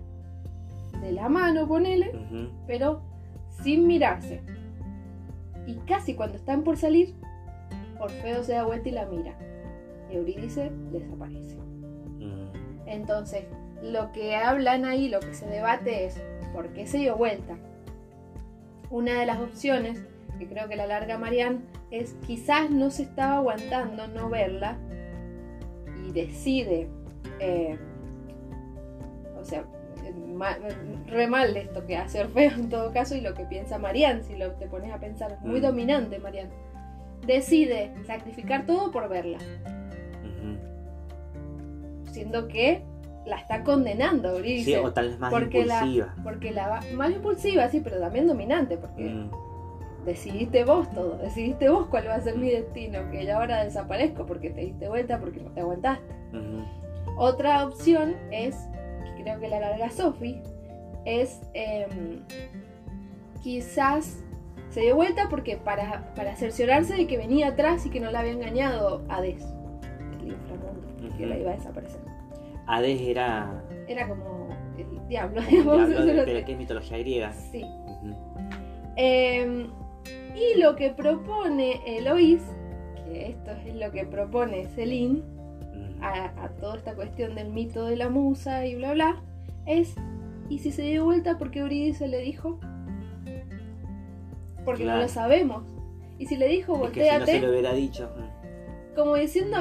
de 1.01 1.13
la 1.13 1.29
mano, 1.29 1.67
ponele, 1.67 2.11
Ujú. 2.11 2.51
pero 2.67 3.01
sin 3.63 3.87
mirarse. 3.87 4.41
Y 5.67 5.75
casi 5.87 6.15
cuando 6.15 6.37
están 6.37 6.63
por 6.63 6.77
salir, 6.77 7.15
Orfeo 7.99 8.45
se 8.45 8.53
da 8.53 8.65
vuelta 8.65 8.89
y 8.89 8.93
la 8.93 9.07
mira. 9.07 9.35
Y 10.11 10.17
Eurídice 10.17 10.71
desaparece. 10.93 11.57
Mm, 11.57 12.51
Entonces, 12.87 13.45
lo 13.83 14.13
que 14.13 14.37
hablan 14.37 14.85
ahí, 14.85 15.09
lo 15.09 15.21
que 15.21 15.35
se 15.35 15.47
debate 15.47 16.05
es 16.07 16.23
por 16.53 16.69
qué 16.69 16.87
se 16.87 16.99
dio 16.99 17.17
vuelta. 17.17 17.57
Una 18.91 19.19
de 19.19 19.27
las 19.27 19.41
opciones, 19.41 20.05
que 20.39 20.47
creo 20.47 20.69
que 20.69 20.77
la 20.77 20.87
larga 20.87 21.19
Marianne, 21.19 21.61
es 21.91 22.15
quizás 22.27 22.71
no 22.71 22.91
se 22.91 23.03
estaba 23.05 23.37
aguantando 23.39 24.07
no 24.09 24.29
verla 24.29 24.77
y 26.07 26.13
decide, 26.13 26.89
eh, 27.41 27.79
o 29.41 29.45
sea, 29.45 29.65
ma- 30.35 30.59
re 31.07 31.27
mal 31.27 31.57
esto 31.57 31.87
que 31.87 31.97
hace 31.97 32.21
Orfeo 32.21 32.51
en 32.53 32.69
todo 32.69 32.93
caso 32.93 33.15
y 33.15 33.21
lo 33.21 33.35
que 33.35 33.45
piensa 33.45 33.79
Marianne, 33.79 34.23
si 34.23 34.37
lo 34.37 34.53
te 34.53 34.67
pones 34.67 34.93
a 34.93 34.99
pensar, 34.99 35.33
es 35.33 35.41
muy 35.43 35.61
Mm. 35.61 35.63
dominante 35.63 36.19
Marianne. 36.19 36.51
Decide 37.27 37.93
sacrificar 38.07 38.67
todo 38.67 38.91
por 38.93 39.09
verla 39.09 39.39
siendo 42.13 42.49
que 42.49 42.83
la 43.27 43.37
está 43.37 43.63
condenando 43.63 44.31
Sí, 44.31 44.37
Eurídice. 44.37 44.79
o 44.79 44.93
tal 44.93 45.09
vez 45.11 45.19
más 45.19 45.31
porque 45.33 45.65
la- 45.67 45.81
impulsiva. 45.85 46.15
porque 46.23 46.51
la 46.53 46.69
va- 46.69 46.81
más 46.95 47.11
impulsiva, 47.11 47.69
sí, 47.69 47.81
pero 47.83 47.99
también 48.01 48.27
dominante, 48.27 48.77
porque 48.79 49.03
Mm, 49.05 49.31
decidiste 50.07 50.65
vos 50.65 50.89
todo, 50.93 51.19
decidiste 51.19 51.69
vos 51.69 51.87
cuál 51.89 52.09
va 52.09 52.15
a 52.15 52.21
ser 52.21 52.39
mi 52.39 52.49
destino, 52.51 53.11
que 53.11 53.27
yo 53.27 53.37
ahora 53.37 53.65
desaparezco 53.65 54.25
porque 54.25 54.51
te 54.51 54.63
diste 54.63 54.89
vuelta, 54.89 55.19
porque 55.21 55.41
no 55.41 55.51
te 55.51 55.61
aguantaste. 55.61 56.15
Otra 57.19 57.65
opción 57.67 58.15
es, 58.31 58.57
que 59.17 59.23
creo 59.23 59.41
que 59.41 59.49
la 59.49 59.61
larga 59.61 59.91
Sophie, 59.91 60.41
es 61.05 61.41
em, 61.55 62.21
quizás 63.43 64.23
se 64.71 64.81
dio 64.81 64.97
vuelta 64.97 65.29
porque 65.31 65.57
para, 65.57 66.13
para 66.15 66.35
cerciorarse 66.37 66.95
de 66.95 67.07
que 67.07 67.17
venía 67.17 67.49
atrás 67.49 67.87
y 67.87 67.91
que 67.91 68.01
no 68.01 68.11
la 68.11 68.21
había 68.21 68.33
engañado 68.33 69.03
Hades, 69.09 69.43
el 70.23 70.29
inframundo, 70.33 70.89
que 71.17 71.25
Ujú. 71.25 71.27
la 71.27 71.39
iba 71.39 71.53
a 71.53 71.57
desaparecer. 71.57 72.01
Hades 72.67 73.01
era 73.01 73.63
Era 73.87 74.09
como 74.09 74.49
el 74.77 75.09
diablo, 75.09 75.41
digamos. 75.43 75.49
diablo 75.49 75.87
de, 75.89 75.95
eso 75.95 76.05
de 76.07 76.15
lo- 76.15 76.33
la 76.41 76.45
que 76.45 76.53
es 76.53 76.59
mitología 76.59 76.99
griega. 76.99 77.33
Sí. 77.33 77.65
Eh, 78.97 79.67
y 80.37 80.61
lo 80.61 80.77
que 80.77 80.91
propone 80.91 81.81
Eloís, 81.87 82.43
que 83.05 83.29
esto 83.31 83.51
es 83.53 83.75
lo 83.75 83.91
que 83.91 84.05
propone 84.07 84.67
Celine 84.75 85.21
Ujú. 85.21 86.03
a, 86.05 86.45
a 86.45 86.49
toda 86.61 86.77
esta 86.77 86.95
cuestión 86.95 87.35
del 87.35 87.51
mito 87.51 87.85
de 87.87 87.97
la 87.97 88.09
musa 88.11 88.67
y 88.67 88.75
bla 88.75 88.93
bla, 88.93 89.23
es, 89.67 89.95
¿y 90.49 90.59
si 90.59 90.71
se 90.73 90.83
dio 90.83 91.05
vuelta 91.05 91.39
porque 91.39 91.61
Eurídice 91.61 92.07
le 92.09 92.19
dijo? 92.19 92.59
Porque 94.65 94.85
no 94.85 94.97
lo 94.99 95.09
sabemos. 95.09 95.65
Y 96.19 96.27
si 96.27 96.37
le 96.37 96.49
dijo, 96.49 96.75
Es 96.87 96.91
que 96.93 97.03
si 97.03 97.07
no 97.09 97.13
volteate, 97.19 97.33
se 97.41 97.41
lo 97.47 97.51
hubiera 97.53 97.73
dicho. 97.73 98.11
mm, 98.17 98.95
como 98.97 99.15
diciendo, 99.15 99.57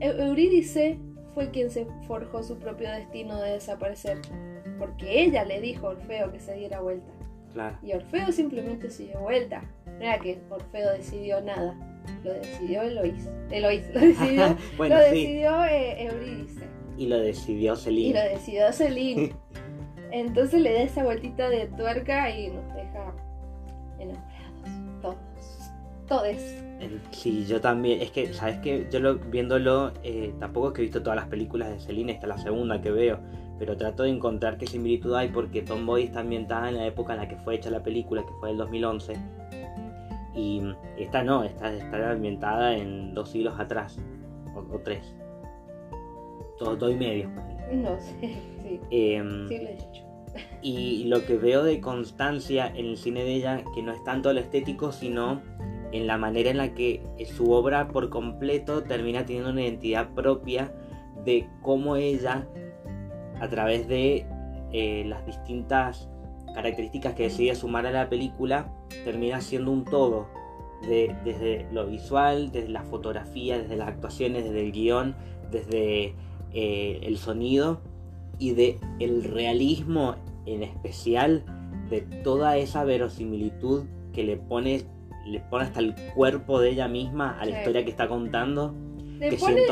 Eu- 0.00 0.26
Eurídice 0.28 0.98
fue 1.34 1.50
quien 1.50 1.70
se 1.70 1.86
forjó 2.06 2.42
su 2.42 2.56
propio 2.58 2.90
destino 2.90 3.40
de 3.40 3.52
desaparecer. 3.52 4.18
Porque 4.78 5.22
ella 5.24 5.44
le 5.44 5.60
dijo 5.60 5.88
a 5.88 5.90
Orfeo 5.90 6.32
que 6.32 6.38
se 6.40 6.54
diera 6.54 6.80
vuelta. 6.80 7.10
Claro. 7.52 7.76
Y 7.82 7.92
Orfeo 7.92 8.30
simplemente 8.32 8.90
se 8.90 9.04
dio 9.06 9.18
vuelta. 9.20 9.62
No 9.98 10.04
era 10.04 10.18
que 10.18 10.38
Orfeo 10.50 10.92
decidió 10.92 11.40
nada. 11.40 11.74
Lo 12.24 12.32
decidió 12.32 12.82
Eloís. 12.82 13.28
Eloís 13.50 13.84
lo 13.94 14.00
decidió, 14.00 14.56
bueno, 14.76 14.96
lo 14.96 15.02
sí. 15.04 15.10
decidió 15.10 15.64
eh, 15.64 16.02
Eurídice. 16.06 16.68
Y 16.96 17.06
lo 17.06 17.18
decidió 17.18 17.74
Y 17.74 17.76
Celine. 17.76 18.14
lo 18.24 18.30
decidió 18.30 18.72
Celine. 18.72 19.34
Entonces 20.10 20.60
le 20.60 20.72
da 20.72 20.82
esa 20.82 21.04
vueltita 21.04 21.48
de 21.50 21.66
tuerca 21.66 22.30
y 22.30 22.48
nos 22.48 22.74
deja 22.74 23.14
enamorados. 23.98 25.00
Todos. 25.02 25.16
Todes. 26.08 26.64
Sí, 27.10 27.44
yo 27.46 27.60
también. 27.60 28.00
Es 28.00 28.10
que, 28.10 28.32
¿sabes 28.32 28.58
qué? 28.60 28.86
Yo 28.90 29.00
lo, 29.00 29.16
viéndolo, 29.18 29.92
eh, 30.02 30.32
tampoco 30.40 30.68
es 30.68 30.74
que 30.74 30.80
he 30.80 30.84
visto 30.84 31.02
todas 31.02 31.16
las 31.16 31.26
películas 31.28 31.68
de 31.70 31.80
Celine, 31.80 32.12
esta 32.12 32.26
es 32.26 32.28
la 32.28 32.38
segunda 32.38 32.80
que 32.80 32.90
veo. 32.90 33.18
Pero 33.58 33.76
trato 33.76 34.04
de 34.04 34.10
encontrar 34.10 34.56
qué 34.56 34.66
similitud 34.66 35.14
hay 35.14 35.28
porque 35.28 35.60
Tomboy 35.62 36.04
está 36.04 36.20
ambientada 36.20 36.68
en 36.68 36.76
la 36.76 36.86
época 36.86 37.12
en 37.14 37.18
la 37.20 37.28
que 37.28 37.36
fue 37.36 37.56
hecha 37.56 37.68
la 37.70 37.82
película, 37.82 38.22
que 38.22 38.32
fue 38.40 38.50
el 38.52 38.56
2011. 38.56 39.14
Y 40.38 40.62
esta 40.96 41.24
no, 41.24 41.42
esta 41.42 41.72
está 41.72 42.12
ambientada 42.12 42.76
en 42.76 43.12
dos 43.12 43.30
siglos 43.30 43.58
atrás, 43.58 43.98
o, 44.54 44.60
o 44.72 44.78
tres. 44.78 45.16
Dos, 46.60 46.78
dos 46.78 46.92
y 46.92 46.94
medio. 46.94 47.28
No 47.72 48.00
sé. 48.00 48.40
Sí. 48.62 48.80
Em, 48.90 49.46
Sí, 49.48 49.58
lo 49.58 49.68
he 49.68 49.74
dicho. 49.74 50.04
Y 50.62 51.04
lo 51.04 51.26
que 51.26 51.36
veo 51.36 51.64
de 51.64 51.80
constancia 51.80 52.68
en 52.68 52.86
el 52.86 52.96
cine 52.96 53.24
de 53.24 53.34
ella, 53.34 53.64
que 53.74 53.82
no 53.82 53.92
es 53.92 54.02
tanto 54.04 54.32
lo 54.32 54.40
estético, 54.40 54.92
sino 54.92 55.42
en 55.92 56.06
la 56.06 56.16
manera 56.18 56.50
en 56.50 56.58
la 56.58 56.72
que 56.72 57.02
su 57.26 57.50
obra 57.52 57.88
por 57.88 58.08
completo 58.08 58.84
termina 58.84 59.26
teniendo 59.26 59.50
una 59.50 59.62
identidad 59.62 60.14
propia 60.14 60.72
de 61.24 61.48
cómo 61.62 61.96
ella, 61.96 62.46
a 63.40 63.48
través 63.48 63.88
de 63.88 64.26
eh, 64.72 65.04
las 65.06 65.26
distintas 65.26 66.08
características 66.62 67.14
que 67.14 67.24
decide 67.24 67.54
sumar 67.54 67.86
a 67.86 67.90
la 67.92 68.08
película, 68.08 68.72
termina 69.04 69.40
siendo 69.40 69.70
un 69.70 69.84
todo. 69.84 70.26
De- 70.82 71.14
desde 71.24 71.66
lo 71.72 71.86
visual, 71.86 72.52
desde 72.52 72.68
la 72.68 72.82
fotografía, 72.82 73.58
desde 73.58 73.76
las 73.76 73.88
actuaciones, 73.88 74.44
desde 74.44 74.60
el 74.64 74.72
guion, 74.72 75.16
desde 75.50 76.14
eh, 76.52 77.00
el 77.02 77.16
sonido 77.18 77.80
y 78.38 78.52
de 78.52 78.78
el 79.00 79.24
realismo 79.24 80.14
en 80.46 80.62
especial 80.62 81.42
de 81.90 82.00
toda 82.02 82.56
esa 82.56 82.84
verosimilitud 82.84 83.84
que 84.12 84.22
le 84.24 84.36
pone 84.36 84.82
le 85.26 85.40
pone 85.40 85.64
hasta 85.64 85.80
el 85.80 85.94
cuerpo 86.14 86.58
de 86.60 86.70
ella 86.70 86.88
misma 86.88 87.38
a 87.38 87.44
la 87.44 87.52
Sí. 87.52 87.58
historia 87.58 87.84
que 87.84 87.90
está 87.90 88.08
contando 88.08 88.74
Le 89.18 89.36
pone, 89.36 89.62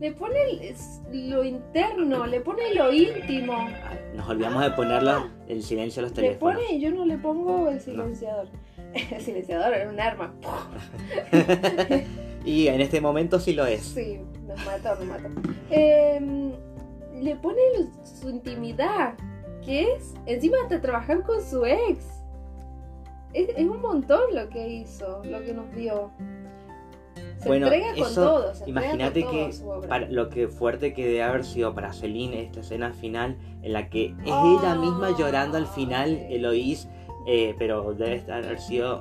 le 0.00 0.12
pone 0.12 0.34
el- 0.42 1.30
lo 1.30 1.44
interno, 1.44 2.26
le 2.26 2.40
pone 2.40 2.74
lo 2.74 2.92
íntimo. 2.92 3.68
Nos 4.14 4.28
olvidamos 4.28 4.62
de 4.64 4.70
ponerlo 4.72 5.28
el 5.48 5.62
silencio 5.62 6.00
a 6.00 6.02
los 6.04 6.10
Le 6.16 6.22
teléfonos 6.22 6.56
pone, 6.62 6.80
yo 6.80 6.90
no 6.90 7.04
le 7.04 7.16
pongo 7.18 7.68
el 7.68 7.80
silenciador. 7.80 8.48
El 9.12 9.20
silenciador 9.20 9.74
era 9.74 9.90
un 9.90 10.00
arma. 10.00 10.34
y 12.44 12.68
en 12.68 12.80
este 12.80 13.00
momento 13.00 13.38
sí 13.38 13.52
lo 13.52 13.66
es 13.66 13.82
Sí, 13.82 14.20
nos 14.46 14.64
mató, 14.64 14.94
nos 14.96 15.06
mató. 15.06 15.28
Em, 15.70 16.52
le 17.20 17.36
pone 17.36 17.60
su 18.04 18.30
intimidad, 18.30 19.14
que 19.64 19.92
es 19.94 20.14
encima 20.26 20.56
hasta 20.62 20.80
trabajar 20.80 21.22
con 21.24 21.42
su 21.44 21.64
ex. 21.66 22.04
Es, 23.34 23.50
es 23.50 23.66
un 23.66 23.80
montón 23.82 24.34
lo 24.34 24.48
que 24.48 24.66
hizo, 24.66 25.22
lo 25.24 25.42
que 25.44 25.52
nos 25.52 25.70
dio. 25.74 26.10
Se 27.38 27.48
Bueno, 27.48 27.66
entrega 27.66 27.92
con 27.94 28.02
eso, 28.10 28.22
todo, 28.22 28.52
imagínate 28.66 29.22
todo 29.22 29.30
que 29.30 29.50
para 29.88 30.08
lo 30.10 30.28
que 30.30 30.48
fuerte 30.48 30.92
que 30.94 31.04
debe 31.06 31.22
haber 31.22 31.44
sido 31.44 31.74
para 31.74 31.92
Celine 31.92 32.42
esta 32.42 32.60
escena 32.60 32.92
final 32.92 33.36
en 33.62 33.72
la 33.72 33.88
que 33.90 34.06
es 34.24 34.32
Oh, 34.32 34.58
ella 34.60 34.74
misma 34.74 35.10
llorando 35.16 35.58
al 35.58 35.66
final 35.66 36.08
sí. 36.28 36.34
Eloís 36.34 36.88
eh, 37.26 37.54
pero 37.58 37.92
debe 37.94 38.24
haber 38.32 38.58
sido 38.58 39.00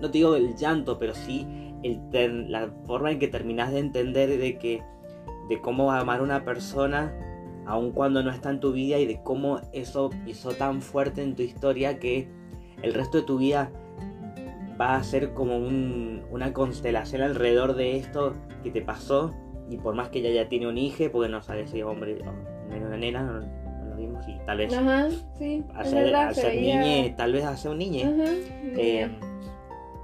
no 0.00 0.10
te 0.10 0.18
digo 0.18 0.36
el 0.36 0.56
llanto 0.56 0.98
pero 0.98 1.14
sí 1.14 1.46
el 1.82 2.00
ter- 2.10 2.30
la 2.50 2.68
forma 2.86 3.10
en 3.12 3.18
que 3.18 3.28
terminas 3.28 3.72
de 3.72 3.78
entender 3.78 4.28
de 4.38 4.58
que 4.58 4.82
de 5.48 5.60
cómo 5.60 5.90
amar 5.90 6.20
a 6.20 6.22
una 6.22 6.44
persona 6.44 7.12
aun 7.66 7.92
cuando 7.92 8.22
no 8.22 8.30
está 8.30 8.50
en 8.50 8.60
tu 8.60 8.72
vida 8.72 8.98
y 8.98 9.06
de 9.06 9.22
cómo 9.22 9.60
eso 9.72 10.10
pisó 10.24 10.50
tan 10.52 10.82
fuerte 10.82 11.22
en 11.22 11.34
tu 11.34 11.42
historia 11.42 11.98
que 11.98 12.28
el 12.82 12.92
resto 12.94 13.18
de 13.18 13.24
tu 13.24 13.38
vida 13.38 13.70
va 14.80 14.96
a 14.96 15.02
ser 15.04 15.34
como 15.34 15.56
un- 15.58 16.22
una 16.30 16.52
constelación 16.52 17.20
alrededor 17.22 17.74
de 17.74 17.96
esto 17.96 18.34
que 18.62 18.70
te 18.70 18.80
pasó 18.82 19.34
y 19.68 19.76
por 19.76 19.94
más 19.94 20.08
que 20.08 20.20
ella 20.20 20.30
ya 20.30 20.48
tiene 20.48 20.66
un 20.68 20.78
hijo 20.78 21.04
porque 21.12 21.28
no 21.28 21.42
sabe 21.42 21.66
si 21.66 21.80
es 21.80 21.84
hombre 21.84 22.14
o 22.22 22.68
nena, 22.70 22.86
una 22.86 22.96
nena 22.96 23.22
no, 23.22 23.40
no 23.40 23.90
lo 23.90 23.96
vimos 23.96 24.26
y 24.28 24.36
tal 24.46 24.58
vez 24.58 24.72
Ajá, 24.72 25.08
sí, 25.38 25.62
hacer, 25.74 26.04
verdad, 26.04 26.28
hacer 26.30 26.54
niñe 26.54 27.14
tal 27.16 27.32
vez 27.32 27.44
hace 27.44 27.68
un 27.68 27.78
niñe 27.78 28.04
Ajá, 28.04 28.32
eh, 28.78 29.10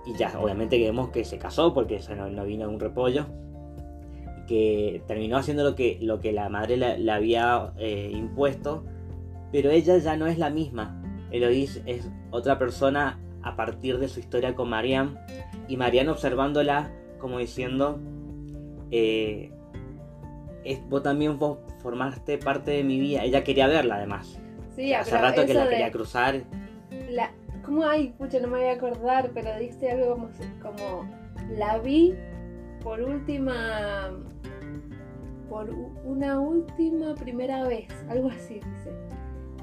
y 0.05 0.12
ya, 0.14 0.39
obviamente 0.39 0.79
que 0.79 0.85
vemos 0.85 1.09
que 1.09 1.24
se 1.24 1.39
casó 1.39 1.72
porque 1.74 1.99
no, 2.16 2.29
no 2.29 2.45
vino 2.45 2.68
un 2.68 2.79
repollo. 2.79 3.27
Que 4.47 5.03
terminó 5.09 5.37
haciendo 5.39 5.64
lo 5.64 5.74
que, 5.74 5.99
lo 6.01 6.20
que 6.20 6.33
la 6.33 6.49
madre 6.49 6.77
le, 6.77 6.99
le 6.99 7.11
había 7.11 7.72
eh, 7.79 8.11
impuesto. 8.14 8.85
Pero 9.51 9.70
ella 9.70 9.99
ya 9.99 10.16
no 10.16 10.27
es 10.29 10.39
la 10.39 10.49
misma. 10.51 11.03
Eloís 11.33 11.83
es 11.87 12.09
otra 12.31 12.57
persona 12.57 13.18
a 13.47 13.55
partir 13.57 13.99
de 13.99 14.09
su 14.09 14.18
historia 14.20 14.55
con 14.55 14.68
Marianne. 14.68 15.16
Y 15.68 15.76
Marianne 15.76 16.11
observándola 16.11 16.90
como 17.18 17.38
diciendo... 17.38 17.99
eh, 18.90 19.53
es- 20.64 20.86
vos 20.88 21.03
también 21.03 21.38
vos 21.38 21.59
formaste 21.80 22.38
parte 22.38 22.72
de 22.72 22.82
mi 22.84 22.99
vida. 22.99 23.22
Ella 23.22 23.44
quería 23.44 23.68
verla 23.68 23.97
además. 23.97 24.38
sí, 24.74 24.92
Hace 24.92 25.16
rato 25.16 25.47
que 25.47 25.55
la 25.55 25.64
de- 25.64 25.70
quería 25.70 25.90
cruzar. 25.92 26.42
La, 27.11 27.30
¿Cómo 27.64 27.84
hay? 27.84 28.09
Pucha, 28.18 28.38
no 28.40 28.49
me 28.49 28.59
voy 28.59 28.68
a 28.68 28.72
acordar, 28.72 29.30
pero 29.34 29.57
dice 29.59 29.90
algo 29.92 30.14
como, 30.14 30.28
como 30.62 31.09
la 31.57 31.78
vi 31.78 32.14
por 32.82 33.01
última. 33.01 34.11
por 35.49 35.70
una 36.05 36.40
última 36.40 37.14
primera 37.14 37.66
vez, 37.68 37.88
algo 38.09 38.28
así 38.30 38.55
dice. 38.55 38.92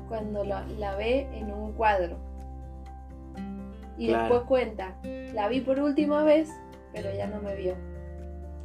Cuando 0.08 0.44
la, 0.46 0.66
la 0.80 0.96
ve 0.96 1.28
en 1.34 1.52
un 1.52 1.74
cuadro. 1.74 2.18
Y 3.98 4.08
Claro. 4.08 4.24
después 4.24 4.42
cuenta, 4.48 4.96
la 5.34 5.48
vi 5.48 5.62
por 5.62 5.80
última 5.80 6.24
vez, 6.24 6.50
pero 6.94 7.14
ya 7.14 7.28
no 7.28 7.42
me 7.42 7.56
vio. 7.56 7.76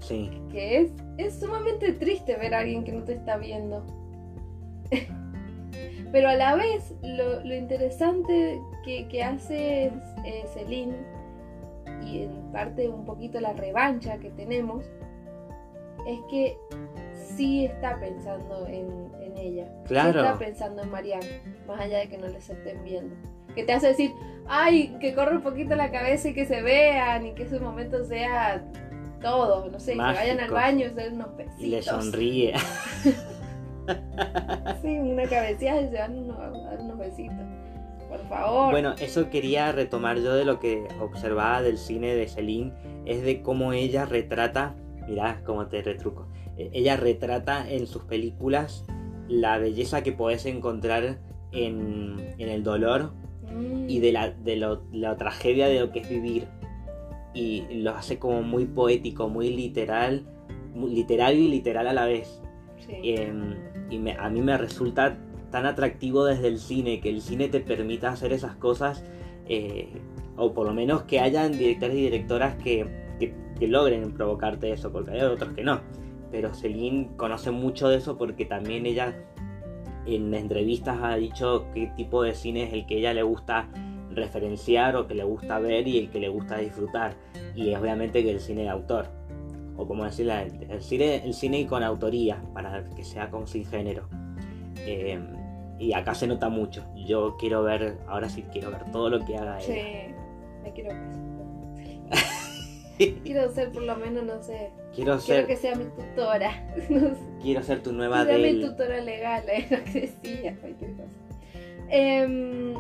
Sí. 0.01 0.31
Que 0.51 0.81
es, 0.81 0.91
es 1.17 1.39
sumamente 1.41 1.93
triste 1.93 2.37
ver 2.37 2.55
a 2.55 2.61
alguien 2.61 2.85
que 2.85 2.93
no 2.93 3.03
te 3.05 3.15
está 3.15 3.37
viendo. 3.37 3.85
Pero 6.11 6.29
a 6.31 6.35
la 6.37 6.55
vez, 6.55 6.95
lo, 7.03 7.45
lo 7.45 7.55
interesante 7.55 8.59
que, 8.83 9.07
que 9.09 9.23
hace 9.23 9.93
eh, 10.25 10.45
Celine, 10.55 10.97
y 12.03 12.23
en 12.23 12.51
parte 12.51 12.89
un 12.89 13.05
poquito 13.05 13.39
la 13.41 13.53
revancha 13.53 14.17
que 14.19 14.31
tenemos, 14.31 14.87
es 16.07 16.19
que 16.31 16.57
sí 17.39 17.65
está 17.67 17.99
pensando 17.99 18.67
en, 18.67 19.11
en 19.23 19.37
ella. 19.39 19.65
Sí 19.85 19.89
Claro. 19.95 20.21
está 20.21 20.39
pensando 20.39 20.83
en 20.83 20.91
Marianne, 20.91 21.41
más 21.67 21.81
allá 21.81 21.99
de 21.99 22.09
que 22.09 22.19
no 22.19 22.27
les 22.29 22.51
estén 22.51 22.85
viendo. 22.85 23.15
Que 23.55 23.65
te 23.65 23.73
hace 23.73 23.89
decir, 23.89 24.11
ay, 24.47 24.95
que 25.01 25.15
corra 25.15 25.33
un 25.33 25.43
poquito 25.43 25.75
la 25.77 25.91
cabeza 25.91 26.29
y 26.29 26.35
que 26.35 26.45
se 26.45 26.61
vean 26.63 27.27
y 27.27 27.33
que 27.35 27.45
ese 27.45 27.59
momento 27.61 28.05
sea 28.05 28.63
todo, 29.23 29.69
no 29.71 29.81
sé, 29.81 29.93
que 29.93 29.99
vayan 29.99 30.31
al 30.41 30.51
Mágico. 30.51 30.55
baño 30.55 30.87
y 30.87 30.89
se 30.91 30.95
den 30.95 31.15
unos 31.15 31.37
besitos. 31.37 31.61
Y 31.61 31.67
le 31.67 31.83
sonríe. 31.83 32.53
Sí, 34.83 34.99
una 34.99 35.25
cabeceada 35.25 35.81
y 35.81 35.89
se 35.89 35.99
van 35.99 36.19
unos- 36.19 36.79
unos 36.81 36.99
besitos. 36.99 37.37
Por 38.09 38.21
favor. 38.29 38.71
Bueno, 38.71 38.95
eso 39.01 39.31
quería 39.31 39.73
retomar 39.73 40.19
yo 40.19 40.35
de 40.35 40.45
lo 40.45 40.61
que 40.61 40.87
observaba 41.01 41.63
del 41.63 41.79
cine 41.79 42.15
de 42.15 42.27
Celine, 42.29 42.73
es 43.07 43.23
de 43.23 43.41
cómo 43.43 43.73
ella 43.73 44.05
retrata, 44.05 44.75
mirá 45.07 45.41
cómo 45.45 45.67
te 45.69 45.83
retruco, 45.83 46.27
ella 46.73 46.97
retrata 46.97 47.69
en 47.71 47.87
sus 47.87 48.03
películas 48.05 48.85
la 49.29 49.59
belleza 49.59 50.03
que 50.03 50.13
podés 50.13 50.47
encontrar 50.47 51.19
en, 51.53 52.17
en 52.39 52.49
el 52.49 52.63
dolor 52.63 53.13
Mm, 53.51 53.89
y 53.89 53.99
de, 54.01 54.13
la, 54.13 54.31
de 54.31 54.57
lo- 54.57 54.83
la 54.93 55.17
tragedia 55.17 55.69
de 55.69 55.81
lo 55.81 55.91
que 55.91 56.01
es 56.01 56.09
vivir. 56.11 56.47
Y 57.33 57.63
lo 57.83 57.93
hace 57.93 58.19
como 58.19 58.43
muy 58.43 58.67
poético, 58.67 59.31
muy 59.31 59.49
literal, 59.51 60.27
muy 60.75 60.95
literario 60.95 61.41
y 61.45 61.49
literal 61.49 61.87
a 61.89 61.95
la 61.95 62.05
vez. 62.05 62.43
sí. 62.87 62.93
Eh, 63.03 63.33
y 63.89 63.99
me- 63.99 64.13
a 64.19 64.29
mí 64.29 64.43
me 64.43 64.59
resulta 64.59 65.17
tan 65.51 65.65
atractivo 65.65 66.27
desde 66.27 66.49
el 66.49 66.59
cine, 66.59 67.01
que 67.01 67.09
el 67.09 67.23
cine 67.23 67.49
te 67.49 67.61
permita 67.61 68.11
hacer 68.11 68.33
esas 68.35 68.55
cosas, 68.57 69.03
eh, 69.49 69.89
o 70.37 70.53
por 70.53 70.67
lo 70.67 70.75
menos 70.75 71.05
que 71.05 71.21
hayan 71.21 71.53
directores 71.53 71.97
y 71.97 72.03
directoras 72.03 72.55
que, 72.57 72.87
que- 73.19 73.33
que 73.59 73.67
logren 73.67 74.13
provocarte 74.13 74.71
eso, 74.73 74.93
porque 74.93 75.13
hay 75.13 75.23
otros 75.23 75.53
que 75.55 75.65
no. 75.65 75.81
Pero 76.31 76.53
Celine 76.55 77.11
conoce 77.17 77.51
mucho 77.51 77.89
de 77.89 77.97
eso 77.99 78.17
porque 78.19 78.45
también 78.45 78.87
ella 78.87 79.15
en 80.07 80.33
entrevistas 80.35 80.99
ha 81.03 81.17
dicho 81.17 81.67
qué 81.75 81.91
tipo 81.97 82.23
de 82.23 82.35
cine 82.35 82.65
es 82.65 82.73
el 82.73 82.87
que 82.87 82.99
ella 82.99 83.13
le 83.15 83.23
gusta 83.23 83.69
referenciar 84.11 84.97
o 84.97 85.07
que 85.07 85.15
le 85.15 85.25
gusta 85.25 85.59
ver 85.59 85.87
y 85.87 85.99
el 85.99 86.11
que 86.11 86.21
le 86.21 86.29
gusta 86.29 86.59
disfrutar. 86.59 87.15
Y 87.55 87.71
es 87.71 87.79
obviamente 87.81 88.23
que 88.23 88.31
el 88.31 88.41
cine 88.41 88.63
de 88.63 88.69
autor 88.71 89.07
o 89.79 89.87
como 89.87 90.05
decirla, 90.05 90.43
el, 90.43 90.83
cine, 90.83 91.25
el 91.25 91.33
cine 91.35 91.65
con 91.67 91.85
autoría, 91.85 92.43
para 92.53 92.85
que 92.97 93.05
sea 93.05 93.31
con 93.31 93.47
sin 93.47 93.65
género. 93.65 94.09
Eh, 94.79 95.21
y 95.79 95.93
acá 95.93 96.17
se 96.17 96.27
nota 96.27 96.49
mucho. 96.49 96.85
Yo 96.97 97.37
quiero 97.39 97.63
ver, 97.63 97.97
ahora 98.09 98.29
sí 98.29 98.45
quiero 98.51 98.73
ver 98.73 98.91
todo 98.91 99.09
lo 99.09 99.25
que 99.25 99.37
haga 99.37 99.61
Sí, 99.61 99.71
ella. 99.71 100.17
me 100.65 100.73
quiero 100.73 100.91
casar. 100.91 102.29
Quiero 103.25 103.51
ser 103.51 103.71
por 103.71 103.83
lo 103.83 103.97
menos, 103.97 104.25
no 104.25 104.43
sé. 104.43 104.71
Quiero 104.95 105.19
Quiero 105.19 105.21
ser, 105.21 105.47
que 105.47 105.57
sea 105.57 105.75
mi 105.75 105.85
tutora. 105.85 106.51
No 106.91 107.15
sé. 107.15 107.21
quiero 107.43 107.63
ser 107.63 107.83
tu 107.83 107.93
nueva 107.93 108.25
Sea 108.25 108.39
mi 108.39 108.61
tutora 108.61 109.01
legal, 109.01 109.45
es 109.49 109.71
lo 109.71 109.85
que 109.85 110.01
decía, 110.01 110.57
cualquier 110.61 110.93
cosa. 110.93 111.17
Em, 111.91 112.75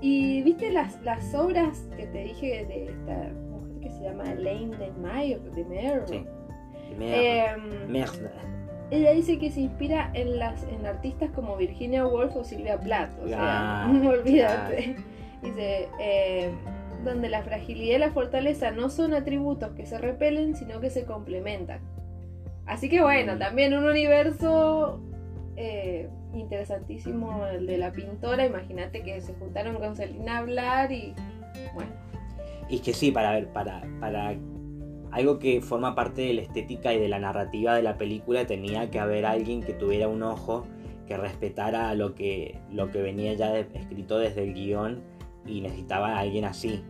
y 0.00 0.42
viste 0.42 0.70
las, 0.70 1.00
las 1.02 1.34
obras 1.34 1.86
que 1.96 2.06
te 2.06 2.24
dije 2.24 2.64
de 2.66 2.84
esta 2.90 3.30
mujer 3.50 3.80
que 3.80 3.90
se 3.90 4.02
llama 4.04 4.24
Elaine 4.32 4.76
de 4.76 4.90
Mayo, 4.92 5.38
de 5.40 5.64
Mayer. 5.64 6.02
Sí. 6.06 6.24
Merda. 6.98 7.52
Em, 7.54 7.90
Merda. 7.90 8.32
ella 8.90 9.12
dice 9.12 9.38
que 9.38 9.50
se 9.50 9.60
inspira 9.60 10.10
en 10.14 10.38
las 10.38 10.62
en 10.64 10.84
artistas 10.86 11.30
como 11.34 11.56
Virginia 11.56 12.06
Woolf 12.06 12.36
o 12.36 12.44
Silvia 12.44 12.78
Plath. 12.78 13.10
O 13.22 13.28
sea, 13.28 13.84
Ah, 13.86 13.92
olvídate. 14.06 14.96
Dice, 15.42 15.88
em, 15.98 16.52
donde 17.04 17.28
la 17.28 17.42
fragilidad 17.42 17.96
y 17.96 17.98
la 18.00 18.10
fortaleza 18.10 18.70
no 18.70 18.88
son 18.90 19.14
atributos 19.14 19.70
que 19.72 19.86
se 19.86 19.98
repelen, 19.98 20.54
sino 20.56 20.80
que 20.80 20.90
se 20.90 21.04
complementan. 21.04 21.80
Así 22.66 22.88
que 22.88 23.00
bueno, 23.00 23.36
Mm. 23.36 23.38
también 23.38 23.74
un 23.74 23.84
universo 23.84 25.00
eh, 25.56 26.08
interesantísimo 26.34 27.46
el 27.46 27.66
de 27.66 27.78
la 27.78 27.92
pintora. 27.92 28.44
Imagínate 28.44 29.02
que 29.02 29.20
se 29.20 29.32
juntaron 29.34 29.76
con 29.76 29.96
Celina 29.96 30.36
a 30.36 30.38
hablar 30.40 30.92
y 30.92 31.14
bueno. 31.74 31.90
Y 32.68 32.80
que 32.80 32.92
sí, 32.92 33.10
para 33.12 33.30
ver, 33.32 33.46
para, 33.48 33.82
para 34.00 34.34
algo 35.12 35.38
que 35.38 35.60
forma 35.60 35.94
parte 35.94 36.22
de 36.22 36.34
la 36.34 36.42
estética 36.42 36.92
y 36.92 36.98
de 36.98 37.08
la 37.08 37.18
narrativa 37.20 37.74
de 37.74 37.82
la 37.82 37.96
película, 37.96 38.46
tenía 38.46 38.90
que 38.90 38.98
haber 38.98 39.24
alguien 39.24 39.62
que 39.62 39.72
tuviera 39.72 40.08
un 40.08 40.22
ojo 40.22 40.66
que 41.06 41.16
respetara 41.16 41.94
lo 41.94 42.14
que, 42.16 42.58
lo 42.72 42.90
que 42.90 43.00
venía 43.00 43.32
ya 43.34 43.52
de- 43.52 43.66
escrito 43.74 44.18
desde 44.18 44.42
el 44.42 44.52
guion 44.54 45.00
y 45.46 45.60
necesitaba 45.60 46.16
a 46.16 46.20
alguien 46.20 46.44
así, 46.44 46.84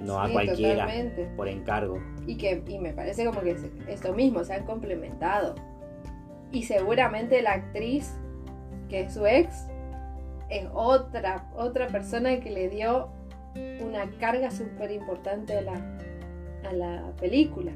no 0.00 0.20
a 0.20 0.30
cualquiera, 0.30 0.86
totalmente. 0.86 1.24
por 1.36 1.48
encargo. 1.48 1.98
Y 2.26 2.36
que 2.36 2.62
y 2.66 2.78
me 2.78 2.92
parece 2.92 3.24
como 3.24 3.40
que 3.40 3.52
es 3.52 3.66
esto 3.88 4.12
mismo, 4.12 4.44
se 4.44 4.54
han 4.54 4.64
complementado. 4.64 5.54
Y 6.50 6.62
seguramente 6.62 7.42
la 7.42 7.52
actriz, 7.52 8.14
que 8.88 9.00
es 9.00 9.14
su 9.14 9.26
ex, 9.26 9.66
es 10.48 10.66
otra, 10.72 11.50
otra 11.56 11.88
persona 11.88 12.40
que 12.40 12.50
le 12.50 12.68
dio 12.68 13.10
una 13.80 14.10
carga 14.18 14.50
súper 14.50 14.90
importante 14.90 15.56
a 15.58 15.62
la, 15.62 15.98
a 16.68 16.72
la 16.72 17.12
película. 17.20 17.72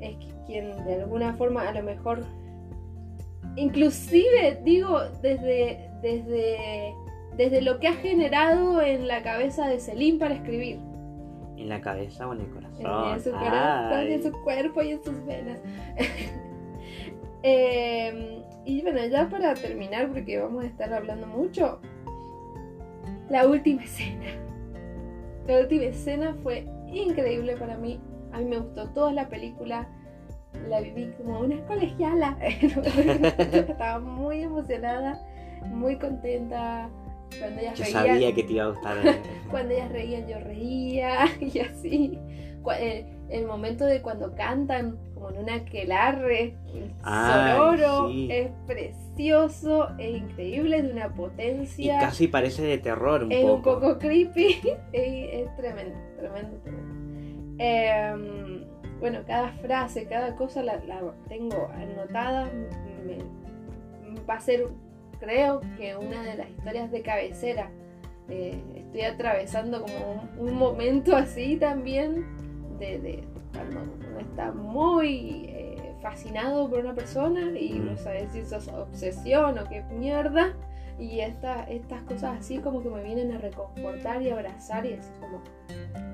Es 0.00 0.16
quien 0.46 0.84
de 0.84 1.02
alguna 1.02 1.34
forma 1.34 1.68
a 1.68 1.72
lo 1.72 1.82
mejor, 1.82 2.24
inclusive 3.56 4.60
digo, 4.64 5.00
desde, 5.22 5.90
desde, 6.02 6.94
desde 7.36 7.60
lo 7.62 7.78
que 7.78 7.88
ha 7.88 7.94
generado 7.94 8.80
en 8.82 9.08
la 9.08 9.22
cabeza 9.22 9.68
de 9.68 9.78
Celine 9.78 10.18
para 10.18 10.34
escribir. 10.34 10.78
¿En 11.56 11.68
la 11.68 11.80
cabeza 11.80 12.28
o 12.28 12.32
en 12.32 12.40
el 12.40 12.50
corazón? 12.50 13.14
En, 13.14 13.20
su 13.20 13.30
corazón, 13.30 14.06
en 14.06 14.22
su 14.22 14.32
cuerpo 14.42 14.82
y 14.82 14.90
en 14.90 15.04
sus 15.04 15.24
venas. 15.24 15.58
Eh, 17.48 18.42
y 18.64 18.82
bueno, 18.82 19.06
ya 19.06 19.28
para 19.28 19.54
terminar, 19.54 20.08
porque 20.08 20.36
vamos 20.36 20.64
a 20.64 20.66
estar 20.66 20.92
hablando 20.92 21.28
mucho, 21.28 21.78
la 23.28 23.46
última 23.46 23.84
escena. 23.84 24.26
La 25.46 25.60
última 25.60 25.84
escena 25.84 26.34
fue 26.42 26.66
increíble 26.88 27.56
para 27.56 27.76
mí. 27.76 28.00
A 28.32 28.38
mí 28.38 28.46
me 28.46 28.58
gustó 28.58 28.88
toda 28.90 29.12
la 29.12 29.28
película. 29.28 29.86
La 30.68 30.80
viví 30.80 31.12
como 31.18 31.38
una 31.38 31.64
colegiala. 31.66 32.36
Estaba 32.40 34.00
muy 34.00 34.42
emocionada, 34.42 35.20
muy 35.66 35.96
contenta. 35.98 36.88
Cuando 37.38 37.60
ellas 37.60 37.78
Yo 37.78 37.84
reían, 37.84 38.06
sabía 38.06 38.34
que 38.34 38.42
te 38.42 38.52
iba 38.52 38.64
a 38.64 38.68
gustar. 38.68 38.96
cuando 39.50 39.74
ellas 39.74 39.92
reían, 39.92 40.26
yo 40.28 40.38
reía 40.40 41.26
y 41.40 41.58
así. 41.60 42.18
Eh, 42.78 43.06
El, 43.28 43.46
momento 43.46 43.84
de 43.84 44.02
cuando 44.02 44.34
cantan, 44.34 44.98
como 45.14 45.30
en 45.30 45.38
un 45.38 45.50
aquelarre 45.50 46.56
Ay, 47.02 47.32
sonoro, 47.56 48.08
sí. 48.10 48.28
es 48.30 48.50
precioso, 48.66 49.88
es 49.98 50.16
increíble, 50.16 50.78
es 50.78 50.84
de 50.84 50.90
una 50.92 51.06
y 51.06 51.10
potencia. 51.10 51.98
casi 52.00 52.26
parece 52.28 52.62
de 52.62 52.78
terror 52.78 53.22
un 53.22 53.30
es 53.32 53.44
poco. 53.44 53.74
un 53.74 53.80
poco 53.80 53.98
creepy, 53.98 54.56
es, 54.92 55.32
es 55.44 55.56
tremendo, 55.56 55.96
tremendo, 56.18 56.56
tremendo. 56.64 57.56
Em, 57.58 58.64
bueno, 59.00 59.20
cada 59.26 59.52
frase, 59.52 60.06
cada 60.06 60.34
cosa 60.36 60.62
la, 60.62 60.76
la 60.84 61.00
tengo 61.28 61.68
anotada. 61.72 62.50
me- 63.04 64.22
va 64.28 64.34
a 64.34 64.40
ser, 64.40 64.66
creo 65.18 65.60
que 65.76 65.96
una 65.96 66.22
de 66.22 66.36
las 66.36 66.50
historias 66.50 66.90
de 66.90 67.02
cabecera. 67.02 67.70
Eh, 68.28 68.60
estoy 68.74 69.02
atravesando 69.02 69.82
como 69.82 70.28
un, 70.36 70.48
un 70.48 70.54
momento 70.56 71.14
así 71.14 71.56
también 71.56 72.24
de, 72.78 72.98
de 72.98 73.24
cuando 73.54 73.82
uno 73.82 74.18
está 74.18 74.50
muy 74.52 75.46
eh, 75.48 75.94
fascinado 76.02 76.68
por 76.68 76.80
una 76.80 76.94
persona 76.94 77.58
y 77.58 77.74
no 77.78 77.96
sabe 77.96 78.28
si 78.32 78.40
eso 78.40 78.56
es 78.56 78.68
obsesión 78.68 79.58
o 79.58 79.68
qué 79.68 79.82
mierda. 79.96 80.54
Y 80.98 81.20
esta, 81.20 81.64
estas 81.64 82.02
cosas 82.02 82.38
así 82.40 82.58
como 82.58 82.82
que 82.82 82.88
me 82.88 83.02
vienen 83.02 83.30
a 83.32 83.38
reconfortar 83.38 84.22
y 84.22 84.30
abrazar 84.30 84.86
y 84.86 84.94
así 84.94 85.10
como, 85.20 85.42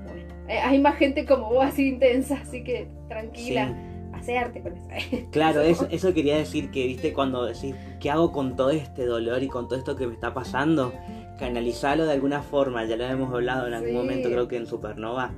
bueno, 0.03 0.21
eh, 0.49 0.59
hay 0.59 0.79
más 0.81 0.97
gente 0.97 1.25
como 1.25 1.49
vos 1.49 1.65
así 1.65 1.87
intensa, 1.87 2.35
así 2.41 2.63
que 2.63 2.89
tranquila, 3.07 3.67
Sí. 3.69 3.92
Hace 4.13 4.37
arte 4.37 4.61
con 4.61 4.73
eso. 4.77 5.17
Claro, 5.31 5.61
eso, 5.61 5.87
eso 5.91 6.13
quería 6.13 6.37
decir 6.37 6.71
que, 6.71 6.85
viste, 6.87 7.13
cuando 7.13 7.45
decís, 7.45 7.75
¿qué 7.99 8.09
hago 8.11 8.31
con 8.31 8.55
todo 8.55 8.69
este 8.71 9.05
dolor 9.05 9.43
y 9.43 9.47
con 9.47 9.67
todo 9.67 9.77
esto 9.77 9.95
que 9.95 10.07
me 10.07 10.13
está 10.13 10.33
pasando? 10.33 10.93
Canalizarlo 11.39 12.05
de 12.05 12.13
alguna 12.13 12.41
forma, 12.41 12.85
ya 12.85 12.95
lo 12.95 13.03
hemos 13.05 13.33
hablado 13.33 13.67
en 13.67 13.73
algún 13.73 13.89
Sí. 13.89 13.95
momento, 13.97 14.29
creo 14.29 14.47
que 14.47 14.57
en 14.57 14.67
Supernova, 14.67 15.31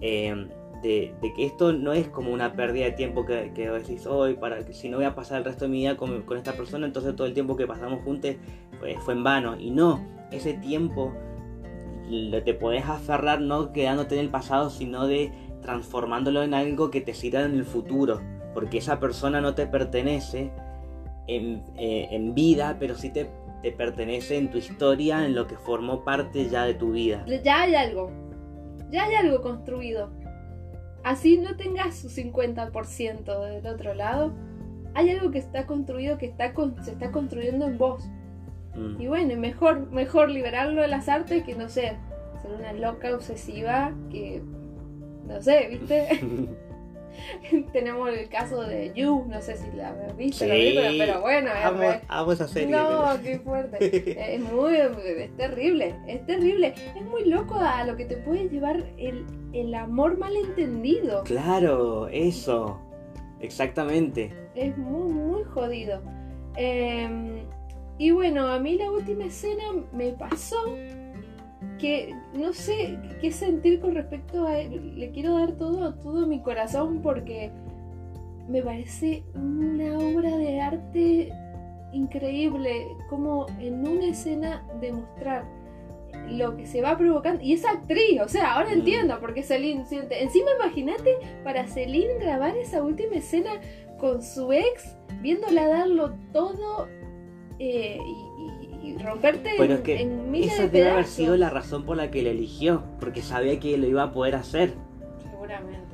eh, 0.00 0.46
de, 0.82 1.14
de 1.22 1.32
que 1.32 1.44
esto 1.46 1.72
no 1.72 1.92
es 1.92 2.08
como 2.08 2.32
una 2.32 2.54
pérdida 2.54 2.86
de 2.86 2.92
tiempo 2.92 3.24
que, 3.24 3.52
que 3.54 3.70
decís, 3.70 4.04
hoy, 4.06 4.34
para 4.34 4.64
que 4.64 4.72
si 4.74 4.88
no 4.88 4.96
voy 4.96 5.06
a 5.06 5.14
pasar 5.14 5.38
el 5.38 5.44
resto 5.44 5.64
de 5.64 5.70
mi 5.70 5.78
vida 5.78 5.96
con, 5.96 6.22
con 6.22 6.36
esta 6.36 6.52
persona, 6.54 6.86
entonces 6.86 7.14
todo 7.14 7.26
el 7.28 7.34
tiempo 7.34 7.56
que 7.56 7.66
pasamos 7.68 8.02
juntos 8.02 8.32
fue, 8.80 8.96
fue 8.98 9.14
en 9.14 9.22
vano. 9.22 9.56
Y 9.60 9.70
no, 9.70 10.04
ese 10.32 10.54
tiempo 10.54 11.12
te 12.44 12.54
podés 12.54 12.84
aferrar 12.84 13.40
no 13.40 13.72
quedándote 13.72 14.16
en 14.16 14.22
el 14.22 14.28
pasado, 14.28 14.70
sino 14.70 15.06
de 15.06 15.30
transformándolo 15.62 16.42
en 16.42 16.54
algo 16.54 16.90
que 16.90 17.00
te 17.00 17.14
sirva 17.14 17.42
en 17.42 17.54
el 17.54 17.64
futuro. 17.64 18.20
Porque 18.52 18.78
esa 18.78 19.00
persona 19.00 19.40
no 19.40 19.54
te 19.54 19.66
pertenece 19.66 20.52
en, 21.26 21.62
eh, 21.76 22.30
vida, 22.34 22.76
pero 22.78 22.94
sí 22.94 23.10
te, 23.10 23.30
te, 23.62 23.72
pertenece 23.72 24.36
en 24.36 24.50
tu 24.50 24.58
historia, 24.58 25.24
en 25.24 25.34
lo 25.34 25.46
que 25.46 25.56
formó 25.56 26.04
parte 26.04 26.48
ya 26.48 26.64
de 26.64 26.74
tu 26.74 26.92
vida. 26.92 27.24
Ya 27.42 27.62
hay 27.62 27.74
algo. 27.74 28.10
Ya 28.90 29.04
hay 29.04 29.14
algo 29.14 29.40
construido. 29.40 30.10
Así 31.04 31.38
no 31.38 31.56
tengas 31.56 31.96
su 31.96 32.08
50% 32.08 33.46
del 33.48 33.66
otro 33.66 33.94
lado. 33.94 34.32
Hay 34.94 35.10
algo 35.10 35.30
que 35.30 35.38
está 35.38 35.66
construido, 35.66 36.18
que 36.18 36.26
está 36.26 36.52
se 36.82 36.92
está 36.92 37.10
construyendo 37.10 37.66
en 37.66 37.78
vos. 37.78 38.04
Mm. 38.74 39.00
Y 39.00 39.06
bueno, 39.06 39.36
mejor, 39.36 39.90
mejor 39.90 40.30
liberarlo 40.30 40.82
de 40.82 40.88
las 40.88 41.08
artes 41.08 41.42
que 41.44 41.54
no 41.54 41.68
sé, 41.68 41.96
ser 42.40 42.52
una 42.52 42.72
loca 42.72 43.14
obsesiva 43.14 43.92
que 44.10 44.42
no 45.26 45.40
sé, 45.40 45.68
¿viste? 45.70 46.20
Tenemos 47.72 48.10
el 48.10 48.28
caso 48.28 48.62
de 48.62 48.92
You, 48.94 49.24
no 49.28 49.40
sé 49.42 49.56
si 49.56 49.70
la 49.76 49.92
viste 50.16 50.46
pero, 50.98 51.20
bueno, 51.20 51.50
amo, 52.08 52.32
esa 52.32 52.48
serie. 52.48 52.74
No, 52.74 53.04
qué 53.22 53.38
fuerte. 53.38 53.76
es 54.34 54.40
muy, 54.40 54.76
es 54.76 55.36
terrible, 55.36 55.94
es 56.06 56.24
terrible. 56.26 56.74
Es 56.96 57.04
muy 57.04 57.24
loco 57.24 57.56
a 57.56 57.84
lo 57.84 57.96
que 57.96 58.04
te 58.04 58.16
puede 58.18 58.48
llevar 58.48 58.84
el, 58.98 59.24
el 59.52 59.74
amor 59.74 60.18
malentendido. 60.18 61.24
Claro, 61.24 62.08
eso. 62.08 62.78
Exactamente. 63.40 64.32
Es 64.54 64.76
muy, 64.76 65.12
muy 65.12 65.44
jodido. 65.44 66.00
Em, 66.56 67.44
y 67.98 68.10
bueno, 68.10 68.48
a 68.48 68.58
mí 68.58 68.76
la 68.76 68.90
última 68.90 69.24
escena 69.24 69.64
me 69.92 70.12
pasó 70.12 70.74
que 71.82 72.14
no 72.32 72.52
sé 72.52 72.96
qué 73.20 73.32
sentir 73.32 73.80
con 73.80 73.96
respecto 73.96 74.46
a 74.46 74.60
él. 74.60 75.00
Le 75.00 75.10
quiero 75.10 75.36
dar 75.36 75.52
todo, 75.56 75.94
todo 75.96 76.28
mi 76.28 76.40
corazón 76.40 77.02
porque 77.02 77.50
me 78.48 78.62
parece 78.62 79.24
una 79.34 79.98
obra 79.98 80.36
de 80.36 80.60
arte 80.60 81.32
increíble, 81.92 82.86
como 83.10 83.46
en 83.58 83.84
una 83.86 84.06
escena 84.06 84.64
demostrar 84.80 85.44
lo 86.30 86.56
que 86.56 86.66
se 86.66 86.82
va 86.82 86.96
provocando. 86.96 87.42
Y 87.42 87.54
esa 87.54 87.72
actriz, 87.72 88.20
o 88.24 88.28
sea, 88.28 88.54
ahora 88.54 88.70
mm. 88.70 88.78
entiendo 88.78 89.18
por 89.18 89.34
qué 89.34 89.42
Celine 89.42 89.84
siente. 89.84 90.22
Encima, 90.22 90.52
imagínate 90.60 91.18
para 91.42 91.66
Celine 91.66 92.14
grabar 92.20 92.56
esa 92.56 92.80
última 92.80 93.16
escena 93.16 93.50
con 93.98 94.22
su 94.22 94.52
ex, 94.52 94.96
viéndola 95.20 95.66
darlo 95.66 96.14
todo 96.32 96.86
eh, 97.58 97.98
y 97.98 98.31
romperte 98.98 99.50
Pero 99.56 99.74
es 99.74 99.80
que 99.80 100.08
esa 100.34 100.66
debe 100.68 100.90
haber 100.90 101.06
sido 101.06 101.36
la 101.36 101.50
razón 101.50 101.84
por 101.84 101.96
la 101.96 102.10
que 102.10 102.22
le 102.22 102.30
eligió, 102.30 102.82
porque 103.00 103.22
sabía 103.22 103.58
que 103.58 103.76
lo 103.78 103.86
iba 103.86 104.02
a 104.02 104.12
poder 104.12 104.34
hacer. 104.34 104.74
Seguramente. 105.30 105.92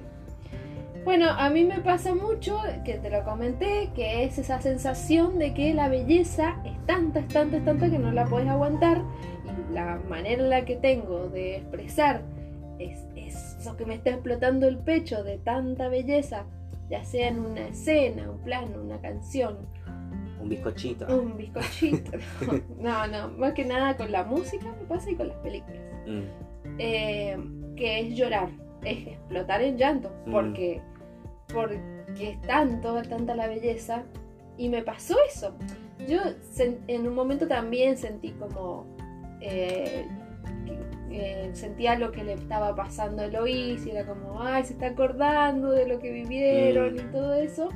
Bueno, 1.05 1.30
a 1.30 1.49
mí 1.49 1.64
me 1.64 1.80
pasa 1.80 2.14
mucho, 2.14 2.61
que 2.84 2.99
te 2.99 3.09
lo 3.09 3.24
comenté, 3.24 3.91
que 3.95 4.24
es 4.24 4.39
esa 4.39 4.61
sensación 4.61 5.39
de 5.39 5.55
que 5.55 5.72
la 5.72 5.89
belleza 5.89 6.57
es 6.66 6.76
tanta, 6.86 7.20
es 7.20 7.28
tanta, 7.28 7.57
es 7.57 7.64
tanta 7.64 7.91
que 7.91 7.99
no 7.99 8.12
la 8.12 8.26
puedes 8.26 8.49
aguantar. 8.49 9.03
Y 9.45 9.72
la 9.72 10.01
manera 10.09 10.43
en 10.43 10.51
la 10.51 10.64
que 10.64 10.76
tengo 10.76 11.28
de 11.28 11.57
expresar 11.57 12.22
es, 12.78 12.99
eso 13.16 13.76
que 13.76 13.86
me 13.86 13.95
está 13.95 14.11
explotando 14.11 14.68
el 14.68 14.78
pecho 14.78 15.24
de 15.24 15.39
tanta 15.39 15.89
belleza, 15.89 16.45
ya 16.91 17.03
sea 17.05 17.28
en 17.28 17.39
una 17.41 17.68
escena, 17.68 18.30
un 18.30 18.39
plano, 18.41 18.82
una 18.82 19.01
canción, 19.01 19.59
un 20.49 20.55
bizcochito. 20.55 21.07
Un 21.07 21.36
bizcochito. 21.36 22.12
No, 22.78 23.07
no, 23.07 23.28
más 23.30 23.53
que 23.53 23.64
nada 23.64 23.96
con 23.96 24.11
la 24.11 24.24
música 24.24 24.66
me 24.80 24.86
pasa 24.86 25.11
y 25.11 25.16
con 25.16 25.28
las 25.28 25.36
películas. 25.38 25.82
Mm. 26.07 26.22
Eh, 26.78 27.36
que 27.76 28.01
es 28.01 28.16
llorar, 28.16 28.51
es 28.84 29.09
explotar 29.09 29.62
en 29.62 29.76
llanto, 29.76 30.11
mm. 30.26 30.32
porque, 30.32 30.80
porque 31.53 31.80
es 32.20 32.40
tanto, 32.42 33.03
tanta 33.03 33.34
la 33.34 33.49
belleza. 33.49 34.05
Y 34.57 34.68
me 34.68 34.82
pasó 34.82 35.14
eso. 35.28 35.55
Yo 36.09 36.20
en 36.57 37.07
un 37.07 37.14
momento 37.14 37.46
también 37.46 37.96
sentí 37.96 38.30
como... 38.32 38.86
Eh, 39.40 40.05
eh, 41.11 41.51
sentía 41.55 41.99
lo 41.99 42.12
que 42.12 42.22
le 42.22 42.34
estaba 42.34 42.74
pasando 42.74 43.22
a 43.22 43.26
Eloís 43.26 43.86
y 43.86 43.90
era 43.90 44.05
como, 44.05 44.42
ay, 44.42 44.64
se 44.64 44.74
está 44.74 44.88
acordando 44.88 45.70
de 45.70 45.88
lo 45.88 45.99
que 46.01 46.11
vivieron 46.11 46.94
mm. 46.94 46.99
y 46.99 47.03
todo 47.12 47.34
eso. 47.34 47.68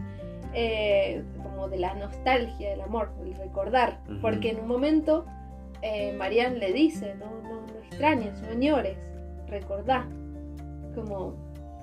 Eh, 0.54 1.22
como 1.42 1.68
de 1.68 1.78
la 1.78 1.94
nostalgia 1.94 2.70
del 2.70 2.82
amor, 2.82 3.14
del 3.16 3.34
recordar, 3.36 4.00
porque 4.20 4.50
en 4.50 4.60
un 4.60 4.68
momento 4.68 5.24
eh, 5.80 6.12
Marianne 6.12 6.58
le 6.58 6.74
dice, 6.74 7.14
no, 7.14 7.26
no, 7.42 7.62
no 7.62 7.78
extrañes, 7.88 8.42
no 8.42 8.50
añores, 8.50 8.98
recordá, 9.46 10.06
como 10.94 11.34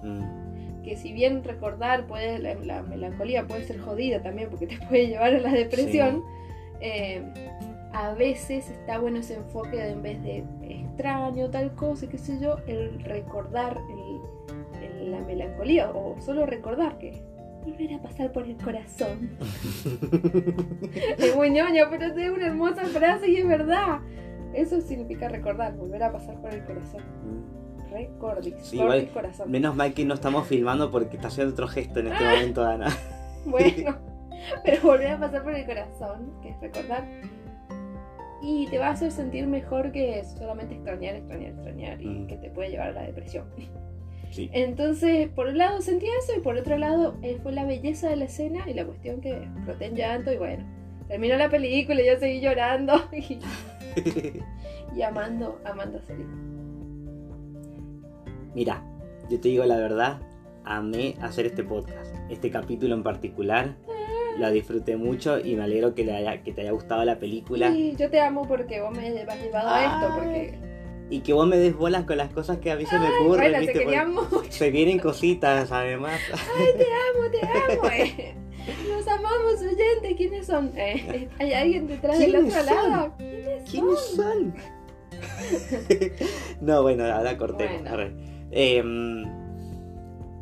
mm. 0.04 0.84
que 0.84 0.96
si 0.98 1.14
bien 1.14 1.44
recordar 1.44 2.06
puede, 2.06 2.38
la, 2.38 2.84
melancolía 2.84 3.48
puede 3.48 3.64
ser 3.64 3.80
jodida 3.80 4.22
también 4.22 4.50
porque 4.50 4.68
te 4.68 4.78
puede 4.88 5.08
llevar 5.08 5.34
a 5.34 5.40
la 5.40 5.52
depresión, 5.52 6.24
eh, 6.80 7.24
a 7.92 8.14
veces 8.14 8.70
está 8.70 9.00
bueno 9.00 9.18
ese 9.18 9.36
enfoque 9.36 9.78
de 9.78 9.90
en 9.90 10.04
vez 10.04 10.22
de 10.22 10.44
extraño, 10.62 11.50
tal 11.50 11.74
cosa, 11.74 12.08
qué 12.08 12.20
sé 12.20 12.40
yo, 12.40 12.58
el 12.68 13.04
recordar 13.04 13.80
la 15.02 15.22
melancolía 15.22 15.90
o 15.90 16.16
solo 16.22 16.46
recordar 16.46 16.98
que 16.98 17.29
volver 17.70 17.94
a 17.94 18.02
pasar 18.02 18.32
por 18.32 18.46
el 18.46 18.58
corazón. 18.58 19.38
es 21.18 21.36
muy 21.36 21.50
ñoño, 21.52 21.86
pero 21.90 22.06
es 22.08 22.32
una 22.32 22.48
hermosa 22.48 22.86
frase 22.86 23.30
y 23.30 23.38
es 23.38 23.48
verdad. 23.48 24.00
Eso 24.54 24.82
significa 24.82 25.30
recordar, 25.30 25.76
volver 25.76 26.04
a 26.04 26.12
pasar 26.12 26.40
por 26.42 26.54
el 26.54 26.64
corazón. 26.66 27.04
Mm. 27.24 27.92
Recordis, 27.92 28.56
sí, 28.62 28.80
corazón. 29.14 29.50
Menos 29.50 29.76
mal 29.76 29.94
que 29.94 30.06
no 30.06 30.14
estamos 30.14 30.48
filmando 30.48 30.92
porque 30.92 31.16
está 31.16 31.30
haciendo 31.30 31.54
otro 31.54 31.68
gesto 31.68 32.00
en 32.00 32.08
este 32.08 32.24
momento, 32.24 32.64
Ana. 32.64 32.88
bueno, 33.46 33.98
pero 34.64 34.82
volver 34.84 35.08
a 35.08 35.20
pasar 35.20 35.44
por 35.44 35.56
el 35.56 35.66
corazón, 35.66 36.34
que 36.42 36.50
es 36.50 36.60
recordar. 36.60 37.08
Y 38.42 38.68
te 38.68 38.78
va 38.78 38.88
a 38.88 38.92
hacer 38.92 39.12
sentir 39.12 39.48
mejor 39.48 39.92
que 39.92 40.24
solamente 40.24 40.76
extrañar, 40.76 41.16
extrañar, 41.16 41.52
extrañar 41.52 42.02
y 42.02 42.08
mm. 42.08 42.28
que 42.28 42.38
te 42.38 42.50
puede 42.52 42.70
llevar 42.70 42.90
a 42.90 42.94
la 42.94 43.02
depresión. 43.04 43.46
Entonces, 44.38 45.30
por 45.30 45.48
un 45.48 45.58
lado 45.58 45.82
sentí 45.82 46.06
eso 46.06 46.38
y 46.38 46.42
por 46.42 46.56
otro 46.58 46.78
lado 46.78 47.18
eh, 47.22 47.40
fue 47.42 47.52
la 47.52 47.66
belleza 47.66 48.10
de 48.10 48.16
la 48.16 48.26
escena 48.26 48.70
y 48.70 48.74
la 48.74 48.86
cuestión 48.86 49.22
que 49.22 49.32
exploté 49.32 49.86
en 49.86 49.96
llanto 49.96 50.32
y 50.32 50.38
bueno, 50.38 50.66
terminó 51.08 51.36
la 51.36 51.50
película 51.50 52.02
y 52.02 52.08
yo 52.08 52.18
seguí 52.20 52.40
llorando 52.40 52.94
y, 54.96 55.02
amando, 55.02 55.60
amando 55.66 55.98
a 55.98 56.02
Celine. 56.02 56.30
Mira, 58.54 58.84
yo 59.30 59.40
te 59.40 59.50
digo 59.50 59.66
la 59.66 59.78
verdad, 59.78 60.20
amé 60.64 61.16
hacer 61.22 61.46
este 61.46 61.64
podcast, 61.64 62.16
este 62.30 62.52
capítulo 62.52 62.96
en 62.96 63.04
particular. 63.04 63.76
La 64.38 64.52
disfruté 64.52 64.96
mucho 64.96 65.38
y 65.38 65.56
me 65.56 65.64
alegro 65.64 65.96
que, 65.96 66.10
haya, 66.10 66.44
que 66.44 66.54
te 66.54 66.62
haya 66.62 66.72
gustado 66.72 67.04
la 67.04 67.20
película. 67.20 67.72
Sí, 67.74 67.96
yo 67.98 68.10
te 68.10 68.22
amo 68.22 68.48
porque 68.48 68.80
vos 68.80 68.96
me 68.96 69.10
has 69.10 69.14
llevado 69.14 69.70
a 69.70 69.84
esto, 69.84 70.16
porque 70.16 70.69
y 71.10 71.22
que 71.22 71.34
vos 71.34 71.48
me 71.48 71.58
des 71.58 71.76
bolas 71.76 72.04
con 72.04 72.18
las 72.18 72.32
cosas 72.32 72.60
que 72.60 72.72
a 72.72 72.76
mí 72.76 72.86
se 72.86 73.00
me 73.00 73.10
ocurren. 73.10 73.68
Se, 74.50 74.70
vienen 74.70 75.00
cositas 75.00 75.72
además. 75.72 76.20
Ay, 76.58 76.68
te 76.78 76.86
amo, 77.10 77.32
te 77.32 77.74
amo. 77.74 77.90
Eh. 77.90 78.36
Nos 78.88 79.08
amamos, 79.08 79.56
oyente. 79.60 80.16
¿Quiénes 80.16 80.46
son? 80.46 80.72
Eh, 80.76 81.28
¿Hay 81.40 81.54
alguien 81.54 81.88
detrás 81.88 82.20
del 82.20 82.36
otro 82.36 82.64
lado? 82.64 83.14
¿Quiénes, 83.70 84.00
son? 84.16 84.54
no, 86.62 86.84
bueno, 86.84 87.06
ahora 87.06 87.38
cortemos. 87.38 87.82
Em, 88.52 89.24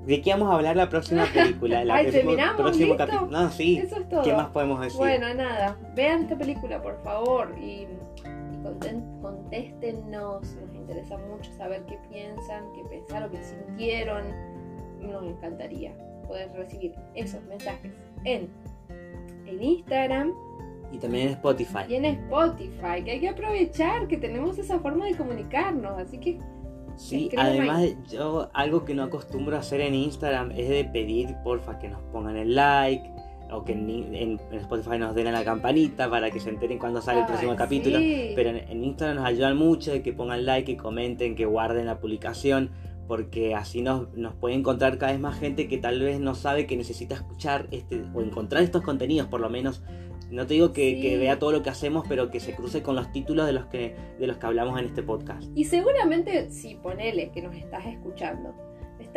¿De 0.05 0.21
qué 0.21 0.31
vamos 0.31 0.51
a 0.51 0.55
hablar 0.55 0.75
la 0.75 0.89
próxima 0.89 1.25
película? 1.33 1.85
La 1.85 1.95
Ay, 1.97 2.11
terminamos. 2.11 2.61
Próximo 2.61 2.97
capítulo. 2.97 3.27
No, 3.31 3.49
sí. 3.51 3.77
Eso 3.77 3.97
es 3.97 4.09
todo. 4.09 4.21
¿Qué 4.21 4.33
más 4.33 4.47
podemos 4.49 4.81
decir? 4.81 4.97
Bueno, 4.97 5.33
nada. 5.33 5.77
Vean 5.95 6.23
esta 6.23 6.37
película, 6.37 6.81
por 6.81 7.01
favor. 7.03 7.55
Y 7.57 7.87
contéstenos, 9.27 10.55
nos 10.55 10.75
interesa 10.75 11.17
mucho 11.17 11.51
saber 11.53 11.83
qué 11.85 11.97
piensan, 12.09 12.63
qué 12.73 12.83
pensaron, 12.89 13.29
qué 13.29 13.43
sintieron. 13.43 14.23
Nos 15.01 15.23
encantaría 15.23 15.93
poder 16.27 16.51
recibir 16.53 16.93
esos 17.13 17.43
mensajes 17.43 17.91
en, 18.23 18.49
en 19.45 19.63
Instagram. 19.63 20.33
Y 20.91 20.97
también 20.97 21.27
en 21.27 21.33
Spotify. 21.33 21.79
Y 21.89 21.95
en 21.95 22.05
Spotify, 22.05 23.03
que 23.03 23.11
hay 23.11 23.19
que 23.19 23.29
aprovechar 23.29 24.07
que 24.07 24.17
tenemos 24.17 24.57
esa 24.57 24.79
forma 24.79 25.05
de 25.05 25.15
comunicarnos, 25.15 25.97
así 25.99 26.17
que... 26.19 26.39
Sí, 26.95 27.29
además 27.37 27.89
yo 28.09 28.49
algo 28.53 28.83
que 28.83 28.95
no 28.95 29.03
acostumbro 29.03 29.55
a 29.55 29.59
hacer 29.59 29.81
en 29.81 29.93
Instagram 29.93 30.49
es 30.51 30.67
de 30.67 30.83
pedir 30.83 31.35
porfa 31.43 31.77
que 31.77 31.89
nos 31.89 32.01
pongan 32.11 32.37
el 32.37 32.55
like, 32.55 33.07
o 33.51 33.63
que 33.63 33.73
en, 33.73 34.39
Spotify 34.51 34.97
nos 34.97 35.15
den 35.15 35.27
a 35.27 35.31
la 35.31 35.43
campanita 35.43 36.09
para 36.09 36.31
que 36.31 36.39
se 36.39 36.49
enteren 36.49 36.79
cuando 36.79 37.01
sale 37.01 37.21
el 37.21 37.25
próximo 37.25 37.55
capítulo. 37.55 37.99
Pero 38.35 38.49
en, 38.49 38.83
Instagram 38.83 39.17
nos 39.17 39.25
ayudan 39.25 39.57
mucho 39.57 39.91
de 39.91 40.01
que 40.01 40.13
pongan 40.13 40.45
like, 40.45 40.73
que 40.73 40.77
comenten, 40.77 41.35
que 41.35 41.45
guarden 41.45 41.85
la 41.85 41.99
publicación, 41.99 42.71
porque 43.07 43.55
así 43.55 43.81
nos, 43.81 44.13
nos 44.13 44.33
puede 44.35 44.55
encontrar 44.55 44.97
cada 44.97 45.11
vez 45.13 45.21
más 45.21 45.39
gente 45.39 45.67
que 45.67 45.77
tal 45.77 46.01
vez 46.01 46.19
no 46.19 46.35
sabe 46.35 46.67
que 46.67 46.75
necesita 46.75 47.15
escuchar 47.15 47.67
este 47.71 48.03
o 48.13 48.21
encontrar 48.21 48.63
estos 48.63 48.81
contenidos 48.81 49.27
por 49.27 49.39
lo 49.39 49.49
menos 49.49 49.81
no 50.29 50.45
te 50.45 50.55
digo 50.55 50.73
que, 50.73 50.95
Sí. 50.95 51.01
que 51.01 51.17
vea 51.17 51.39
todo 51.39 51.53
lo 51.53 51.63
que 51.63 51.69
hacemos 51.69 52.05
pero 52.07 52.29
que 52.29 52.41
se 52.41 52.53
cruce 52.53 52.83
con 52.83 52.95
los 52.95 53.11
títulos 53.13 53.45
de 53.45 53.53
los 53.53 53.65
que 53.67 53.95
de 54.19 54.27
los 54.27 54.37
que 54.37 54.45
hablamos 54.45 54.77
en 54.77 54.85
este 54.85 55.03
podcast 55.03 55.47
Y 55.55 55.63
seguramente, 55.63 56.49
si 56.51 56.75
ponele 56.75 57.31
que 57.31 57.41
nos 57.41 57.55
estás 57.55 57.85
escuchando, 57.85 58.53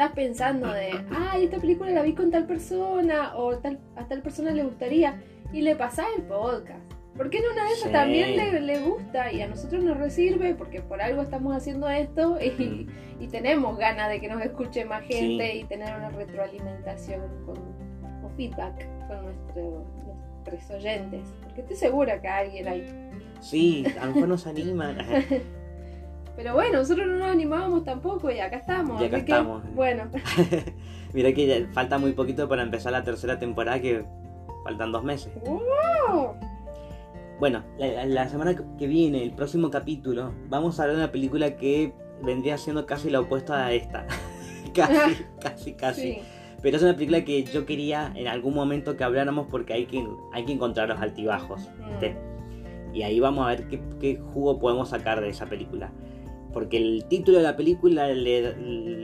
estás 0.00 0.14
pensando 0.14 0.72
de, 0.72 0.92
ay, 1.10 1.44
esta 1.44 1.58
película 1.58 1.90
la 1.90 2.02
vi 2.02 2.14
con 2.14 2.30
tal 2.30 2.46
persona, 2.46 3.36
o 3.36 3.58
tal, 3.58 3.78
a 3.96 4.06
tal 4.08 4.22
persona 4.22 4.50
le 4.50 4.64
gustaría, 4.64 5.20
y 5.52 5.60
le 5.60 5.76
pasás 5.76 6.06
el 6.16 6.22
podcast. 6.22 6.80
¿Por 7.16 7.28
qué 7.28 7.40
no 7.42 7.52
una 7.52 7.64
de 7.64 7.70
esas 7.72 7.88
Sí. 7.88 7.92
también 7.92 8.34
le, 8.36 8.60
le 8.60 8.78
gusta 8.78 9.30
y 9.30 9.42
a 9.42 9.48
nosotros 9.48 9.84
nos 9.84 9.98
recibe? 9.98 10.54
Porque 10.54 10.80
por 10.80 11.02
algo 11.02 11.20
estamos 11.20 11.54
haciendo 11.54 11.86
esto 11.90 12.38
y, 12.40 12.86
y 13.20 13.28
tenemos 13.28 13.76
ganas 13.76 14.08
de 14.08 14.20
que 14.22 14.28
nos 14.28 14.40
escuche 14.42 14.86
más 14.86 15.02
gente 15.02 15.50
Sí. 15.52 15.58
y 15.58 15.64
tener 15.64 15.94
una 15.94 16.08
retroalimentación 16.08 17.20
con, 17.44 17.58
o 18.24 18.30
feedback 18.38 18.86
con 19.06 19.22
nuestro- 19.26 19.84
nuestros 20.46 20.70
oyentes. 20.78 21.28
Porque 21.42 21.60
estoy 21.60 21.76
segura 21.76 22.22
que 22.22 22.28
alguien 22.28 22.68
hay 22.68 22.86
sí 23.40 23.84
a 24.00 24.06
lo 24.06 24.12
mejor 24.14 24.28
nos 24.28 24.46
animan 24.46 24.96
Pero 26.42 26.54
bueno, 26.54 26.78
nosotros 26.78 27.06
no 27.06 27.18
nos 27.18 27.28
animábamos 27.28 27.84
tampoco 27.84 28.30
y 28.30 28.38
acá 28.38 28.56
estamos. 28.56 28.98
Y 29.02 29.04
acá 29.04 29.18
así 29.18 29.26
que, 29.26 29.32
estamos. 29.32 29.62
bueno, 29.74 30.04
mira 31.12 31.34
que 31.34 31.46
ya 31.46 31.68
falta 31.74 31.98
muy 31.98 32.12
poquito 32.12 32.48
para 32.48 32.62
empezar 32.62 32.92
la 32.92 33.04
tercera 33.04 33.38
temporada 33.38 33.78
que 33.78 34.06
faltan 34.64 34.90
dos 34.90 35.04
meses 35.04 35.30
¡wow! 35.44 36.34
Bueno, 37.38 37.62
la, 37.76 38.06
la 38.06 38.26
semana 38.30 38.56
que 38.78 38.86
viene, 38.86 39.22
el 39.22 39.32
próximo 39.32 39.70
capítulo, 39.70 40.32
vamos 40.48 40.80
a 40.80 40.84
hablar 40.84 40.96
de 40.96 41.02
una 41.02 41.12
película 41.12 41.56
que 41.58 41.92
vendría 42.22 42.56
siendo 42.56 42.86
casi 42.86 43.10
la 43.10 43.20
opuesta 43.20 43.66
a 43.66 43.72
esta. 43.74 44.06
casi, 44.74 45.24
casi, 45.42 45.72
casi. 45.74 46.00
Sí. 46.00 46.18
Pero 46.62 46.78
es 46.78 46.82
una 46.82 46.94
película 46.94 47.22
que 47.22 47.44
yo 47.44 47.66
quería 47.66 48.14
en 48.14 48.28
algún 48.28 48.54
momento 48.54 48.96
que 48.96 49.04
habláramos 49.04 49.46
porque 49.50 49.74
hay 49.74 49.84
que, 49.84 50.08
hay 50.32 50.46
que 50.46 50.52
encontrar 50.52 50.88
los 50.88 51.00
altibajos. 51.00 51.68
¿viste? 51.86 52.16
Y 52.94 53.02
ahí 53.02 53.20
vamos 53.20 53.44
a 53.44 53.48
ver 53.48 53.68
qué, 53.68 53.82
qué 54.00 54.16
jugo 54.32 54.58
podemos 54.58 54.88
sacar 54.88 55.20
de 55.20 55.28
esa 55.28 55.44
película. 55.44 55.92
Porque 56.52 56.76
el 56.78 57.04
título 57.08 57.38
de 57.38 57.44
la 57.44 57.56
película 57.56 58.08
le- 58.08 58.54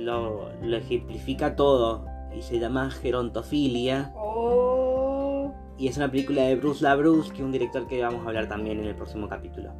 lo, 0.04 0.50
lo 0.62 0.76
ejemplifica 0.76 1.54
todo. 1.56 2.04
Y 2.36 2.42
se 2.42 2.58
llama 2.58 2.90
Gerontofilia. 2.90 4.12
Oh, 4.16 5.52
Y 5.78 5.88
es 5.88 5.96
una 5.96 6.10
película 6.10 6.42
de 6.42 6.56
Bruce 6.56 6.82
LaBruce, 6.84 7.30
que 7.30 7.36
es 7.38 7.42
un 7.44 7.52
director 7.52 7.86
que 7.86 8.02
vamos 8.02 8.24
a 8.24 8.28
hablar 8.28 8.48
también 8.48 8.78
en 8.80 8.86
el 8.86 8.94
próximo 8.94 9.28
capítulo. 9.28 9.70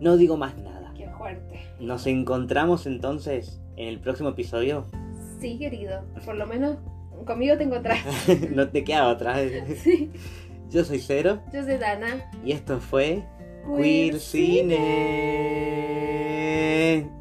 No 0.00 0.16
digo 0.16 0.36
más 0.36 0.56
nada. 0.58 0.92
qué 0.96 1.08
fuerte. 1.10 1.60
Nos 1.78 2.06
encontramos 2.06 2.86
entonces 2.86 3.60
en 3.76 3.88
el 3.88 3.98
próximo 4.00 4.30
episodio. 4.30 4.86
Sí, 5.40 5.58
querido. 5.58 6.02
Por 6.24 6.36
lo 6.36 6.46
menos 6.46 6.76
conmigo 7.26 7.56
te 7.58 7.64
encontrás. 7.64 7.98
no 8.54 8.68
te 8.68 8.82
queda 8.84 9.08
otra. 9.08 9.36
Sí. 9.76 10.10
Yo 10.70 10.84
soy 10.84 11.00
Cero 11.00 11.40
Yo 11.52 11.64
soy 11.64 11.76
Dana. 11.78 12.30
y 12.44 12.52
esto 12.52 12.78
fue 12.80 13.24
Queer 13.76 14.18
Cine. 14.20 14.78
você 16.50 17.19